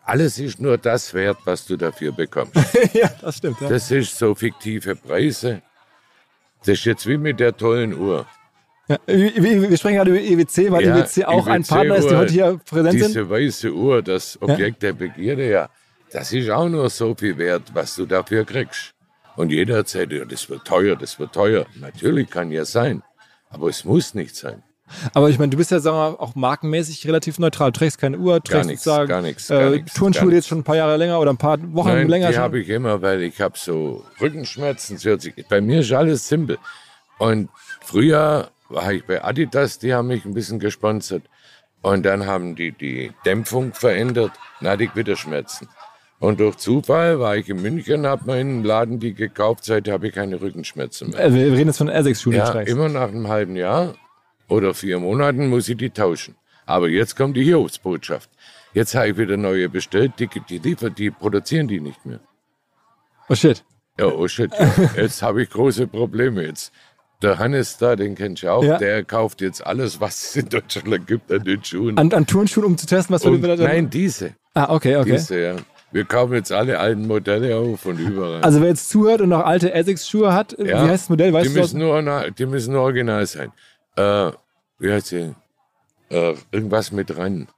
alles 0.04 0.38
ist 0.38 0.60
nur 0.60 0.78
das 0.78 1.12
wert, 1.14 1.38
was 1.44 1.66
du 1.66 1.76
dafür 1.76 2.12
bekommst. 2.12 2.54
ja, 2.92 3.10
das 3.20 3.38
stimmt. 3.38 3.60
Ja. 3.60 3.68
Das 3.68 3.90
ist 3.90 4.16
so 4.16 4.34
fiktive 4.34 4.94
Preise. 4.94 5.62
Das 6.60 6.78
ist 6.78 6.84
jetzt 6.84 7.06
wie 7.06 7.16
mit 7.18 7.40
der 7.40 7.56
tollen 7.56 7.98
Uhr. 7.98 8.26
Ja, 8.88 8.98
wir, 9.06 9.76
sprechen 9.76 9.96
gerade 9.96 10.10
über 10.12 10.20
EWC, 10.20 10.70
weil 10.70 10.86
Ja, 10.86 10.96
EWC 10.98 11.24
auch 11.24 11.46
ein 11.48 11.64
Partner 11.64 11.96
ist, 11.96 12.08
die 12.08 12.16
heute 12.16 12.32
hier 12.32 12.60
präsent 12.64 13.00
sind. 13.00 13.08
Diese 13.08 13.28
weiße 13.28 13.72
Uhr, 13.72 14.02
das 14.02 14.40
Objekt 14.40 14.82
der 14.84 14.92
Begierde, 14.92 15.50
ja, 15.50 15.68
das 16.12 16.32
ist 16.32 16.50
auch 16.50 16.68
nur 16.68 16.88
so 16.90 17.14
viel 17.14 17.36
wert, 17.38 17.70
was 17.74 17.94
du 17.96 18.06
dafür 18.06 18.44
kriegst. 18.44 18.92
Und 19.36 19.50
jeder 19.50 19.76
erzählt, 19.76 20.12
ja, 20.12 20.24
das 20.24 20.48
wird 20.48 20.64
teuer, 20.64 20.96
das 20.96 21.18
wird 21.18 21.32
teuer. 21.32 21.66
Natürlich 21.78 22.30
kann 22.30 22.50
ja 22.50 22.64
sein, 22.64 23.02
aber 23.50 23.68
es 23.68 23.84
muss 23.84 24.14
nicht 24.14 24.34
sein. 24.34 24.62
Aber 25.14 25.28
ich 25.28 25.38
meine, 25.38 25.50
du 25.50 25.56
bist 25.56 25.70
ja 25.70 25.80
sagen 25.80 25.96
wir, 25.96 26.10
mal, 26.12 26.16
auch 26.18 26.34
markenmäßig 26.34 27.06
relativ 27.06 27.38
neutral. 27.38 27.72
Du 27.72 27.80
trägst 27.80 27.98
keine 27.98 28.18
Uhr, 28.18 28.42
trägst 28.42 28.68
nichts, 28.68 28.84
gar 28.84 29.20
nichts, 29.20 29.48
gar 29.48 29.72
äh, 29.72 29.82
Turnschuhe 29.82 30.32
jetzt 30.32 30.46
schon 30.46 30.58
ein 30.58 30.64
paar 30.64 30.76
Jahre 30.76 30.96
länger 30.96 31.18
oder 31.18 31.32
ein 31.32 31.36
paar 31.36 31.58
Wochen 31.74 31.88
Nein, 31.88 32.08
länger 32.08 32.30
die 32.30 32.38
habe 32.38 32.60
ich 32.60 32.68
immer, 32.68 33.02
weil 33.02 33.22
ich 33.22 33.40
habe 33.40 33.58
so 33.58 34.04
Rückenschmerzen. 34.20 34.98
Bei 35.48 35.60
mir 35.60 35.80
ist 35.80 35.92
alles 35.92 36.28
simpel. 36.28 36.58
Und 37.18 37.50
früher 37.80 38.50
war 38.68 38.92
ich 38.92 39.04
bei 39.04 39.22
Adidas, 39.22 39.78
die 39.78 39.92
haben 39.92 40.08
mich 40.08 40.24
ein 40.24 40.34
bisschen 40.34 40.60
gesponsert. 40.60 41.22
Und 41.82 42.04
dann 42.04 42.26
haben 42.26 42.56
die 42.56 42.72
die 42.72 43.12
Dämpfung 43.24 43.72
verändert, 43.72 44.32
dann 44.60 44.70
hatte 44.70 44.84
ich 44.84 44.96
wieder 44.96 45.16
Schmerzen. 45.16 45.68
Und 46.18 46.40
durch 46.40 46.56
Zufall 46.56 47.20
war 47.20 47.36
ich 47.36 47.48
in 47.48 47.60
München, 47.60 48.06
habe 48.06 48.24
mir 48.26 48.40
in 48.40 48.48
einem 48.48 48.64
Laden 48.64 48.98
die 49.00 49.12
gekauft, 49.12 49.64
seitdem 49.64 49.94
habe 49.94 50.08
ich 50.08 50.14
keine 50.14 50.40
Rückenschmerzen 50.40 51.10
mehr. 51.10 51.24
äh, 51.24 51.34
wir 51.34 51.52
reden 51.52 51.68
jetzt 51.68 51.78
von 51.78 51.88
die 51.88 52.12
du 52.12 52.30
Ja, 52.32 52.60
immer 52.60 52.88
nach 52.88 53.08
einem 53.08 53.28
halben 53.28 53.54
Jahr 53.56 53.94
oder 54.48 54.72
vier 54.72 54.98
Monaten 54.98 55.48
muss 55.48 55.68
ich 55.68 55.76
die 55.76 55.90
tauschen. 55.90 56.36
Aber 56.64 56.88
jetzt 56.88 57.16
kommt 57.16 57.36
die 57.36 57.44
Hiobsbotschaft. 57.44 58.30
Jetzt 58.72 58.94
habe 58.94 59.08
ich 59.08 59.16
wieder 59.18 59.36
neue 59.36 59.68
bestellt, 59.68 60.12
die, 60.18 60.28
die, 60.48 60.58
liefern, 60.58 60.94
die 60.94 61.10
produzieren 61.10 61.68
die 61.68 61.80
nicht 61.80 62.04
mehr. 62.04 62.20
Oh 63.28 63.34
shit. 63.34 63.64
Ja, 63.98 64.06
oh 64.06 64.28
shit, 64.28 64.52
ja. 64.52 64.70
jetzt 64.96 65.22
habe 65.22 65.42
ich 65.42 65.50
große 65.50 65.86
Probleme 65.86 66.44
jetzt. 66.44 66.72
Der 67.22 67.38
Hannes 67.38 67.78
da, 67.78 67.96
den 67.96 68.14
kennst 68.14 68.42
du 68.42 68.52
auch, 68.52 68.62
Ja. 68.62 68.76
der 68.76 69.02
kauft 69.04 69.40
jetzt 69.40 69.66
alles, 69.66 70.00
was 70.00 70.22
es 70.22 70.36
in 70.36 70.48
Deutschland 70.48 71.06
gibt 71.06 71.32
an 71.32 71.44
den 71.44 71.64
Schuhen. 71.64 71.96
An, 71.96 72.12
an 72.12 72.26
Turnschuhen, 72.26 72.64
um 72.66 72.76
zu 72.76 72.86
testen, 72.86 73.14
was 73.14 73.24
wir 73.24 73.56
nein, 73.56 73.88
diese, 73.88 74.34
Ah, 74.52 74.74
okay, 74.74 74.96
okay. 74.96 75.12
diese, 75.12 75.40
ja. 75.40 75.56
Wir 75.92 76.04
kaufen 76.04 76.34
jetzt 76.34 76.52
alle 76.52 76.78
alten 76.78 77.06
Modelle 77.06 77.56
auf 77.56 77.86
und 77.86 77.98
überall. 77.98 78.42
Also 78.42 78.60
wer 78.60 78.68
jetzt 78.68 78.88
zuhört 78.90 79.20
und 79.20 79.28
noch 79.28 79.44
alte 79.44 79.72
Essex-Schuhe 79.72 80.32
hat, 80.32 80.52
äh, 80.58 80.68
Ja, 80.68 80.84
wie 80.84 80.88
heißt 80.90 81.04
das 81.04 81.08
Modell? 81.08 81.32
Weißt 81.32 81.48
die, 81.48 81.54
du 81.54 81.60
müssen 81.60 81.78
nur, 81.78 82.30
die 82.30 82.46
müssen 82.46 82.72
nur 82.72 82.82
original 82.82 83.24
sein. 83.26 83.52
Äh, 83.96 84.30
wie 84.78 84.92
heißt 84.92 85.06
sie? 85.06 85.34
Äh, 86.10 86.34
irgendwas 86.52 86.92
mit 86.92 87.16
ran. 87.16 87.48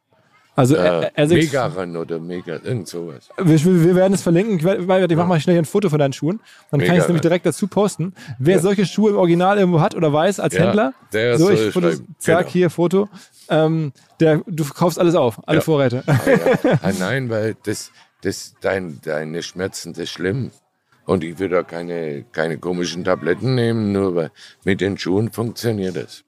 Also 0.55 0.75
Äh, 0.75 1.05
äh, 1.07 1.11
Essex, 1.15 1.47
Mega 1.47 1.67
ran 1.67 1.97
oder 1.97 2.19
Mega, 2.19 2.55
irgend 2.65 2.89
sowas. 2.89 3.29
wir, 3.41 3.65
wir 3.65 3.95
werden 3.95 4.15
es 4.15 4.23
verlinken. 4.23 4.59
Ich, 4.59 4.65
ich 4.65 4.87
mache 5.17 5.29
mal 5.29 5.39
schnell 5.41 5.57
ein 5.59 5.65
Foto 5.65 5.89
von 5.89 5.99
deinen 6.01 6.13
Schuhen. 6.13 6.41
Dann 6.71 6.81
kann 6.81 6.97
ich 6.97 7.03
es 7.03 7.07
nämlich 7.09 7.23
direkt 7.23 7.47
dazu 7.47 7.69
posten. 7.69 8.13
Wer 8.41 8.59
solche 8.59 8.85
Schuhe 8.85 9.11
im 9.11 9.17
Original 9.19 9.57
irgendwo 9.59 9.81
hat 9.81 9.95
oder 9.95 10.13
weiß 10.13 10.41
als 10.41 10.55
Ja, 10.55 10.65
Händler, 10.65 10.95
der 11.13 11.39
so 11.39 11.51
ich 11.51 11.71
Foto, 11.73 11.91
zack, 12.19 12.39
Genau. 12.41 12.51
hier 12.53 12.71
Foto. 12.71 13.09
Ähm, 13.49 13.93
der, 14.19 14.43
du 14.47 14.65
kaufst 14.65 14.99
alles 14.99 15.15
auf, 15.15 15.41
alle 15.47 15.59
Ja. 15.59 15.63
Vorräte. 15.63 16.03
Ah, 16.07 16.19
ja. 16.27 16.79
ah, 16.83 16.93
nein, 16.99 17.31
weil 17.31 17.55
das, 17.65 17.93
das, 18.23 18.55
dein, 18.61 19.01
deine 19.03 19.43
Schmerzen, 19.43 19.93
das 19.93 20.05
ist 20.05 20.11
schlimm. 20.11 20.51
Und 21.07 21.25
ich 21.25 21.39
will 21.39 21.49
da 21.49 21.63
keine, 21.63 22.25
keine 22.33 22.59
komischen 22.59 23.03
Tabletten 23.05 23.55
nehmen, 23.55 23.93
nur 23.93 24.15
weil 24.15 24.31
mit 24.65 24.81
den 24.81 24.99
Schuhen 24.99 25.33
funktioniert 25.33 25.97
das. 25.97 26.23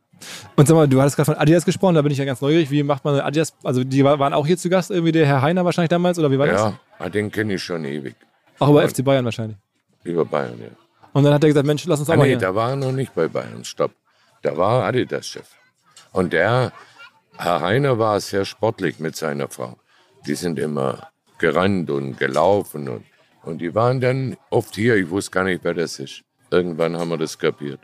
Und 0.56 0.68
sag 0.68 0.74
mal, 0.74 0.88
du 0.88 1.00
hattest 1.00 1.16
gerade 1.16 1.26
von 1.26 1.34
Adidas 1.36 1.64
gesprochen, 1.64 1.94
da 1.94 2.02
bin 2.02 2.12
ich 2.12 2.18
ja 2.18 2.24
ganz 2.24 2.40
neugierig. 2.40 2.70
Wie 2.70 2.82
macht 2.82 3.04
man 3.04 3.18
Adidas? 3.20 3.54
Also 3.62 3.84
die 3.84 4.04
war- 4.04 4.18
waren 4.18 4.32
auch 4.34 4.46
hier 4.46 4.56
zu 4.58 4.68
Gast, 4.70 4.90
irgendwie 4.90 5.12
der 5.12 5.26
Herr 5.26 5.42
Heiner 5.42 5.64
wahrscheinlich 5.64 5.88
damals, 5.90 6.18
oder 6.18 6.30
wie 6.30 6.38
war 6.38 6.46
das? 6.46 6.72
Ja, 6.98 7.08
den 7.08 7.30
kenne 7.30 7.54
ich 7.54 7.62
schon 7.62 7.84
ewig. 7.84 8.14
Auch 8.58 8.70
über 8.70 8.86
FC 8.86 9.02
Bayern 9.02 9.24
wahrscheinlich. 9.24 9.56
Über 10.04 10.24
Bayern, 10.24 10.58
ja. 10.60 10.68
Und 11.12 11.24
dann 11.24 11.34
hat 11.34 11.42
er 11.44 11.48
gesagt, 11.48 11.66
Mensch, 11.66 11.84
lass 11.86 12.00
uns 12.00 12.08
auch 12.08 12.14
Ah, 12.14 12.16
mal 12.18 12.22
nee, 12.24 12.30
hier. 12.30 12.38
da 12.38 12.54
war 12.54 12.70
er 12.70 12.76
noch 12.76 12.92
nicht 12.92 13.14
bei 13.14 13.28
Bayern, 13.28 13.64
stopp. 13.64 13.92
Da 14.42 14.56
war 14.56 14.84
Adidas-Chef. 14.84 15.46
Und 16.12 16.32
der, 16.32 16.72
Herr 17.36 17.60
Heiner 17.60 17.98
war 17.98 18.20
sehr 18.20 18.44
sportlich 18.44 18.98
mit 18.98 19.16
seiner 19.16 19.48
Frau. 19.48 19.76
Die 20.26 20.34
sind 20.34 20.58
immer 20.58 21.09
gerannt 21.40 21.90
und 21.90 22.16
gelaufen 22.18 22.88
und, 22.88 23.04
und 23.42 23.58
die 23.58 23.74
waren 23.74 24.00
dann 24.00 24.36
oft 24.50 24.76
hier. 24.76 24.94
Ich 24.96 25.10
wusste 25.10 25.32
gar 25.32 25.44
nicht, 25.44 25.64
wer 25.64 25.74
das 25.74 25.98
ist. 25.98 26.22
Irgendwann 26.52 26.96
haben 26.96 27.08
wir 27.08 27.18
das 27.18 27.36
kapiert. 27.38 27.80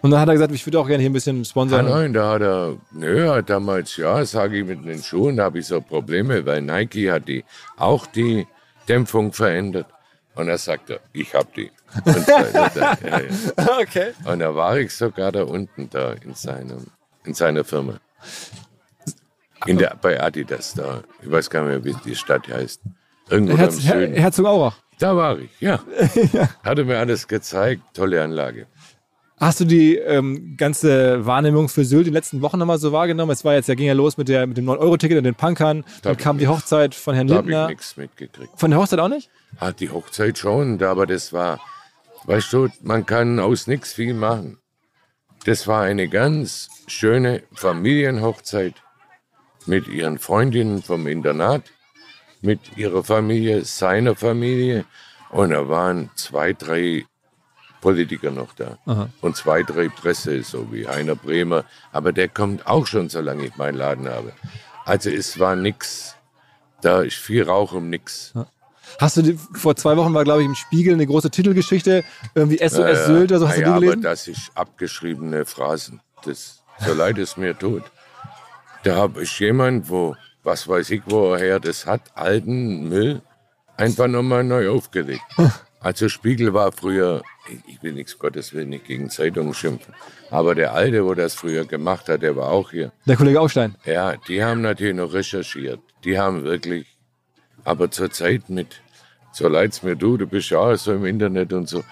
Und 0.00 0.12
dann 0.12 0.20
hat 0.20 0.28
er 0.28 0.34
gesagt, 0.34 0.52
ich 0.54 0.64
würde 0.66 0.78
auch 0.80 0.86
gerne 0.86 1.02
hier 1.02 1.10
ein 1.10 1.12
bisschen 1.12 1.42
Ah, 1.42 1.44
sponsern. 1.44 1.86
nein, 1.86 2.12
da 2.12 2.30
hat 2.30 2.42
er, 2.42 2.76
nö, 2.92 3.28
hat 3.28 3.50
damals, 3.50 3.96
ja, 3.96 4.24
sage 4.24 4.58
ich 4.60 4.64
mit 4.64 4.84
den 4.86 5.02
Schuhen, 5.02 5.36
da 5.36 5.44
habe 5.44 5.58
ich 5.58 5.66
so 5.66 5.80
Probleme, 5.80 6.46
weil 6.46 6.62
Nike 6.62 7.10
hat 7.10 7.26
die 7.28 7.44
auch 7.76 8.06
die 8.06 8.46
Dämpfung 8.88 9.32
verändert. 9.32 9.86
Und 10.34 10.48
er 10.48 10.56
sagte, 10.56 11.00
ich 11.12 11.34
habe 11.34 11.48
die. 11.54 11.70
Und, 12.06 12.26
ja, 12.28 13.20
ja. 13.20 13.78
okay. 13.80 14.12
und 14.24 14.38
da 14.38 14.54
war 14.54 14.78
ich 14.78 14.92
sogar 14.94 15.30
da 15.32 15.42
unten 15.42 15.90
da 15.90 16.12
in, 16.12 16.34
seinem, 16.34 16.86
in 17.24 17.34
seiner 17.34 17.64
Firma. 17.64 17.98
In 19.66 19.78
der, 19.78 19.96
bei 20.00 20.20
Adidas 20.20 20.74
da. 20.74 21.02
Ich 21.22 21.30
weiß 21.30 21.50
gar 21.50 21.62
nicht 21.66 21.84
mehr, 21.84 21.94
wie 21.94 22.10
die 22.10 22.16
Stadt 22.16 22.48
heißt. 22.48 22.82
Irgendwo 23.30 23.52
da 23.52 23.54
im 23.54 23.58
Herz, 23.58 23.84
Her 23.84 24.00
Süden. 24.00 24.14
Herzog 24.14 24.46
Aurach. 24.46 24.76
Da 24.98 25.16
war 25.16 25.38
ich, 25.38 25.50
ja. 25.60 25.80
Hatte 26.62 26.84
mir 26.84 26.98
alles 26.98 27.26
gezeigt. 27.26 27.82
Tolle 27.94 28.22
Anlage. 28.22 28.66
Hast 29.38 29.58
du 29.58 29.64
die 29.64 29.96
ähm, 29.96 30.54
ganze 30.56 31.26
Wahrnehmung 31.26 31.68
für 31.68 31.84
Sylt 31.84 32.02
in 32.06 32.12
den 32.12 32.14
letzten 32.14 32.42
Wochen 32.42 32.58
nochmal 32.58 32.78
so 32.78 32.92
wahrgenommen? 32.92 33.32
Es 33.32 33.44
war 33.44 33.54
jetzt, 33.54 33.68
ja 33.68 33.74
ging 33.74 33.86
ja 33.88 33.92
los 33.92 34.16
mit, 34.16 34.28
der, 34.28 34.46
mit 34.46 34.56
dem 34.56 34.66
9-Euro-Ticket 34.66 35.18
und 35.18 35.24
den 35.24 35.34
Punkern. 35.34 35.84
Dann 36.02 36.16
kam 36.16 36.38
die 36.38 36.46
Hochzeit 36.46 36.94
von 36.94 37.16
Herrn 37.16 37.26
Da 37.26 37.36
habe 37.36 37.48
ich 37.48 37.50
Lindner. 37.50 37.66
nichts 37.68 37.96
mitgekriegt. 37.96 38.52
Von 38.56 38.70
der 38.70 38.78
Hochzeit 38.78 39.00
auch 39.00 39.08
nicht? 39.08 39.30
Hat 39.56 39.80
die 39.80 39.90
Hochzeit 39.90 40.38
schon, 40.38 40.80
aber 40.80 41.06
das 41.06 41.32
war, 41.32 41.58
weißt 42.26 42.52
du, 42.52 42.68
man 42.82 43.04
kann 43.04 43.40
aus 43.40 43.66
nichts 43.66 43.92
viel 43.92 44.14
machen. 44.14 44.58
Das 45.44 45.66
war 45.66 45.82
eine 45.82 46.08
ganz 46.08 46.68
schöne 46.86 47.42
Familienhochzeit 47.52 48.74
mit 49.66 49.88
ihren 49.88 50.18
Freundinnen 50.18 50.82
vom 50.82 51.06
Internat, 51.06 51.62
mit 52.40 52.76
ihrer 52.76 53.04
Familie, 53.04 53.64
seiner 53.64 54.16
Familie. 54.16 54.84
Und 55.30 55.50
da 55.50 55.68
waren 55.68 56.10
zwei, 56.14 56.52
drei 56.52 57.04
Politiker 57.80 58.30
noch 58.30 58.52
da. 58.54 58.78
Aha. 58.86 59.08
Und 59.20 59.36
zwei, 59.36 59.62
drei 59.62 59.88
Presse, 59.88 60.42
so 60.42 60.72
wie 60.72 60.86
Heiner 60.86 61.16
Bremer. 61.16 61.64
Aber 61.92 62.12
der 62.12 62.28
kommt 62.28 62.66
auch 62.66 62.86
schon, 62.86 63.08
solange 63.08 63.46
ich 63.46 63.56
meinen 63.56 63.76
Laden 63.76 64.08
habe. 64.08 64.32
Also 64.84 65.10
es 65.10 65.38
war 65.38 65.56
nix. 65.56 66.16
Da 66.80 67.02
ist 67.02 67.16
viel 67.16 67.44
Rauch 67.44 67.72
um 67.72 67.88
nix. 67.90 68.34
Hast 68.98 69.16
du 69.16 69.22
die, 69.22 69.38
vor 69.54 69.74
zwei 69.76 69.96
Wochen 69.96 70.12
war, 70.12 70.24
glaube 70.24 70.42
ich, 70.42 70.46
im 70.46 70.54
Spiegel 70.54 70.92
eine 70.94 71.06
große 71.06 71.30
Titelgeschichte, 71.30 72.04
irgendwie 72.34 72.58
SOS 72.58 72.74
Äh, 72.78 73.06
Sylt 73.06 73.30
oder 73.30 73.38
so, 73.40 73.48
hast 73.48 73.58
na 73.58 73.62
du 73.62 73.62
ja, 73.62 73.66
die 73.66 73.72
aber 73.72 73.80
gelesen? 73.80 74.02
das 74.02 74.28
ist 74.28 74.50
abgeschriebene 74.54 75.44
Phrasen. 75.46 76.00
Das, 76.24 76.62
so 76.84 76.92
leid 76.92 77.16
es 77.18 77.36
mir 77.36 77.56
tut. 77.58 77.84
Da 78.84 78.96
habe 78.96 79.22
ich 79.22 79.38
jemand, 79.38 79.88
wo, 79.88 80.16
was 80.42 80.66
weiß 80.66 80.90
ich, 80.90 81.02
woher 81.06 81.60
das 81.60 81.86
hat, 81.86 82.02
alten 82.14 82.88
Müll, 82.88 83.22
einfach 83.76 84.08
nochmal 84.08 84.44
neu 84.44 84.70
aufgelegt. 84.70 85.22
Also 85.84 86.08
Spiegel 86.08 86.54
war 86.54 86.70
früher, 86.70 87.22
ich- 87.50 87.74
ich 87.74 87.82
will 87.82 87.92
nichts 87.94 88.16
Gottes 88.16 88.52
Willen 88.52 88.68
nicht 88.68 88.84
gegen 88.84 89.10
Zeitungen 89.10 89.52
schimpfen, 89.52 89.92
aber 90.30 90.54
der 90.54 90.74
Alte, 90.74 91.04
wo 91.04 91.12
das 91.14 91.34
früher 91.34 91.64
gemacht 91.64 92.08
hat, 92.08 92.22
der 92.22 92.36
war 92.36 92.50
auch 92.52 92.70
hier. 92.70 92.92
Der 93.04 93.16
Kollege 93.16 93.40
Aufstein. 93.40 93.74
Ja, 93.84 94.16
die 94.16 94.44
haben 94.44 94.60
natürlich 94.60 94.94
noch 94.94 95.12
recherchiert. 95.12 95.80
Die 96.04 96.16
haben 96.20 96.44
wirklich, 96.44 96.86
aber 97.64 97.90
zur 97.90 98.12
Zeit 98.12 98.48
mit, 98.48 98.80
so 99.32 99.48
leid's 99.48 99.82
mir 99.82 99.96
du, 99.96 100.16
du 100.16 100.28
bist 100.28 100.50
ja 100.50 100.58
auch 100.60 100.76
so 100.76 100.92
im 100.92 101.04
Internet 101.04 101.52
und 101.52 101.68
so, 101.68 101.82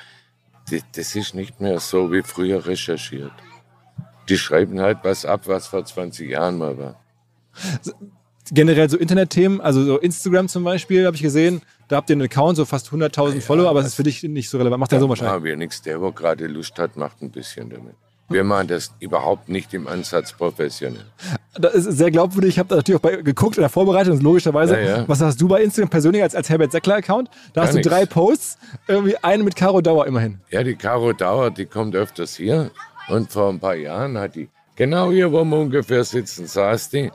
das, 0.70 0.82
das 0.94 1.16
ist 1.16 1.34
nicht 1.34 1.60
mehr 1.60 1.80
so 1.80 2.12
wie 2.12 2.22
früher 2.22 2.64
recherchiert. 2.64 3.32
Die 4.30 4.38
schreiben 4.38 4.80
halt 4.80 4.98
was 5.02 5.24
ab, 5.26 5.42
was 5.46 5.66
vor 5.66 5.84
20 5.84 6.30
Jahren 6.30 6.56
mal 6.56 6.78
war. 6.78 7.00
Generell 8.52 8.88
so 8.88 8.96
Internetthemen, 8.96 9.60
also 9.60 9.84
so 9.84 9.98
Instagram 9.98 10.48
zum 10.48 10.64
Beispiel, 10.64 11.06
habe 11.06 11.14
ich 11.16 11.22
gesehen, 11.22 11.62
da 11.88 11.96
habt 11.96 12.10
ihr 12.10 12.14
einen 12.14 12.22
Account, 12.22 12.56
so 12.56 12.64
fast 12.64 12.88
100.000 12.88 13.40
Follower, 13.40 13.68
aber 13.68 13.80
es 13.80 13.86
ist 13.88 13.94
für 13.94 14.02
dich 14.02 14.22
nicht 14.22 14.48
so 14.48 14.58
relevant. 14.58 14.80
Macht 14.80 14.92
ja 14.92 14.98
so 14.98 15.08
wahrscheinlich. 15.08 15.32
Machen 15.32 15.44
wir 15.44 15.56
nichts. 15.56 15.82
Der, 15.82 16.00
wo 16.00 16.10
gerade 16.12 16.46
Lust 16.46 16.78
hat, 16.78 16.96
macht 16.96 17.20
ein 17.22 17.30
bisschen 17.30 17.68
damit. 17.70 17.94
Wir 18.28 18.44
machen 18.44 18.68
das 18.68 18.92
überhaupt 19.00 19.48
nicht 19.48 19.74
im 19.74 19.88
Ansatz 19.88 20.32
professionell. 20.32 21.04
Das 21.54 21.74
ist 21.74 21.98
sehr 21.98 22.12
glaubwürdig. 22.12 22.50
Ich 22.50 22.58
habe 22.60 22.68
da 22.68 22.76
natürlich 22.76 22.98
auch 22.98 23.02
bei, 23.02 23.16
geguckt 23.16 23.56
in 23.56 23.62
der 23.62 23.70
Vorbereitung, 23.70 24.20
logischerweise. 24.20 24.80
Ja, 24.80 24.98
ja. 24.98 25.08
Was 25.08 25.20
hast 25.20 25.40
du 25.40 25.48
bei 25.48 25.60
Instagram 25.60 25.90
persönlich 25.90 26.22
als, 26.22 26.36
als 26.36 26.48
Herbert 26.48 26.70
Seckler-Account? 26.70 27.28
Da 27.54 27.62
hast 27.62 27.74
Gar 27.74 27.82
du 27.82 27.88
drei 27.88 28.00
nichts. 28.02 28.14
Posts, 28.14 28.58
irgendwie 28.86 29.16
eine 29.16 29.42
mit 29.42 29.56
Caro 29.56 29.80
Dauer 29.80 30.06
immerhin. 30.06 30.38
Ja, 30.50 30.62
die 30.62 30.76
Caro 30.76 31.12
Dauer, 31.12 31.50
die 31.50 31.66
kommt 31.66 31.96
öfters 31.96 32.36
hier. 32.36 32.70
Und 33.10 33.32
vor 33.32 33.48
ein 33.48 33.58
paar 33.58 33.74
Jahren 33.74 34.16
hat 34.16 34.36
die, 34.36 34.48
genau 34.76 35.10
hier, 35.10 35.32
wo 35.32 35.44
wir 35.44 35.58
ungefähr 35.58 36.04
sitzen, 36.04 36.46
saß 36.46 36.90
die. 36.90 37.10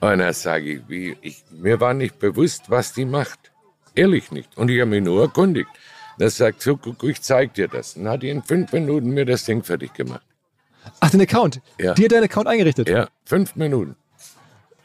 Und 0.00 0.18
da 0.18 0.32
sage 0.32 0.74
ich, 0.74 0.80
wie, 0.88 1.16
ich, 1.20 1.44
mir 1.50 1.80
war 1.80 1.94
nicht 1.94 2.18
bewusst, 2.18 2.64
was 2.68 2.92
die 2.92 3.04
macht. 3.04 3.52
Ehrlich 3.94 4.32
nicht. 4.32 4.56
Und 4.56 4.70
ich 4.70 4.80
habe 4.80 4.90
mich 4.90 5.02
nur 5.02 5.22
erkundigt. 5.22 5.70
Da 6.18 6.28
sagt 6.28 6.62
so, 6.62 6.76
guck, 6.76 7.02
ich 7.04 7.22
zeig 7.22 7.54
dir 7.54 7.68
das. 7.68 7.96
Und 7.96 8.08
hat 8.08 8.22
die 8.22 8.30
in 8.30 8.42
fünf 8.42 8.72
Minuten 8.72 9.10
mir 9.10 9.24
das 9.24 9.44
Ding 9.44 9.62
fertig 9.62 9.94
gemacht. 9.94 10.26
Ach, 10.98 11.10
den 11.10 11.20
Account. 11.20 11.60
Ja. 11.78 11.94
Die 11.94 12.04
hat 12.04 12.12
deinen 12.12 12.24
Account 12.24 12.46
eingerichtet. 12.46 12.88
Ja, 12.88 13.08
fünf 13.24 13.56
Minuten. 13.56 13.96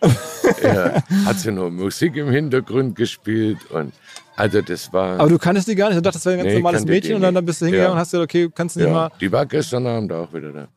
ja, 0.64 1.02
hat 1.26 1.40
sie 1.40 1.52
noch 1.52 1.70
Musik 1.70 2.16
im 2.18 2.30
Hintergrund 2.30 2.96
gespielt 2.96 3.58
und 3.72 3.94
also 4.36 4.62
das 4.62 4.92
war. 4.92 5.20
Aber 5.20 5.30
du 5.30 5.38
kanntest 5.38 5.68
die 5.68 5.76
gar 5.76 5.88
nicht. 5.90 5.98
Du 5.98 6.02
dachtest, 6.02 6.26
das 6.26 6.32
wäre 6.32 6.40
ein 6.40 6.44
ganz 6.44 6.54
Nee, 6.54 6.60
normales 6.60 6.86
Mädchen 6.86 7.16
und 7.16 7.22
dann, 7.22 7.46
bist 7.46 7.62
du 7.62 7.66
hingegangen 7.66 7.90
Ja. 7.90 7.94
und 7.94 8.00
hast 8.00 8.12
gesagt, 8.12 8.30
okay, 8.30 8.50
kannst 8.54 8.76
du 8.76 8.82
nicht 8.82 8.90
ja, 8.90 8.94
mal. 8.94 9.12
die 9.20 9.32
war 9.32 9.46
gestern 9.46 9.88
Abend 9.88 10.12
auch 10.12 10.32
wieder 10.34 10.52
da. 10.52 10.68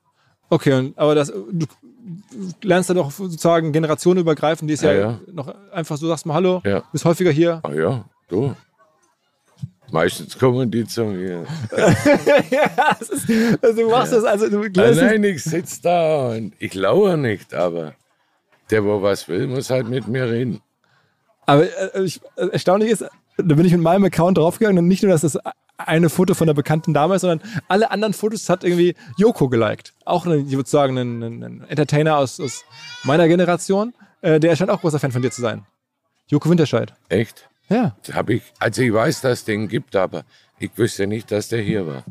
Okay, 0.48 0.72
und, 0.72 0.96
aber 0.96 1.14
das, 1.14 1.28
du 1.28 1.66
lernst 2.62 2.88
dann 2.90 2.96
doch 2.98 3.10
sozusagen 3.10 3.72
generationenübergreifend, 3.72 4.70
die 4.70 4.74
ist 4.74 4.82
ja, 4.82 4.92
Ja, 4.92 5.20
noch 5.32 5.52
einfach 5.72 5.96
so, 5.96 6.06
sagst 6.06 6.24
mal 6.24 6.34
Hallo, 6.34 6.62
Ja. 6.64 6.82
bist 6.92 7.04
häufiger 7.04 7.30
hier. 7.32 7.60
Ah 7.64 7.72
ja, 7.72 8.04
du. 8.28 8.54
Meistens 9.90 10.38
kommen 10.38 10.70
die 10.70 10.86
zu 10.86 11.04
mir. 11.04 11.44
ja, 12.50 12.96
ist, 13.00 13.26
also 13.62 13.82
du 13.82 13.90
machst 13.90 14.12
das, 14.12 14.22
also 14.24 14.48
du 14.50 14.62
es- 14.64 14.78
Allein 14.78 15.24
ich 15.24 15.42
sitze 15.42 15.80
da 15.82 16.28
und 16.28 16.52
ich 16.58 16.74
lauere 16.74 17.16
nicht, 17.16 17.54
aber 17.54 17.94
der, 18.70 18.84
wo 18.84 19.02
was 19.02 19.28
will, 19.28 19.46
muss 19.46 19.70
halt 19.70 19.88
mit 19.88 20.08
mir 20.08 20.30
reden. 20.30 20.60
Aber 21.46 21.64
äh, 21.94 22.02
ich, 22.02 22.20
äh, 22.36 22.48
erstaunlich 22.48 22.90
ist, 22.90 23.04
da 23.36 23.54
bin 23.54 23.64
ich 23.64 23.72
mit 23.72 23.80
meinem 23.80 24.04
Account 24.04 24.38
draufgegangen 24.38 24.78
und 24.78 24.88
nicht 24.88 25.02
nur, 25.02 25.12
dass 25.12 25.22
das 25.22 25.38
eine 25.78 26.10
Foto 26.10 26.34
von 26.34 26.48
einer 26.48 26.54
bekannten 26.54 26.92
Dame 26.92 27.14
ist, 27.14 27.22
sondern 27.22 27.40
alle 27.68 27.90
anderen 27.90 28.12
Fotos 28.12 28.48
hat 28.48 28.64
irgendwie 28.64 28.94
Joko 29.16 29.48
geliked. 29.48 29.94
Auch 30.04 30.26
ein, 30.26 30.46
ich 30.46 30.56
würde 30.56 30.68
sagen, 30.68 30.98
ein, 30.98 31.22
ein, 31.22 31.42
ein 31.42 31.64
Entertainer 31.68 32.18
aus, 32.18 32.40
aus 32.40 32.64
meiner 33.04 33.28
Generation. 33.28 33.94
Äh, 34.20 34.40
der 34.40 34.56
scheint 34.56 34.70
auch 34.70 34.80
großer 34.80 34.98
Fan 34.98 35.12
von 35.12 35.22
dir 35.22 35.30
zu 35.30 35.40
sein. 35.40 35.64
Joko 36.26 36.50
Winterscheid. 36.50 36.92
Echt? 37.08 37.48
Ja. 37.68 37.96
Hab 38.12 38.28
ich, 38.28 38.42
also 38.58 38.82
ich 38.82 38.92
weiß, 38.92 39.20
dass 39.20 39.40
es 39.40 39.44
den 39.44 39.68
gibt, 39.68 39.94
aber 39.94 40.24
ich 40.58 40.70
wüsste 40.76 41.06
nicht, 41.06 41.30
dass 41.30 41.48
der 41.48 41.62
hier 41.62 41.86
war. 41.86 42.04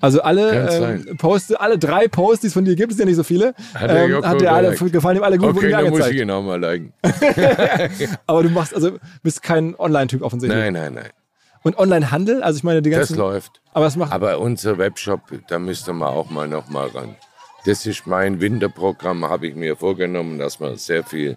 Also 0.00 0.22
alle 0.22 1.04
ähm. 1.06 1.16
Posts, 1.16 1.54
alle 1.54 1.78
drei 1.78 2.08
Posts, 2.08 2.40
die 2.42 2.46
es 2.48 2.52
von 2.52 2.64
dir 2.64 2.74
gibt, 2.76 2.92
ist 2.92 2.98
ja 2.98 3.04
nicht 3.04 3.16
so 3.16 3.22
viele. 3.22 3.54
Hat 3.74 3.90
der 3.90 4.04
ähm, 4.04 4.24
hat 4.24 4.46
alle, 4.46 4.74
gefallen 4.74 5.18
ihm 5.18 5.22
alle 5.22 5.38
gut, 5.38 5.50
Okay, 5.50 5.56
wurden 5.56 5.70
dann 5.70 5.90
muss 5.90 6.08
ich 6.08 6.20
ihn 6.20 6.30
auch 6.30 6.42
mal 6.42 6.60
liken. 6.60 6.92
Aber 8.26 8.42
du 8.42 8.48
machst, 8.50 8.74
also 8.74 8.98
bist 9.22 9.42
kein 9.42 9.74
Online-Typ 9.78 10.22
offensichtlich. 10.22 10.60
Nein, 10.60 10.72
nein, 10.72 10.94
nein. 10.94 11.10
Und 11.62 11.78
Online-Handel, 11.78 12.42
also 12.42 12.56
ich 12.56 12.64
meine, 12.64 12.80
die 12.80 12.90
Das 12.90 13.08
ganzen. 13.08 13.18
läuft. 13.18 13.60
aber 13.74 13.86
es 13.86 13.96
macht. 13.96 14.12
Aber 14.12 14.38
unser 14.38 14.78
Webshop, 14.78 15.20
da 15.48 15.58
müsste 15.58 15.92
man 15.92 16.08
auch 16.08 16.30
mal 16.30 16.48
noch 16.48 16.68
mal 16.68 16.88
ran. 16.88 17.16
Das 17.66 17.84
ist 17.84 18.06
mein 18.06 18.40
Winterprogramm, 18.40 19.26
habe 19.26 19.48
ich 19.48 19.54
mir 19.54 19.76
vorgenommen, 19.76 20.38
dass 20.38 20.58
man 20.60 20.76
sehr 20.76 21.04
viel 21.04 21.36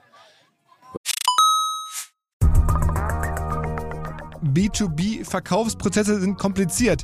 B2B-Verkaufsprozesse 4.44 6.20
sind 6.20 6.38
kompliziert. 6.38 7.04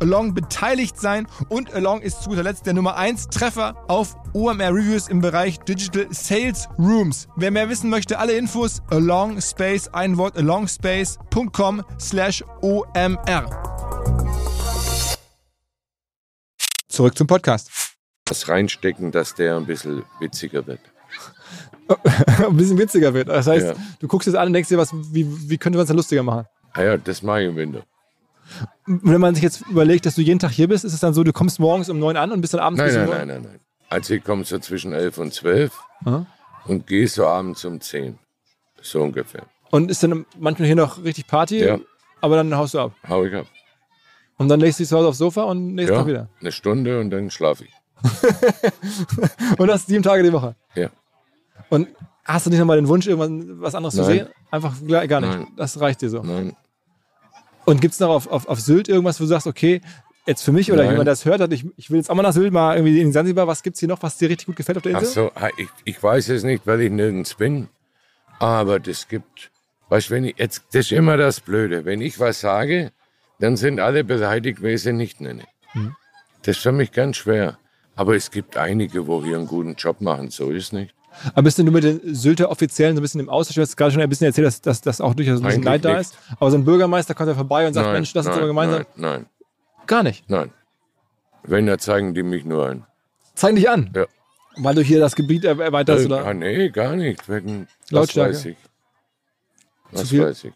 Along 0.00 0.34
beteiligt 0.34 0.98
sein 1.00 1.26
und 1.48 1.72
Along 1.74 2.00
ist 2.02 2.22
zu 2.22 2.30
guter 2.30 2.42
Letzt 2.42 2.66
der 2.66 2.74
Nummer 2.74 2.96
1 2.96 3.28
Treffer 3.28 3.74
auf 3.88 4.16
OMR 4.32 4.70
Reviews 4.74 5.08
im 5.08 5.20
Bereich 5.20 5.58
Digital 5.60 6.06
Sales 6.10 6.68
Rooms. 6.78 7.28
Wer 7.36 7.50
mehr 7.50 7.68
wissen 7.68 7.90
möchte, 7.90 8.18
alle 8.18 8.32
Infos 8.32 8.80
Along 8.90 9.40
Space, 9.40 9.88
ein 9.88 10.16
Wort 10.16 10.36
alongspace.com 10.36 11.82
slash 11.98 12.42
OMR. 12.60 13.46
Zurück 16.88 17.16
zum 17.16 17.26
Podcast. 17.26 17.70
was 18.28 18.48
reinstecken, 18.48 19.10
dass 19.10 19.34
der 19.34 19.56
ein 19.56 19.66
bisschen 19.66 20.04
witziger 20.20 20.66
wird. 20.66 20.80
ein 22.46 22.56
bisschen 22.56 22.78
witziger 22.78 23.12
wird. 23.12 23.28
Das 23.28 23.46
heißt, 23.46 23.66
Ja. 23.66 23.74
du 24.00 24.08
guckst 24.08 24.28
es 24.28 24.34
an 24.34 24.46
und 24.48 24.52
denkst 24.54 24.68
dir, 24.70 24.78
was, 24.78 24.92
wie, 24.94 25.26
wie 25.50 25.58
könnte 25.58 25.76
man 25.78 25.86
es 25.86 25.92
lustiger 25.92 26.22
machen? 26.22 26.46
Ah 26.72 26.82
ja, 26.82 26.96
das 26.96 27.22
mache 27.22 27.42
ich 27.42 27.48
im 27.48 27.56
Winter. 27.56 27.82
Wenn 28.86 29.20
man 29.20 29.34
sich 29.34 29.42
jetzt 29.44 29.62
überlegt, 29.68 30.06
dass 30.06 30.14
du 30.16 30.22
jeden 30.22 30.38
Tag 30.38 30.50
hier 30.50 30.68
bist, 30.68 30.84
ist 30.84 30.92
es 30.94 31.00
dann 31.00 31.14
so, 31.14 31.22
du 31.24 31.32
kommst 31.32 31.60
morgens 31.60 31.88
um 31.88 31.98
neun 31.98 32.16
an 32.16 32.32
und 32.32 32.40
bist 32.40 32.54
dann 32.54 32.60
abends 32.60 32.78
Nein, 32.78 32.88
bis 32.88 32.96
um 32.96 33.00
nein, 33.02 33.08
neun? 33.10 33.18
nein, 33.28 33.42
nein, 33.42 33.50
nein. 33.52 33.60
Also 33.88 34.14
ich 34.14 34.24
komme 34.24 34.44
so 34.44 34.58
zwischen 34.58 34.92
elf 34.92 35.18
und 35.18 35.32
zwölf 35.34 35.78
Aha. 36.04 36.26
und 36.66 36.86
gehe 36.86 37.06
so 37.08 37.26
abends 37.26 37.64
um 37.64 37.80
zehn. 37.80 38.18
So 38.80 39.02
ungefähr. 39.02 39.44
Und 39.70 39.90
ist 39.90 40.02
dann 40.02 40.26
manchmal 40.38 40.66
hier 40.66 40.76
noch 40.76 41.02
richtig 41.04 41.26
Party, 41.26 41.64
Ja. 41.64 41.78
aber 42.20 42.36
dann 42.36 42.54
haust 42.56 42.74
du 42.74 42.80
ab. 42.80 42.92
Hau 43.08 43.24
ich 43.24 43.34
ab. 43.34 43.46
Und 44.38 44.48
dann 44.48 44.60
legst 44.60 44.78
du 44.78 44.82
dich 44.82 44.88
zu 44.88 44.96
Hause 44.96 45.08
aufs 45.08 45.18
Sofa 45.18 45.42
und 45.44 45.74
nächsten 45.74 45.92
Ja, 45.94 45.98
Tag 46.00 46.08
wieder. 46.08 46.28
eine 46.40 46.52
Stunde 46.52 46.98
und 47.00 47.10
dann 47.10 47.30
schlafe 47.30 47.64
ich. 47.64 47.72
Und 49.58 49.68
das 49.68 49.86
sieben 49.86 50.02
Tage 50.02 50.22
die 50.24 50.32
Woche. 50.32 50.56
Ja. 50.74 50.88
Und 51.68 51.88
hast 52.24 52.46
du 52.46 52.50
nicht 52.50 52.58
nochmal 52.58 52.76
den 52.76 52.88
Wunsch, 52.88 53.06
irgendwas 53.06 53.30
was 53.60 53.74
anderes 53.76 53.94
zu 53.94 54.02
Nein. 54.02 54.10
sehen? 54.10 54.28
Einfach 54.50 54.74
gar 54.88 55.06
gar 55.06 55.20
nicht. 55.20 55.32
Nein. 55.38 55.46
Das 55.56 55.78
reicht 55.80 56.02
dir 56.02 56.10
so. 56.10 56.22
Nein. 56.22 56.56
Und 57.64 57.80
gibt 57.80 57.94
es 57.94 58.00
noch 58.00 58.10
auf, 58.10 58.26
auf, 58.26 58.46
auf 58.48 58.60
Sylt 58.60 58.88
irgendwas, 58.88 59.20
wo 59.20 59.24
du 59.24 59.28
sagst, 59.28 59.46
okay, 59.46 59.80
jetzt 60.26 60.42
für 60.42 60.52
mich 60.52 60.70
oder 60.72 60.82
Nein. 60.82 60.92
jemand, 60.92 61.06
der 61.06 61.12
das 61.12 61.24
hört 61.24 61.40
hat, 61.40 61.52
ich, 61.52 61.66
ich 61.76 61.90
will 61.90 61.98
jetzt 61.98 62.10
auch 62.10 62.14
mal 62.14 62.22
nach 62.22 62.32
Sylt, 62.32 62.52
mal 62.52 62.76
irgendwie 62.76 63.00
in 63.00 63.12
Sansibar, 63.12 63.46
was 63.46 63.62
gibt 63.62 63.74
es 63.74 63.80
hier 63.80 63.88
noch, 63.88 64.02
was 64.02 64.18
dir 64.18 64.28
richtig 64.28 64.46
gut 64.46 64.56
gefällt 64.56 64.78
auf 64.78 64.82
der 64.82 64.96
Ach 64.96 65.00
Insel? 65.00 65.30
so, 65.34 65.48
ich, 65.56 65.68
ich 65.84 66.02
weiß 66.02 66.28
es 66.30 66.42
nicht, 66.42 66.66
weil 66.66 66.80
ich 66.80 66.90
nirgends 66.90 67.34
bin. 67.34 67.68
Aber 68.38 68.80
das 68.80 69.08
gibt, 69.08 69.50
weißt 69.88 70.10
du, 70.10 70.14
wenn 70.14 70.24
ich, 70.24 70.38
jetzt, 70.38 70.64
das 70.72 70.86
ist 70.86 70.92
immer 70.92 71.16
das 71.16 71.40
Blöde. 71.40 71.84
Wenn 71.84 72.00
ich 72.00 72.18
was 72.18 72.40
sage, 72.40 72.92
dann 73.38 73.56
sind 73.56 73.80
alle 73.80 74.04
beleidigt, 74.04 74.62
wenn 74.62 74.74
ich 74.74 74.82
sie 74.82 74.92
nicht 74.92 75.20
nenne. 75.20 75.44
Hm. 75.72 75.94
Das 76.42 76.56
ist 76.56 76.62
für 76.62 76.72
mich 76.72 76.92
ganz 76.92 77.16
schwer. 77.18 77.58
Aber 77.94 78.16
es 78.16 78.30
gibt 78.30 78.56
einige, 78.56 79.06
wo 79.06 79.22
hier 79.22 79.36
einen 79.36 79.46
guten 79.46 79.74
Job 79.74 80.00
machen, 80.00 80.30
so 80.30 80.50
ist 80.50 80.64
es 80.64 80.72
nicht. 80.72 80.94
Aber 81.34 81.42
bist 81.42 81.58
du 81.58 81.64
nur 81.64 81.72
mit 81.72 81.84
den 81.84 82.14
Sylter 82.14 82.50
Offiziellen 82.50 82.96
so 82.96 83.00
ein 83.00 83.02
bisschen 83.02 83.20
im 83.20 83.28
Austausch? 83.28 83.54
Du 83.56 83.60
hast 83.62 83.76
gerade 83.76 83.92
schon 83.92 84.00
ein 84.02 84.08
bisschen 84.08 84.26
erzählt, 84.26 84.46
dass, 84.46 84.60
dass, 84.60 84.80
dass 84.80 85.00
auch 85.00 85.14
durchaus 85.14 85.40
ein 85.40 85.46
bisschen 85.46 85.62
Neid 85.62 85.84
da 85.84 85.98
ist. 85.98 86.16
Aber 86.38 86.50
so 86.50 86.56
ein 86.56 86.64
Bürgermeister 86.64 87.14
kommt 87.14 87.28
ja 87.28 87.34
vorbei 87.34 87.66
und 87.66 87.74
sagt, 87.74 87.86
nein, 87.86 87.94
Mensch, 87.94 88.12
lass 88.14 88.26
uns 88.26 88.36
aber 88.36 88.46
gemeinsam. 88.46 88.84
Nein, 88.96 89.10
nein, 89.12 89.26
Gar 89.86 90.02
nicht. 90.04 90.28
nein. 90.28 90.50
Wenn, 91.44 91.66
dann 91.66 91.78
zeigen 91.78 92.14
die 92.14 92.22
mich 92.22 92.44
nur 92.44 92.66
an. 92.68 92.86
Zeig 93.34 93.54
dich 93.56 93.68
an. 93.68 93.90
Ja. 93.94 94.06
Weil 94.56 94.74
du 94.74 94.82
hier 94.82 95.00
das 95.00 95.16
Gebiet 95.16 95.44
er- 95.44 95.58
erweiterst, 95.58 96.04
Äh, 96.04 96.06
oder? 96.06 96.24
ah, 96.26 96.34
nee, 96.34 96.68
gar 96.70 96.94
nicht. 96.94 97.28
Wegen, 97.28 97.66
Lautstärke? 97.90 98.30
Was 98.30 98.36
weiß 98.38 98.44
ich. 98.46 98.56
Was 99.90 100.08
viel? 100.10 100.24
weiß 100.24 100.44
ich. 100.44 100.52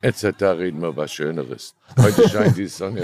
Jetzt, 0.00 0.24
da 0.38 0.52
reden 0.52 0.80
wir 0.80 0.96
was 0.96 1.12
Schöneres. 1.12 1.74
Heute 2.00 2.28
scheint 2.28 2.56
die 2.56 2.66
Sonne. 2.68 3.02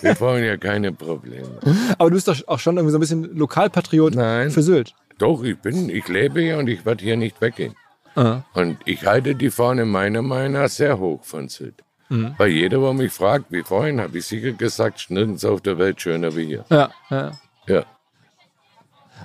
Wir 0.00 0.14
brauchen 0.14 0.42
ja 0.42 0.56
keine 0.56 0.90
Probleme. 0.92 1.50
Aber 1.98 2.08
du 2.08 2.14
bist 2.14 2.28
doch 2.28 2.36
auch 2.48 2.58
schon 2.58 2.76
irgendwie 2.78 2.92
so 2.92 2.96
ein 2.98 3.00
bisschen 3.00 3.36
Lokalpatriot 3.36 4.14
Nein. 4.14 4.50
für 4.50 4.62
Sylt. 4.62 4.94
Doch, 5.22 5.44
ich 5.44 5.56
bin, 5.56 5.88
ich 5.88 6.08
lebe 6.08 6.40
hier 6.40 6.58
und 6.58 6.68
ich 6.68 6.84
werde 6.84 7.04
hier 7.04 7.16
nicht 7.16 7.40
weggehen. 7.40 7.76
Ah. 8.16 8.40
Und 8.54 8.78
ich 8.86 9.06
halte 9.06 9.36
die 9.36 9.50
Fahne 9.50 9.84
meiner 9.84 10.20
Meinung 10.20 10.60
nach 10.60 10.68
sehr 10.68 10.98
hoch 10.98 11.22
von 11.22 11.48
Sylt. 11.48 11.84
Mhm. 12.08 12.34
Weil 12.38 12.48
jeder, 12.50 12.78
der 12.80 12.92
mich 12.92 13.12
fragt, 13.12 13.52
wie 13.52 13.62
vorhin, 13.62 14.00
habe 14.00 14.18
ich 14.18 14.26
sicher 14.26 14.50
gesagt, 14.50 15.06
nirgends 15.10 15.44
auf 15.44 15.60
der 15.60 15.78
Welt 15.78 16.00
schöner 16.00 16.34
wie 16.36 16.46
hier. 16.46 16.64
Ja, 16.70 16.90
ja. 17.08 17.30
Ja. 17.68 17.84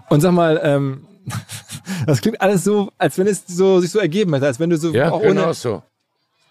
Und 0.09 0.21
sag 0.21 0.33
mal, 0.33 0.59
ähm, 0.61 1.07
das 2.05 2.21
klingt 2.21 2.39
alles 2.41 2.63
so, 2.63 2.91
als 2.99 3.17
wenn 3.17 3.25
es 3.25 3.47
so, 3.47 3.79
sich 3.79 3.89
so 3.89 3.97
ergeben 3.97 4.35
hätte, 4.35 4.45
als 4.45 4.59
wenn 4.59 4.69
du 4.69 4.77
so 4.77 4.93
Ja, 4.93 5.11
auch 5.11 5.23
genau 5.23 5.45
ohne. 5.45 5.53
so. 5.55 5.81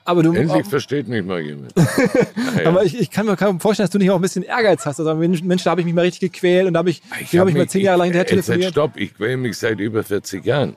Aber 0.06 0.22
du, 0.22 0.32
Endlich 0.32 0.64
auch, 0.64 0.70
versteht 0.70 1.08
mich 1.08 1.24
mal 1.24 1.40
jemand. 1.40 1.72
Ja. 2.62 2.68
aber 2.70 2.84
ich, 2.84 2.98
ich 2.98 3.10
kann 3.10 3.26
mir 3.26 3.36
kann 3.36 3.54
mir 3.54 3.60
vorstellen, 3.60 3.84
dass 3.84 3.90
du 3.90 3.98
nicht 3.98 4.10
auch 4.10 4.14
ein 4.16 4.22
bisschen 4.22 4.42
Ehrgeiz 4.44 4.86
hast. 4.86 4.98
Also 4.98 5.14
Mensch, 5.14 5.42
Mensch 5.42 5.62
da 5.64 5.70
habe 5.72 5.80
ich 5.82 5.84
mich 5.84 5.94
mal 5.94 6.02
richtig 6.02 6.32
gequält 6.32 6.66
und 6.66 6.72
da 6.74 6.78
habe 6.78 6.88
ich, 6.90 7.02
Ich 7.20 7.28
habe 7.32 7.40
hab 7.40 7.48
ich 7.48 7.54
mal 7.54 7.60
mich- 7.62 7.70
zehn 7.70 7.82
Jahre 7.82 7.98
lang 7.98 8.04
hinterher 8.06 8.22
Jetzt, 8.24 8.32
jetzt 8.36 8.46
telefoniert. 8.46 8.72
stopp, 8.72 8.92
ich 8.96 9.14
quäle 9.14 9.36
mich 9.36 9.58
seit 9.58 9.78
über 9.80 10.02
40 10.04 10.44
Jahren. 10.46 10.76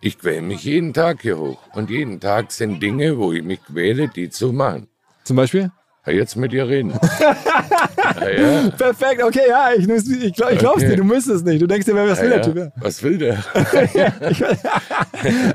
Ich 0.00 0.18
quäle 0.18 0.42
mich 0.42 0.64
jeden 0.64 0.92
Tag 0.92 1.22
hier 1.22 1.38
hoch. 1.38 1.58
Und 1.74 1.88
jeden 1.90 2.18
Tag 2.20 2.50
sind 2.52 2.82
Dinge, 2.82 3.16
wo 3.18 3.32
ich 3.32 3.44
mich 3.44 3.60
quäle, 3.64 4.08
die 4.08 4.28
zu 4.30 4.52
machen. 4.52 4.88
Zum 5.24 5.36
Beispiel? 5.36 5.70
Jetzt 6.06 6.36
mit 6.36 6.52
dir 6.52 6.68
reden. 6.68 6.92
ja, 8.20 8.28
ja. 8.30 8.70
Perfekt, 8.70 9.22
okay, 9.22 9.40
ja, 9.48 9.70
ich, 9.74 9.88
ich, 9.88 10.34
glaub, 10.34 10.50
ich 10.52 10.58
glaub's 10.58 10.78
Okay. 10.82 10.90
dir, 10.90 10.96
du 10.96 11.04
müsstest 11.04 11.46
nicht. 11.46 11.62
Du 11.62 11.66
denkst 11.66 11.86
dir, 11.86 11.94
wer 11.94 12.06
was 12.08 12.20
will 12.20 12.30
Ja, 12.30 12.38
der 12.38 12.42
Typ? 12.54 12.72
Was 12.76 13.02
will 13.02 13.18
der? 13.18 13.44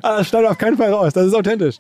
Ah, 0.01 0.18
das 0.18 0.28
schneidet 0.28 0.49
auf 0.49 0.57
keinen 0.57 0.78
Fall 0.78 0.91
raus, 0.93 1.14
das 1.14 1.28
ist 1.28 1.34
authentisch. 1.36 1.78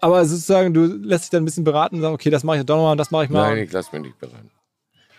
Aber 0.00 0.24
sozusagen, 0.24 0.74
du 0.74 0.86
lässt 0.86 1.24
dich 1.24 1.30
dann 1.30 1.42
ein 1.42 1.46
bisschen 1.46 1.64
beraten 1.64 1.96
und 1.96 2.02
sagst, 2.02 2.14
okay, 2.14 2.30
das 2.30 2.44
mache 2.44 2.58
ich 2.58 2.64
doch 2.64 2.76
nochmal 2.76 2.92
und 2.92 2.98
das 2.98 3.10
mache 3.10 3.24
ich 3.24 3.30
mal. 3.30 3.54
Nein, 3.54 3.64
ich 3.64 3.72
lasse 3.72 3.90
mich 3.92 4.08
nicht 4.08 4.18
beraten. 4.18 4.50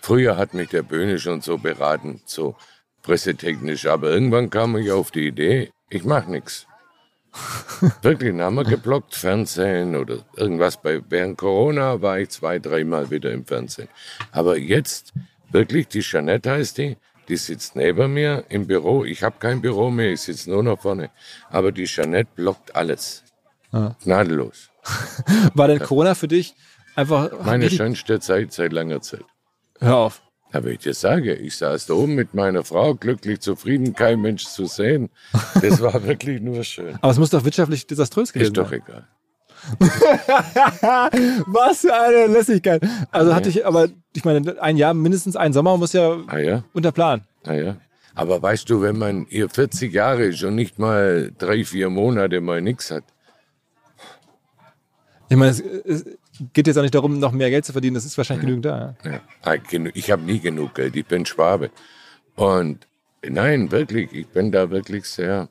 Früher 0.02 0.38
hat 0.38 0.54
mich 0.54 0.70
der 0.70 0.84
Böhne 0.84 1.20
schon 1.20 1.42
so 1.42 1.58
beraten, 1.58 2.22
so 2.26 2.56
pressetechnisch. 3.02 3.88
Aber 3.88 4.10
irgendwann 4.10 4.50
kam 4.50 4.78
ich 4.78 4.92
auf 4.92 5.12
die 5.12 5.28
Idee, 5.28 5.72
ich 5.90 6.04
mache 6.04 6.32
nichts. 6.32 6.68
Wirklich, 8.02 8.32
dann 8.32 8.42
haben 8.42 8.56
wir 8.56 8.64
geblockt, 8.64 9.16
Fernsehen 9.16 9.96
oder 9.96 10.20
irgendwas. 10.36 10.82
Bei, 10.82 11.02
während 11.10 11.38
Corona 11.38 12.02
war 12.02 12.20
ich 12.20 12.30
zwei, 12.30 12.60
dreimal 12.60 13.10
wieder 13.12 13.32
im 13.32 13.46
Fernsehen. 13.46 13.90
Aber 14.32 14.58
jetzt, 14.58 15.14
wirklich, 15.52 15.88
die 15.88 16.02
Jeanette 16.02 16.52
heißt 16.52 16.78
die, 16.78 16.98
die 17.28 17.38
sitzt 17.38 17.76
neben 17.76 18.14
mir 18.14 18.46
im 18.50 18.68
Büro. 18.68 19.04
Ich 19.04 19.24
habe 19.24 19.36
kein 19.40 19.62
Büro 19.62 19.90
mehr, 19.90 20.14
ich 20.14 20.22
sitze 20.22 20.50
nur 20.50 20.64
noch 20.64 20.80
vorne. 20.80 21.10
Aber 21.50 21.72
die 21.72 21.86
Jeanette 21.86 22.30
blockt 22.36 22.76
alles. 22.76 23.24
Gnadenlos. 23.72 24.70
War 25.54 25.68
denn 25.68 25.80
Corona 25.80 26.16
für 26.16 26.28
dich 26.28 26.56
einfach. 26.96 27.30
Meine 27.44 27.70
schönste 27.70 28.20
Zeit 28.20 28.54
seit 28.54 28.72
langer 28.74 29.02
Zeit. 29.02 29.26
Hör 29.80 29.96
auf. 29.98 30.22
Aber 30.54 30.70
ich 30.70 30.80
dir 30.80 30.94
sage, 30.94 31.34
ich 31.36 31.58
saß 31.58 31.88
da 31.88 31.94
oben 31.94 32.16
mit 32.16 32.34
meiner 32.34 32.64
Frau, 32.64 32.96
glücklich, 32.96 33.42
zufrieden, 33.42 33.94
kein 33.94 34.22
Mensch 34.22 34.46
zu 34.46 34.66
sehen. 34.66 35.10
Das 35.62 35.82
war 35.82 36.02
wirklich 36.06 36.42
nur 36.42 36.64
schön. 36.64 36.96
Aber 37.02 37.12
es 37.12 37.20
muss 37.20 37.32
doch 37.32 37.44
wirtschaftlich 37.44 37.86
desaströs 37.86 38.32
gewesen 38.32 38.48
Ist 38.54 38.58
doch 38.58 38.70
sein. 38.70 38.82
egal. 38.88 39.08
Was 41.48 41.80
für 41.82 41.94
eine 41.94 42.28
Lässigkeit. 42.28 42.82
Also 43.12 43.36
hatte 43.36 43.50
ich, 43.50 43.66
aber 43.66 43.90
ich 44.16 44.24
meine, 44.24 44.62
ein 44.62 44.78
Jahr, 44.78 44.94
mindestens 44.94 45.36
ein 45.36 45.52
Sommer 45.52 45.76
muss 45.78 45.92
ja 45.94 46.18
Ah 46.28 46.38
ja, 46.38 46.64
unter 46.74 46.92
Plan. 46.94 47.26
ah 47.46 47.54
ja. 47.54 47.78
Aber 48.16 48.42
weißt 48.42 48.70
du, 48.70 48.82
wenn 48.82 48.98
man 48.98 49.26
hier 49.30 49.50
40 49.50 49.94
Jahre 49.94 50.24
ist 50.26 50.42
und 50.44 50.56
nicht 50.56 50.80
mal 50.80 51.32
drei, 51.38 51.64
vier 51.66 51.90
Monate 51.90 52.42
mal 52.42 52.62
nichts 52.62 52.90
hat, 52.90 53.04
Ich 55.30 55.36
meine, 55.36 55.52
es, 55.52 55.60
es 55.60 56.06
geht 56.54 56.68
jetzt 56.68 56.78
auch 56.78 56.82
nicht 56.82 56.96
darum, 56.96 57.20
noch 57.20 57.32
mehr 57.32 57.50
Geld 57.50 57.66
zu 57.66 57.74
verdienen. 57.74 57.96
Das 57.96 58.06
ist 58.06 58.18
wahrscheinlich 58.18 58.46
genügend 58.46 58.66
da. 58.66 58.96
Ja. 59.04 59.22
ja, 59.46 59.90
ich 59.94 60.12
habe 60.12 60.24
nie 60.24 60.40
genug 60.40 60.76
Geld, 60.76 60.96
ich 60.96 61.06
bin 61.06 61.26
Schwabe. 61.26 61.70
Und 62.36 62.88
nein, 63.28 63.72
wirklich, 63.72 64.12
ich 64.14 64.28
bin 64.28 64.52
da 64.52 64.70
wirklich 64.70 65.06
sehr, 65.06 65.50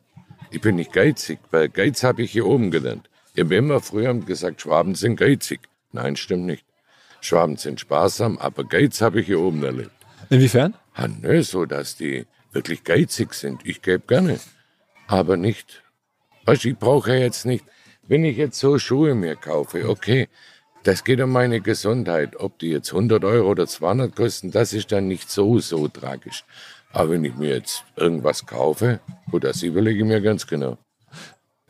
ich 0.50 0.60
bin 0.60 0.76
nicht 0.76 0.92
geizig, 0.92 1.38
weil 1.50 1.68
Geiz 1.68 2.02
habe 2.02 2.22
ich 2.22 2.32
hier 2.32 2.46
oben 2.46 2.70
gelernt. 2.70 3.10
Ich 3.34 3.44
habe 3.44 3.54
immer 3.54 3.80
früher 3.80 4.14
gesagt, 4.14 4.62
Schwaben 4.62 4.94
sind 4.94 5.16
geizig. 5.16 5.60
Nein, 5.92 6.16
stimmt 6.16 6.46
nicht. 6.46 6.64
Schwaben 7.20 7.56
sind 7.56 7.80
sparsam, 7.80 8.38
aber 8.38 8.64
Geiz 8.64 9.00
habe 9.00 9.20
ich 9.20 9.26
hier 9.26 9.40
oben 9.40 9.62
erlebt. 9.62 9.90
Inwiefern? 10.30 10.74
Ah, 10.94 11.08
nö, 11.08 11.42
so 11.42 11.66
dass 11.66 11.96
die 11.96 12.26
wirklich 12.52 12.84
geizig 12.84 13.34
sind. 13.34 13.60
Ich 13.64 13.82
gebe 13.82 14.04
gerne, 14.06 14.40
aber 15.06 15.36
nicht. 15.36 15.82
Weißt, 16.46 16.64
ich 16.64 16.78
brauche 16.78 17.10
ja 17.10 17.18
jetzt 17.18 17.44
nicht, 17.44 17.64
wenn 18.08 18.24
ich 18.24 18.36
jetzt 18.36 18.58
so 18.58 18.78
Schuhe 18.78 19.14
mir 19.14 19.36
kaufe, 19.36 19.88
okay, 19.88 20.28
das 20.82 21.02
geht 21.04 21.20
um 21.20 21.30
meine 21.32 21.60
Gesundheit. 21.60 22.36
Ob 22.38 22.58
die 22.58 22.70
jetzt 22.70 22.90
100 22.92 23.24
Euro 23.24 23.50
oder 23.50 23.66
200 23.66 24.14
kosten, 24.14 24.50
das 24.50 24.72
ist 24.72 24.92
dann 24.92 25.08
nicht 25.08 25.30
so, 25.30 25.58
so 25.58 25.88
tragisch. 25.88 26.44
Aber 26.92 27.10
wenn 27.10 27.24
ich 27.24 27.34
mir 27.34 27.50
jetzt 27.50 27.84
irgendwas 27.96 28.46
kaufe, 28.46 29.00
gut, 29.30 29.44
das 29.44 29.62
überlege 29.62 29.98
ich 30.00 30.04
mir 30.04 30.20
ganz 30.20 30.46
genau. 30.46 30.78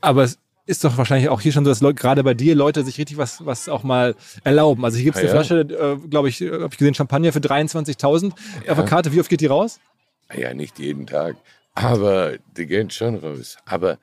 Aber 0.01 0.23
es 0.25 0.39
ist 0.67 0.85
doch 0.85 0.99
wahrscheinlich 0.99 1.29
auch 1.31 1.41
hier 1.41 1.53
schon 1.53 1.65
so, 1.65 1.71
dass 1.71 1.81
Leute, 1.81 1.95
gerade 1.95 2.23
bei 2.23 2.35
dir 2.35 2.55
Leute 2.55 2.85
sich 2.85 2.99
richtig 2.99 3.17
was, 3.17 3.45
was 3.47 3.69
auch 3.69 3.83
mal 3.83 4.15
erlauben. 4.45 4.85
Also 4.85 4.99
hier 4.99 5.13
gibt 5.13 5.17
es 5.17 5.23
Ah, 5.23 5.29
eine 5.29 5.39
ja? 5.39 5.45
Flasche, 5.45 5.99
äh, 6.05 6.09
glaube 6.09 6.29
ich, 6.29 6.41
habe 6.43 6.69
ich 6.71 6.79
gesehen, 6.79 6.95
Champagner 6.95 7.33
für 7.33 7.39
23.000 7.41 8.33
auf 8.69 8.77
der 8.77 8.85
Karte. 8.85 9.13
Wie 9.13 9.21
oft 9.21 9.31
geht 9.31 9.41
die 9.41 9.47
raus? 9.47 9.81
Ah 10.29 10.37
Ja, 10.39 10.53
nicht 10.55 10.79
jeden 10.79 11.07
Tag, 11.07 11.37
aber 11.75 12.35
die 12.57 12.67
gehen 12.67 12.91
schon 12.91 13.17
raus. 13.17 13.57
Aber 13.65 13.99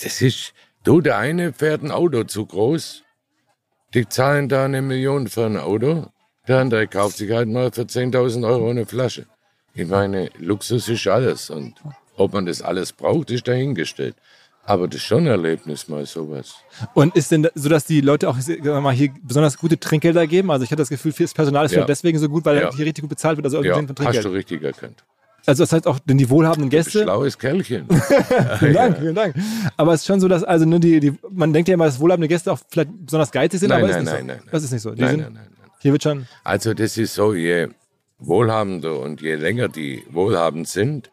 das 0.00 0.20
ist, 0.20 0.52
du, 0.86 1.00
der 1.00 1.18
eine 1.18 1.52
fährt 1.52 1.82
ein 1.82 1.90
Auto 1.90 2.24
zu 2.24 2.46
groß, 2.46 3.02
die 3.94 4.08
zahlen 4.08 4.48
da 4.48 4.64
eine 4.64 4.82
Million 4.82 5.26
für 5.28 5.46
ein 5.46 5.56
Auto, 5.56 6.06
der 6.48 6.58
andere 6.58 6.86
kauft 6.86 7.16
sich 7.16 7.30
halt 7.32 7.48
mal 7.48 7.72
für 7.72 7.82
10.000 7.82 8.46
Euro 8.46 8.70
eine 8.70 8.86
Flasche. 8.86 9.26
Ich 9.74 9.86
meine, 9.86 10.30
Luxus 10.38 10.88
ist 10.88 11.06
alles 11.06 11.50
und 11.50 11.74
ob 12.16 12.32
man 12.32 12.46
das 12.46 12.62
alles 12.62 12.92
braucht, 12.92 13.30
ist 13.30 13.46
dahingestellt. 13.46 14.14
Aber 14.64 14.88
das 14.88 14.96
ist 14.96 15.02
schon 15.04 15.24
ein 15.24 15.26
Erlebnis, 15.28 15.86
mal 15.86 16.06
sowas. 16.06 16.56
Und 16.94 17.14
ist 17.14 17.30
denn 17.30 17.48
so, 17.54 17.68
dass 17.68 17.84
die 17.84 18.00
Leute 18.00 18.28
auch 18.28 18.36
mal, 18.80 18.92
hier 18.92 19.10
besonders 19.22 19.58
gute 19.58 19.78
Trinkgelder 19.78 20.26
geben? 20.26 20.50
Also 20.50 20.64
ich 20.64 20.70
hatte 20.70 20.82
das 20.82 20.88
Gefühl, 20.88 21.12
das 21.16 21.34
Personal 21.34 21.66
ist 21.66 21.72
Ja. 21.72 21.84
deswegen 21.84 22.18
so 22.18 22.28
gut, 22.28 22.44
weil 22.44 22.58
Ja. 22.58 22.74
hier 22.74 22.86
richtig 22.86 23.02
gut 23.02 23.10
bezahlt 23.10 23.36
wird. 23.36 23.46
Also 23.46 23.62
Ja, 23.62 23.80
hast 24.00 24.24
du 24.24 24.28
richtig 24.30 24.62
erkannt. 24.62 25.04
Also 25.46 25.62
das 25.62 25.72
heißt 25.72 25.86
auch, 25.86 26.00
denn 26.00 26.18
die 26.18 26.28
wohlhabenden 26.28 26.70
Gäste. 26.70 27.02
Schlaues 27.02 27.38
Kerlchen. 27.38 27.86
Vielen 28.58 28.74
Dank, 28.74 28.98
vielen 28.98 29.14
Dank. 29.14 29.36
Aber 29.76 29.94
es 29.94 30.00
ist 30.00 30.06
schon 30.06 30.20
so, 30.20 30.26
dass 30.26 30.42
also 30.42 30.66
ne, 30.66 30.80
die, 30.80 30.98
die, 30.98 31.14
man 31.30 31.52
denkt 31.52 31.68
ja 31.68 31.74
immer, 31.74 31.84
dass 31.86 32.00
wohlhabende 32.00 32.26
Gäste 32.26 32.52
auch 32.52 32.58
vielleicht 32.68 32.90
besonders 33.04 33.30
geizig 33.30 33.60
sind, 33.60 33.68
Nein, 33.68 33.84
aber 33.84 33.92
nein, 33.92 34.00
ist 34.00 34.04
nicht 34.04 34.12
nein, 34.12 34.20
so. 34.20 34.26
nein, 34.26 34.40
nein. 34.42 34.48
Das 34.52 34.64
ist 34.64 34.72
nicht 34.72 34.82
so. 34.82 34.90
Die 34.90 35.02
Nein, 35.02 35.10
sind, 35.10 35.20
nein, 35.20 35.32
nein, 35.34 35.46
nein. 35.60 35.70
Hier 35.78 35.92
wird 35.92 36.02
schon. 36.02 36.26
Also 36.42 36.74
das 36.74 36.98
ist 36.98 37.14
so, 37.14 37.32
je 37.32 37.68
wohlhabender 38.18 38.98
und 39.00 39.20
je 39.20 39.36
länger 39.36 39.68
die 39.68 40.02
wohlhabend 40.10 40.66
sind, 40.68 41.10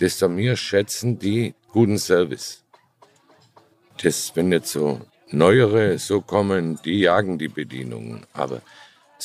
desto 0.00 0.28
mehr 0.28 0.56
schätzen 0.56 1.18
die 1.18 1.54
guten 1.72 1.98
Service. 1.98 2.64
Das, 4.02 4.32
wenn 4.34 4.50
jetzt 4.50 4.72
so 4.72 5.00
neuere 5.30 5.98
so 5.98 6.20
kommen, 6.20 6.78
die 6.84 7.00
jagen 7.00 7.38
die 7.38 7.48
Bedienungen. 7.48 8.24
Aber 8.32 8.62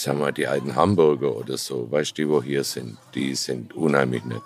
sagen 0.02 0.20
wir, 0.20 0.32
die 0.32 0.47
alten 0.47 0.76
Hamburger 0.76 1.36
oder 1.36 1.58
so, 1.58 1.91
weißt 1.91 2.12
du, 2.18 2.22
die 2.22 2.30
wo 2.30 2.41
hier 2.41 2.64
sind, 2.64 2.97
die 3.16 3.36
sind 3.36 3.76
unheimlich 3.76 4.24
nett. 4.26 4.41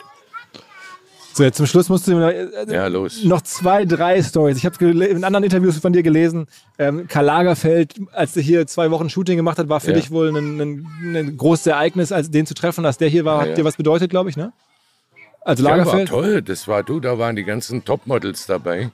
So, 1.36 1.44
jetzt 1.44 1.58
zum 1.58 1.66
Schluss 1.66 1.90
musst 1.90 2.08
du 2.08 2.16
mir 2.16 2.32
äh, 2.32 2.72
Ja, 2.72 2.90
noch 2.90 3.42
zwei, 3.42 3.86
drei 3.86 4.22
Stories. 4.22 4.58
Ich 4.58 4.66
habe 4.66 4.86
in 4.86 5.24
anderen 5.24 5.44
Interviews 5.44 5.78
von 5.80 5.92
dir 5.92 6.04
gelesen, 6.04 6.46
ähm, 6.78 7.08
Karl 7.08 7.26
Lagerfeld, 7.26 7.96
als 8.12 8.36
er 8.38 8.44
hier 8.44 8.68
zwei 8.68 8.92
Wochen 8.92 9.10
Shooting 9.10 9.38
gemacht 9.38 9.58
hat, 9.58 9.68
war 9.68 9.80
für 9.80 9.88
Ja. 9.88 9.94
dich 9.94 10.12
wohl 10.12 10.30
ein, 10.30 10.60
ein, 10.62 11.16
ein 11.16 11.36
großes 11.38 11.66
Ereignis, 11.68 12.12
als 12.12 12.30
den 12.30 12.46
zu 12.46 12.54
treffen, 12.54 12.84
dass 12.84 13.00
der 13.00 13.10
hier 13.10 13.26
war, 13.26 13.44
Ja, 13.46 13.52
hat 13.52 13.58
dir 13.58 13.66
was 13.66 13.78
bedeutet, 13.78 14.12
glaube 14.12 14.30
ich, 14.30 14.38
ne? 14.38 14.54
Also 15.42 15.64
Ja, 15.64 15.70
war 15.72 15.78
Lagerfeld. 15.78 16.10
toll, 16.10 16.42
das 16.44 16.68
war 16.68 16.84
du, 16.84 17.00
da 17.00 17.18
waren 17.18 17.36
die 17.36 17.44
ganzen 17.44 17.84
Topmodels 17.84 18.46
dabei. 18.46 18.92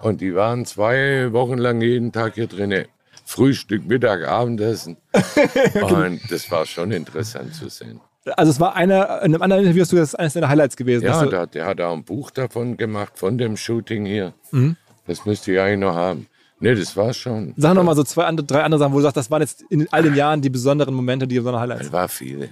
Und 0.00 0.20
die 0.22 0.34
waren 0.34 0.64
zwei 0.64 1.32
Wochen 1.32 1.58
lang 1.58 1.80
jeden 1.82 2.12
Tag 2.12 2.34
hier 2.34 2.46
drinnen. 2.46 2.86
Frühstück, 3.24 3.86
Mittag, 3.86 4.26
Abendessen. 4.26 4.96
Und 5.82 6.20
das 6.30 6.50
war 6.50 6.66
schon 6.66 6.92
interessant 6.92 7.54
zu 7.54 7.68
sehen. 7.68 8.00
Also 8.36 8.50
es 8.52 8.60
war 8.60 8.74
einer, 8.74 9.22
in 9.22 9.34
einem 9.34 9.42
anderen 9.42 9.62
Interview 9.64 9.82
hast 9.82 9.92
du 9.92 9.96
das 9.96 10.14
eines 10.14 10.32
deiner 10.34 10.48
Highlights 10.48 10.76
gewesen. 10.76 11.04
Ja, 11.04 11.24
du- 11.24 11.46
der, 11.46 11.66
hat 11.66 11.80
auch 11.80 11.92
ein 11.92 12.04
Buch 12.04 12.30
davon 12.30 12.76
gemacht, 12.76 13.12
von 13.18 13.36
dem 13.36 13.56
Shooting 13.56 14.06
hier. 14.06 14.32
Mhm. 14.50 14.76
Das 15.06 15.26
müsste 15.26 15.52
ich 15.52 15.60
eigentlich 15.60 15.80
noch 15.80 15.94
haben. 15.94 16.26
Nee, 16.60 16.74
das 16.74 16.96
war 16.96 17.12
schon. 17.12 17.52
Sag 17.58 17.74
noch 17.74 17.82
mal 17.82 17.94
so 17.94 18.04
zwei, 18.04 18.24
andere, 18.24 18.46
drei 18.46 18.62
andere 18.62 18.78
Sachen, 18.78 18.92
wo 18.94 18.96
du 18.98 19.02
sagst, 19.02 19.16
das 19.18 19.30
waren 19.30 19.42
jetzt 19.42 19.62
in 19.68 19.86
all 19.92 20.02
den 20.02 20.14
Jahren 20.14 20.40
die 20.40 20.48
besonderen 20.48 20.94
Momente, 20.94 21.26
die 21.26 21.36
besonderen 21.36 21.60
Highlights. 21.60 21.82
Das 21.82 21.92
war 21.92 22.08
viele. 22.08 22.50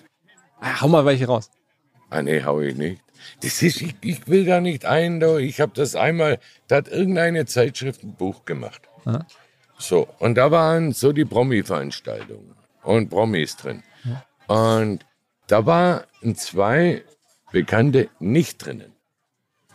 Ah, 0.61 0.81
Hau 0.83 0.89
mal 0.89 1.05
welche 1.07 1.27
raus. 1.27 1.51
Ah, 2.11 2.21
nee, 2.21 2.43
hau 2.45 2.61
ich 2.61 2.77
nicht. 2.77 3.01
Das 3.43 3.63
ist, 3.63 3.81
ich, 3.81 3.95
ich 4.03 4.29
will 4.29 4.45
da 4.45 4.61
nicht 4.61 4.85
ein, 4.85 5.21
da. 5.21 5.39
ich 5.39 5.61
habe 5.61 5.73
das 5.75 5.95
einmal, 5.95 6.39
da 6.69 6.77
hat 6.77 6.89
irgendeine 6.89 7.47
Zeitschrift 7.47 8.03
ein 8.03 8.15
Buch 8.15 8.45
gemacht. 8.45 8.83
Aha. 9.07 9.25
So, 9.83 10.07
und 10.21 10.37
da 10.37 10.53
waren 10.53 10.93
so 10.93 11.13
die 11.13 11.25
Promi-Veranstaltungen 11.25 12.55
und 12.85 13.11
Promis 13.11 13.57
drin. 13.57 13.83
Und 14.47 15.05
da 15.49 15.67
waren 15.67 16.05
zwei 16.37 17.03
Bekannte 17.51 18.09
nicht 18.21 18.65
drinnen. 18.65 18.93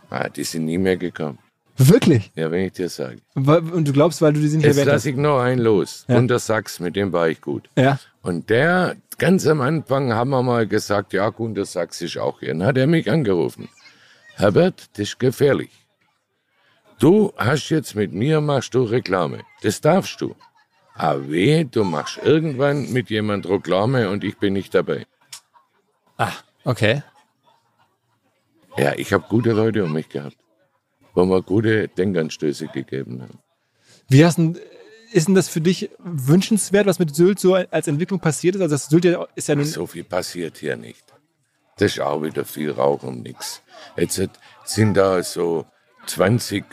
Ah, 0.08 0.30
die 0.30 0.44
sind 0.44 0.64
nie 0.64 0.78
mehr 0.78 0.96
gekommen. 0.96 1.38
Wirklich? 1.76 2.32
Ja, 2.34 2.50
wenn 2.50 2.64
ich 2.64 2.72
dir 2.72 2.88
sage. 2.88 3.18
Und 3.34 3.86
du 3.86 3.92
glaubst, 3.92 4.22
weil 4.22 4.32
du 4.32 4.40
die 4.40 4.48
nicht 4.56 4.64
Jetzt 4.64 4.82
lasse 4.84 5.10
ich 5.10 5.16
noch 5.16 5.40
einen 5.40 5.60
los. 5.60 6.06
Ja. 6.08 6.16
Und 6.16 6.28
der 6.28 6.38
Sachs, 6.38 6.80
mit 6.80 6.96
dem 6.96 7.12
war 7.12 7.28
ich 7.28 7.42
gut. 7.42 7.68
Ja. 7.76 8.00
Und 8.22 8.48
der, 8.48 8.96
ganz 9.18 9.46
am 9.46 9.60
Anfang 9.60 10.14
haben 10.14 10.30
wir 10.30 10.42
mal 10.42 10.66
gesagt, 10.66 11.12
ja, 11.12 11.28
Gunter 11.28 11.66
Sachs 11.66 12.00
ist 12.00 12.16
auch 12.16 12.40
hier. 12.40 12.48
Dann 12.48 12.64
hat 12.64 12.78
er 12.78 12.86
mich 12.86 13.10
angerufen. 13.10 13.68
Herbert, 14.36 14.88
das 14.94 15.08
ist 15.08 15.20
gefährlich. 15.20 15.70
Du 16.98 17.32
hast 17.36 17.68
jetzt 17.68 17.94
mit 17.94 18.12
mir, 18.12 18.40
machst 18.40 18.74
du 18.74 18.82
Reklame. 18.82 19.44
Das 19.62 19.80
darfst 19.80 20.20
du. 20.20 20.34
Aber 20.94 21.30
weh, 21.30 21.62
du 21.64 21.84
machst 21.84 22.18
irgendwann 22.18 22.92
mit 22.92 23.08
jemand 23.08 23.48
Reklame 23.48 24.10
und 24.10 24.24
ich 24.24 24.36
bin 24.38 24.54
nicht 24.54 24.74
dabei. 24.74 25.06
Ah, 26.16 26.32
okay. 26.64 27.04
Ja, 28.76 28.94
ich 28.96 29.12
habe 29.12 29.24
gute 29.28 29.52
Leute 29.52 29.84
um 29.84 29.92
mich 29.92 30.08
gehabt, 30.08 30.36
wo 31.14 31.24
mir 31.24 31.40
gute 31.42 31.86
Denkanstöße 31.86 32.66
gegeben 32.66 33.22
haben. 33.22 33.38
Wie 34.08 34.24
hast 34.24 34.38
denn, 34.38 34.58
ist 35.12 35.28
denn 35.28 35.36
das 35.36 35.48
für 35.48 35.60
dich 35.60 35.90
wünschenswert, 35.98 36.86
was 36.86 36.98
mit 36.98 37.14
Sylt 37.14 37.38
so 37.38 37.54
als 37.54 37.86
Entwicklung 37.86 38.18
passiert 38.18 38.56
ist? 38.56 38.60
Also 38.60 38.74
das 38.74 38.86
Sylt 38.86 39.04
ist 39.36 39.46
ja 39.46 39.54
nun... 39.54 39.64
So 39.66 39.86
viel 39.86 40.04
passiert 40.04 40.58
hier 40.58 40.76
nicht. 40.76 41.04
Das 41.76 41.92
ist 41.92 42.00
auch 42.00 42.22
wieder 42.22 42.44
viel 42.44 42.72
Rauch 42.72 43.04
um 43.04 43.22
nichts. 43.22 43.62
Jetzt 43.96 44.20
sind 44.64 44.96
da 44.96 45.22
so 45.22 45.64
20 46.06 46.64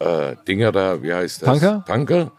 äh, 0.00 0.36
Dinger 0.48 0.72
da, 0.72 1.02
wie 1.02 1.12
heißt 1.12 1.42
das? 1.42 1.48
Punker? 1.48 1.84
Punker. 1.86 2.32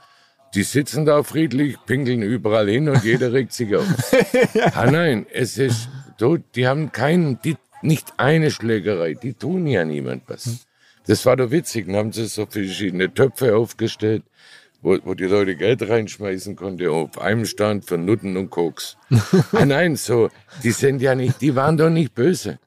Die 0.53 0.63
sitzen 0.63 1.05
da 1.05 1.23
friedlich, 1.23 1.77
pinkeln 1.85 2.21
überall 2.21 2.67
hin 2.67 2.89
und 2.89 3.03
jeder 3.05 3.31
regt 3.31 3.53
sich 3.53 3.73
auf. 3.75 3.85
Ah 4.73 4.91
nein, 4.91 5.25
es 5.31 5.57
ist, 5.57 5.87
du, 6.17 6.37
die 6.37 6.67
haben 6.67 6.91
keinen, 6.91 7.39
die, 7.41 7.55
nicht 7.81 8.13
eine 8.17 8.51
Schlägerei, 8.51 9.13
die 9.13 9.33
tun 9.33 9.65
ja 9.65 9.85
niemand 9.85 10.23
was. 10.27 10.65
Das 11.07 11.25
war 11.25 11.37
doch 11.37 11.51
witzig, 11.51 11.87
dann 11.87 11.95
haben 11.95 12.11
sie 12.11 12.25
so 12.25 12.45
verschiedene 12.45 13.13
Töpfe 13.13 13.55
aufgestellt, 13.55 14.23
wo, 14.81 14.97
wo 15.05 15.13
die 15.13 15.25
Leute 15.25 15.55
Geld 15.55 15.87
reinschmeißen 15.87 16.57
konnten, 16.57 16.87
auf 16.89 17.19
einem 17.19 17.45
Stand 17.45 17.85
für 17.85 17.97
Nutten 17.97 18.35
und 18.35 18.49
Koks. 18.49 18.97
ah 19.53 19.65
nein, 19.65 19.95
so, 19.95 20.29
die 20.63 20.71
sind 20.71 21.01
ja 21.01 21.15
nicht, 21.15 21.41
die 21.41 21.55
waren 21.55 21.77
doch 21.77 21.89
nicht 21.89 22.13
böse. 22.13 22.59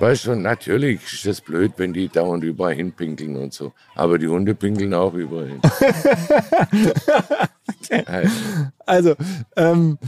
Weißt 0.00 0.26
du, 0.26 0.34
natürlich 0.34 1.00
ist 1.12 1.26
das 1.26 1.40
blöd, 1.42 1.72
wenn 1.76 1.92
die 1.92 2.08
dauernd 2.08 2.42
überall 2.42 2.74
hinpinkeln 2.74 3.36
und 3.36 3.52
so. 3.52 3.72
Aber 3.94 4.18
die 4.18 4.26
Hunde 4.28 4.54
pinkeln 4.54 4.94
auch 4.94 5.14
überall 5.14 5.48
hin. 5.48 5.60
Also, 8.86 9.14
ähm, 9.56 9.98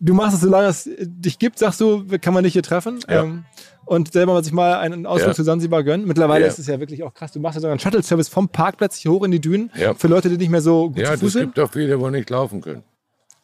du 0.00 0.14
machst 0.14 0.34
es, 0.34 0.40
solange 0.40 0.68
es 0.68 0.88
dich 0.98 1.38
gibt, 1.38 1.58
sagst 1.58 1.80
du, 1.80 2.04
kann 2.20 2.34
man 2.34 2.44
dich 2.44 2.52
hier 2.52 2.62
treffen. 2.62 3.00
Ja. 3.08 3.22
Ähm, 3.24 3.44
und 3.86 4.12
selber 4.12 4.32
mal 4.32 4.42
sich 4.42 4.52
mal 4.52 4.76
einen 4.78 5.04
Ausflug 5.04 5.28
Ja. 5.32 5.34
zu 5.34 5.44
Zanzibar 5.44 5.82
gönnen. 5.84 6.06
Mittlerweile 6.06 6.44
Ja. 6.46 6.50
ist 6.50 6.58
es 6.58 6.66
ja 6.66 6.80
wirklich 6.80 7.02
auch 7.02 7.12
krass. 7.12 7.32
Du 7.32 7.40
machst 7.40 7.56
ja 7.56 7.60
sogar 7.60 7.72
einen 7.72 7.80
Shuttle-Service 7.80 8.28
vom 8.28 8.48
Parkplatz 8.48 8.96
hier 8.96 9.10
hoch 9.12 9.24
in 9.24 9.30
die 9.30 9.40
Dünen 9.40 9.70
Ja. 9.76 9.92
für 9.94 10.08
Leute, 10.08 10.30
die 10.30 10.38
nicht 10.38 10.48
mehr 10.50 10.62
so 10.62 10.88
gut 10.88 10.98
ja, 11.00 11.12
zu 11.14 11.20
Fuß 11.20 11.32
sind. 11.34 11.42
gibt 11.54 11.60
auch 11.60 11.70
viele, 11.70 12.00
wo 12.00 12.08
nicht 12.08 12.30
laufen 12.30 12.62
können. 12.62 12.82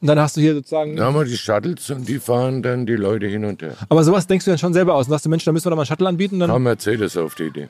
Und 0.01 0.07
dann 0.07 0.18
hast 0.18 0.36
du 0.36 0.40
hier 0.40 0.55
sozusagen. 0.55 0.96
Da 0.96 1.05
haben 1.05 1.14
wir 1.14 1.24
die 1.24 1.36
Shuttles 1.36 1.90
und 1.90 2.09
die 2.09 2.18
fahren 2.18 2.62
dann 2.62 2.86
die 2.86 2.96
Leute 2.96 3.26
hin 3.26 3.44
und 3.44 3.61
her. 3.61 3.76
Aber 3.88 4.03
sowas 4.03 4.26
denkst 4.26 4.46
du 4.46 4.51
dann 4.51 4.59
schon 4.59 4.72
selber 4.72 4.94
aus. 4.94 5.07
Und 5.07 5.11
sagst 5.11 5.26
du, 5.26 5.28
Mensch, 5.28 5.44
da 5.44 5.53
müssen 5.53 5.66
wir 5.66 5.70
doch 5.70 5.76
mal 5.76 5.82
einen 5.82 5.86
Shuttle 5.88 6.09
anbieten. 6.09 6.40
Dann, 6.40 6.48
Kam 6.51 6.62
Mercedes 6.62 7.16
auf 7.18 7.34
die 7.34 7.44
Idee. 7.44 7.68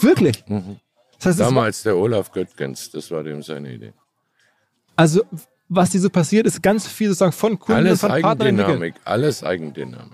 Wirklich? 0.00 0.44
Das 1.18 1.26
heißt, 1.26 1.40
Damals 1.40 1.82
der 1.82 1.96
Olaf 1.96 2.30
Göttgens, 2.32 2.90
das 2.90 3.10
war 3.10 3.22
dem 3.22 3.42
seine 3.42 3.72
Idee. 3.72 3.92
also, 4.96 5.22
was 5.68 5.92
hier 5.92 6.00
so 6.00 6.10
passiert, 6.10 6.46
ist 6.46 6.62
ganz 6.62 6.86
viel 6.86 7.08
sozusagen 7.08 7.32
von 7.32 7.58
Kunden 7.58 7.86
Alles 7.86 8.02
und 8.02 8.10
von 8.10 8.20
Partnern 8.20 8.48
entwickelt. 8.48 8.68
Eigendynamik, 8.76 8.94
alles 9.04 9.42
Eigendynamik. 9.42 10.12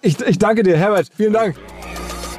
Ich, 0.00 0.18
ich 0.20 0.38
danke 0.38 0.62
dir, 0.62 0.76
Herbert. 0.78 1.10
Vielen 1.14 1.34
Dank. 1.34 1.56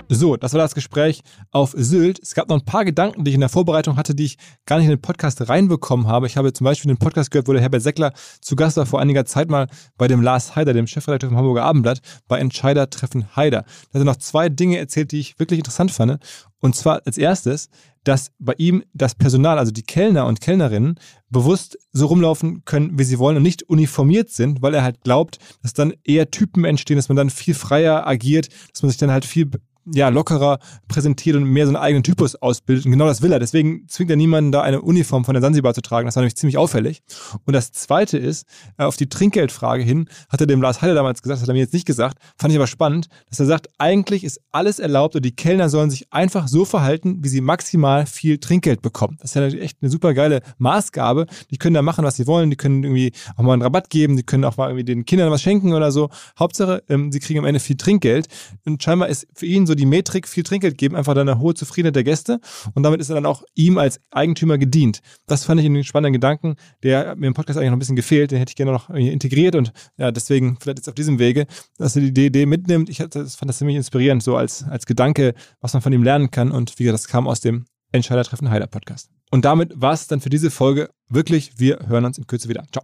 So, 0.07 0.35
das 0.35 0.53
war 0.53 0.59
das 0.59 0.75
Gespräch 0.75 1.21
auf 1.49 1.73
Sylt. 1.75 2.19
Es 2.21 2.35
gab 2.35 2.47
noch 2.47 2.57
ein 2.57 2.65
paar 2.65 2.85
Gedanken, 2.85 3.23
die 3.23 3.31
ich 3.31 3.35
in 3.35 3.39
der 3.41 3.49
Vorbereitung 3.49 3.97
hatte, 3.97 4.13
die 4.13 4.25
ich 4.25 4.37
gar 4.67 4.77
nicht 4.77 4.85
in 4.85 4.91
den 4.91 5.01
Podcast 5.01 5.49
reinbekommen 5.49 6.07
habe. 6.07 6.27
Ich 6.27 6.37
habe 6.37 6.53
zum 6.53 6.65
Beispiel 6.65 6.89
den 6.89 6.99
Podcast 6.99 7.31
gehört, 7.31 7.47
wo 7.47 7.53
der 7.53 7.61
Herbert 7.61 7.81
Seckler 7.81 8.13
zu 8.39 8.55
Gast 8.55 8.77
war 8.77 8.85
vor 8.85 9.01
einiger 9.01 9.25
Zeit 9.25 9.49
mal 9.49 9.67
bei 9.97 10.07
dem 10.07 10.21
Lars 10.21 10.55
Haider, 10.55 10.73
dem 10.73 10.85
Chefredakteur 10.85 11.29
vom 11.29 11.37
Hamburger 11.37 11.63
Abendblatt, 11.63 12.01
bei 12.27 12.37
Entscheider 12.37 12.87
treffen 12.89 13.35
Haider. 13.35 13.63
Da 13.63 13.99
hat 13.99 14.01
er 14.01 14.05
noch 14.05 14.17
zwei 14.17 14.47
Dinge 14.47 14.77
erzählt, 14.77 15.11
die 15.11 15.19
ich 15.19 15.39
wirklich 15.39 15.57
interessant 15.57 15.91
fand. 15.91 16.19
Und 16.59 16.75
zwar 16.75 17.01
als 17.05 17.17
erstes, 17.17 17.69
dass 18.03 18.31
bei 18.37 18.53
ihm 18.57 18.83
das 18.93 19.15
Personal, 19.15 19.57
also 19.57 19.71
die 19.71 19.81
Kellner 19.81 20.27
und 20.27 20.39
Kellnerinnen, 20.39 20.99
bewusst 21.29 21.79
so 21.91 22.05
rumlaufen 22.05 22.63
können, 22.63 22.99
wie 22.99 23.03
sie 23.03 23.17
wollen 23.17 23.37
und 23.37 23.43
nicht 23.43 23.63
uniformiert 23.63 24.29
sind, 24.29 24.61
weil 24.61 24.75
er 24.75 24.83
halt 24.83 25.01
glaubt, 25.01 25.39
dass 25.63 25.73
dann 25.73 25.93
eher 26.03 26.29
Typen 26.29 26.63
entstehen, 26.63 26.97
dass 26.97 27.09
man 27.09 27.15
dann 27.15 27.31
viel 27.31 27.55
freier 27.55 28.05
agiert, 28.05 28.49
dass 28.71 28.83
man 28.83 28.91
sich 28.91 28.99
dann 28.99 29.11
halt 29.11 29.25
viel 29.25 29.49
ja, 29.93 30.09
lockerer 30.09 30.59
präsentiert 30.87 31.35
und 31.35 31.43
mehr 31.43 31.65
so 31.65 31.69
einen 31.69 31.83
eigenen 31.83 32.03
Typus 32.03 32.35
ausbildet. 32.35 32.85
Und 32.85 32.91
genau 32.91 33.05
das 33.05 33.21
will 33.21 33.31
er. 33.31 33.39
Deswegen 33.39 33.87
zwingt 33.87 34.09
er 34.09 34.15
niemanden, 34.15 34.51
da 34.51 34.61
eine 34.61 34.81
Uniform 34.81 35.25
von 35.25 35.33
der 35.33 35.41
Sansibar 35.41 35.73
zu 35.73 35.81
tragen. 35.81 36.07
Das 36.07 36.15
war 36.15 36.21
nämlich 36.21 36.35
ziemlich 36.35 36.57
auffällig. 36.57 37.03
Und 37.45 37.53
das 37.53 37.71
Zweite 37.71 38.17
ist, 38.17 38.47
äh, 38.77 38.83
auf 38.83 38.97
die 38.97 39.09
Trinkgeldfrage 39.09 39.83
hin, 39.83 40.09
hat 40.29 40.41
er 40.41 40.47
dem 40.47 40.61
Lars 40.61 40.81
Heider 40.81 40.95
damals 40.95 41.21
gesagt, 41.21 41.41
hat 41.41 41.47
er 41.47 41.53
mir 41.53 41.59
jetzt 41.59 41.73
nicht 41.73 41.85
gesagt, 41.85 42.17
fand 42.37 42.51
ich 42.51 42.57
aber 42.57 42.67
spannend, 42.67 43.07
dass 43.29 43.39
er 43.39 43.45
sagt, 43.45 43.69
eigentlich 43.77 44.23
ist 44.23 44.41
alles 44.51 44.79
erlaubt 44.79 45.15
und 45.15 45.23
die 45.23 45.35
Kellner 45.35 45.69
sollen 45.69 45.89
sich 45.89 46.11
einfach 46.11 46.47
so 46.47 46.65
verhalten, 46.65 47.23
wie 47.23 47.29
sie 47.29 47.41
maximal 47.41 48.05
viel 48.05 48.39
Trinkgeld 48.39 48.81
bekommen. 48.81 49.17
Das 49.21 49.31
ist 49.31 49.35
ja 49.35 49.41
natürlich 49.41 49.65
echt 49.65 49.77
eine 49.81 49.91
super 49.91 50.13
geile 50.13 50.41
Maßgabe. 50.57 51.27
Die 51.51 51.57
können 51.57 51.75
da 51.75 51.81
machen, 51.81 52.03
was 52.03 52.15
sie 52.15 52.25
wollen. 52.27 52.49
Die 52.49 52.55
können 52.55 52.83
irgendwie 52.83 53.11
auch 53.35 53.43
mal 53.43 53.53
einen 53.53 53.61
Rabatt 53.61 53.89
geben. 53.89 54.17
Die 54.17 54.23
können 54.23 54.45
auch 54.45 54.57
mal 54.57 54.69
irgendwie 54.69 54.85
den 54.85 55.05
Kindern 55.05 55.29
was 55.31 55.41
schenken 55.41 55.73
oder 55.73 55.91
so. 55.91 56.09
Hauptsache, 56.39 56.83
ähm, 56.89 57.11
sie 57.11 57.19
kriegen 57.19 57.39
am 57.39 57.45
Ende 57.45 57.59
viel 57.59 57.77
Trinkgeld. 57.77 58.27
Und 58.65 58.81
scheinbar 58.81 59.09
ist 59.09 59.27
für 59.33 59.45
ihn 59.45 59.67
so 59.67 59.74
die 59.75 59.85
Metrik 59.85 60.27
viel 60.27 60.43
Trinkgeld 60.43 60.77
geben, 60.77 60.95
einfach 60.95 61.13
dann 61.13 61.27
eine 61.27 61.39
hohe 61.39 61.53
Zufriedenheit 61.53 61.95
der 61.95 62.03
Gäste. 62.03 62.39
Und 62.73 62.83
damit 62.83 62.99
ist 62.99 63.09
er 63.09 63.15
dann 63.15 63.25
auch 63.25 63.43
ihm 63.53 63.77
als 63.77 63.99
Eigentümer 64.11 64.57
gedient. 64.57 64.99
Das 65.27 65.43
fand 65.43 65.59
ich 65.59 65.65
einen 65.65 65.83
spannenden 65.83 66.13
Gedanken, 66.13 66.55
der 66.83 67.15
mir 67.15 67.27
im 67.27 67.33
Podcast 67.33 67.57
eigentlich 67.57 67.69
noch 67.69 67.77
ein 67.77 67.79
bisschen 67.79 67.95
gefehlt. 67.95 68.31
Den 68.31 68.39
hätte 68.39 68.51
ich 68.51 68.55
gerne 68.55 68.71
noch 68.71 68.89
integriert 68.89 69.55
und 69.55 69.71
ja, 69.97 70.11
deswegen 70.11 70.57
vielleicht 70.59 70.79
jetzt 70.79 70.89
auf 70.89 70.95
diesem 70.95 71.19
Wege, 71.19 71.47
dass 71.77 71.95
er 71.95 72.03
die 72.03 72.25
Idee 72.25 72.45
mitnimmt. 72.45 72.89
Ich 72.89 72.97
fand 72.97 73.15
das 73.15 73.57
ziemlich 73.57 73.77
inspirierend, 73.77 74.23
so 74.23 74.35
als, 74.35 74.63
als 74.63 74.85
Gedanke, 74.85 75.33
was 75.61 75.73
man 75.73 75.81
von 75.81 75.93
ihm 75.93 76.03
lernen 76.03 76.31
kann. 76.31 76.51
Und 76.51 76.77
wie 76.79 76.83
gesagt, 76.83 77.03
das 77.03 77.07
kam 77.07 77.27
aus 77.27 77.41
dem 77.41 77.65
Entscheider-Treffen 77.91 78.49
Heider 78.49 78.67
Podcast. 78.67 79.09
Und 79.31 79.45
damit 79.45 79.73
war 79.75 79.93
es 79.93 80.07
dann 80.07 80.21
für 80.21 80.29
diese 80.29 80.51
Folge 80.51 80.89
wirklich. 81.09 81.53
Wir 81.57 81.79
hören 81.87 82.05
uns 82.05 82.17
in 82.17 82.27
Kürze 82.27 82.49
wieder. 82.49 82.65
Ciao. 82.71 82.83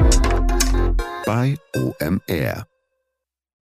bei 1.31 1.55
OMR. 1.77 2.70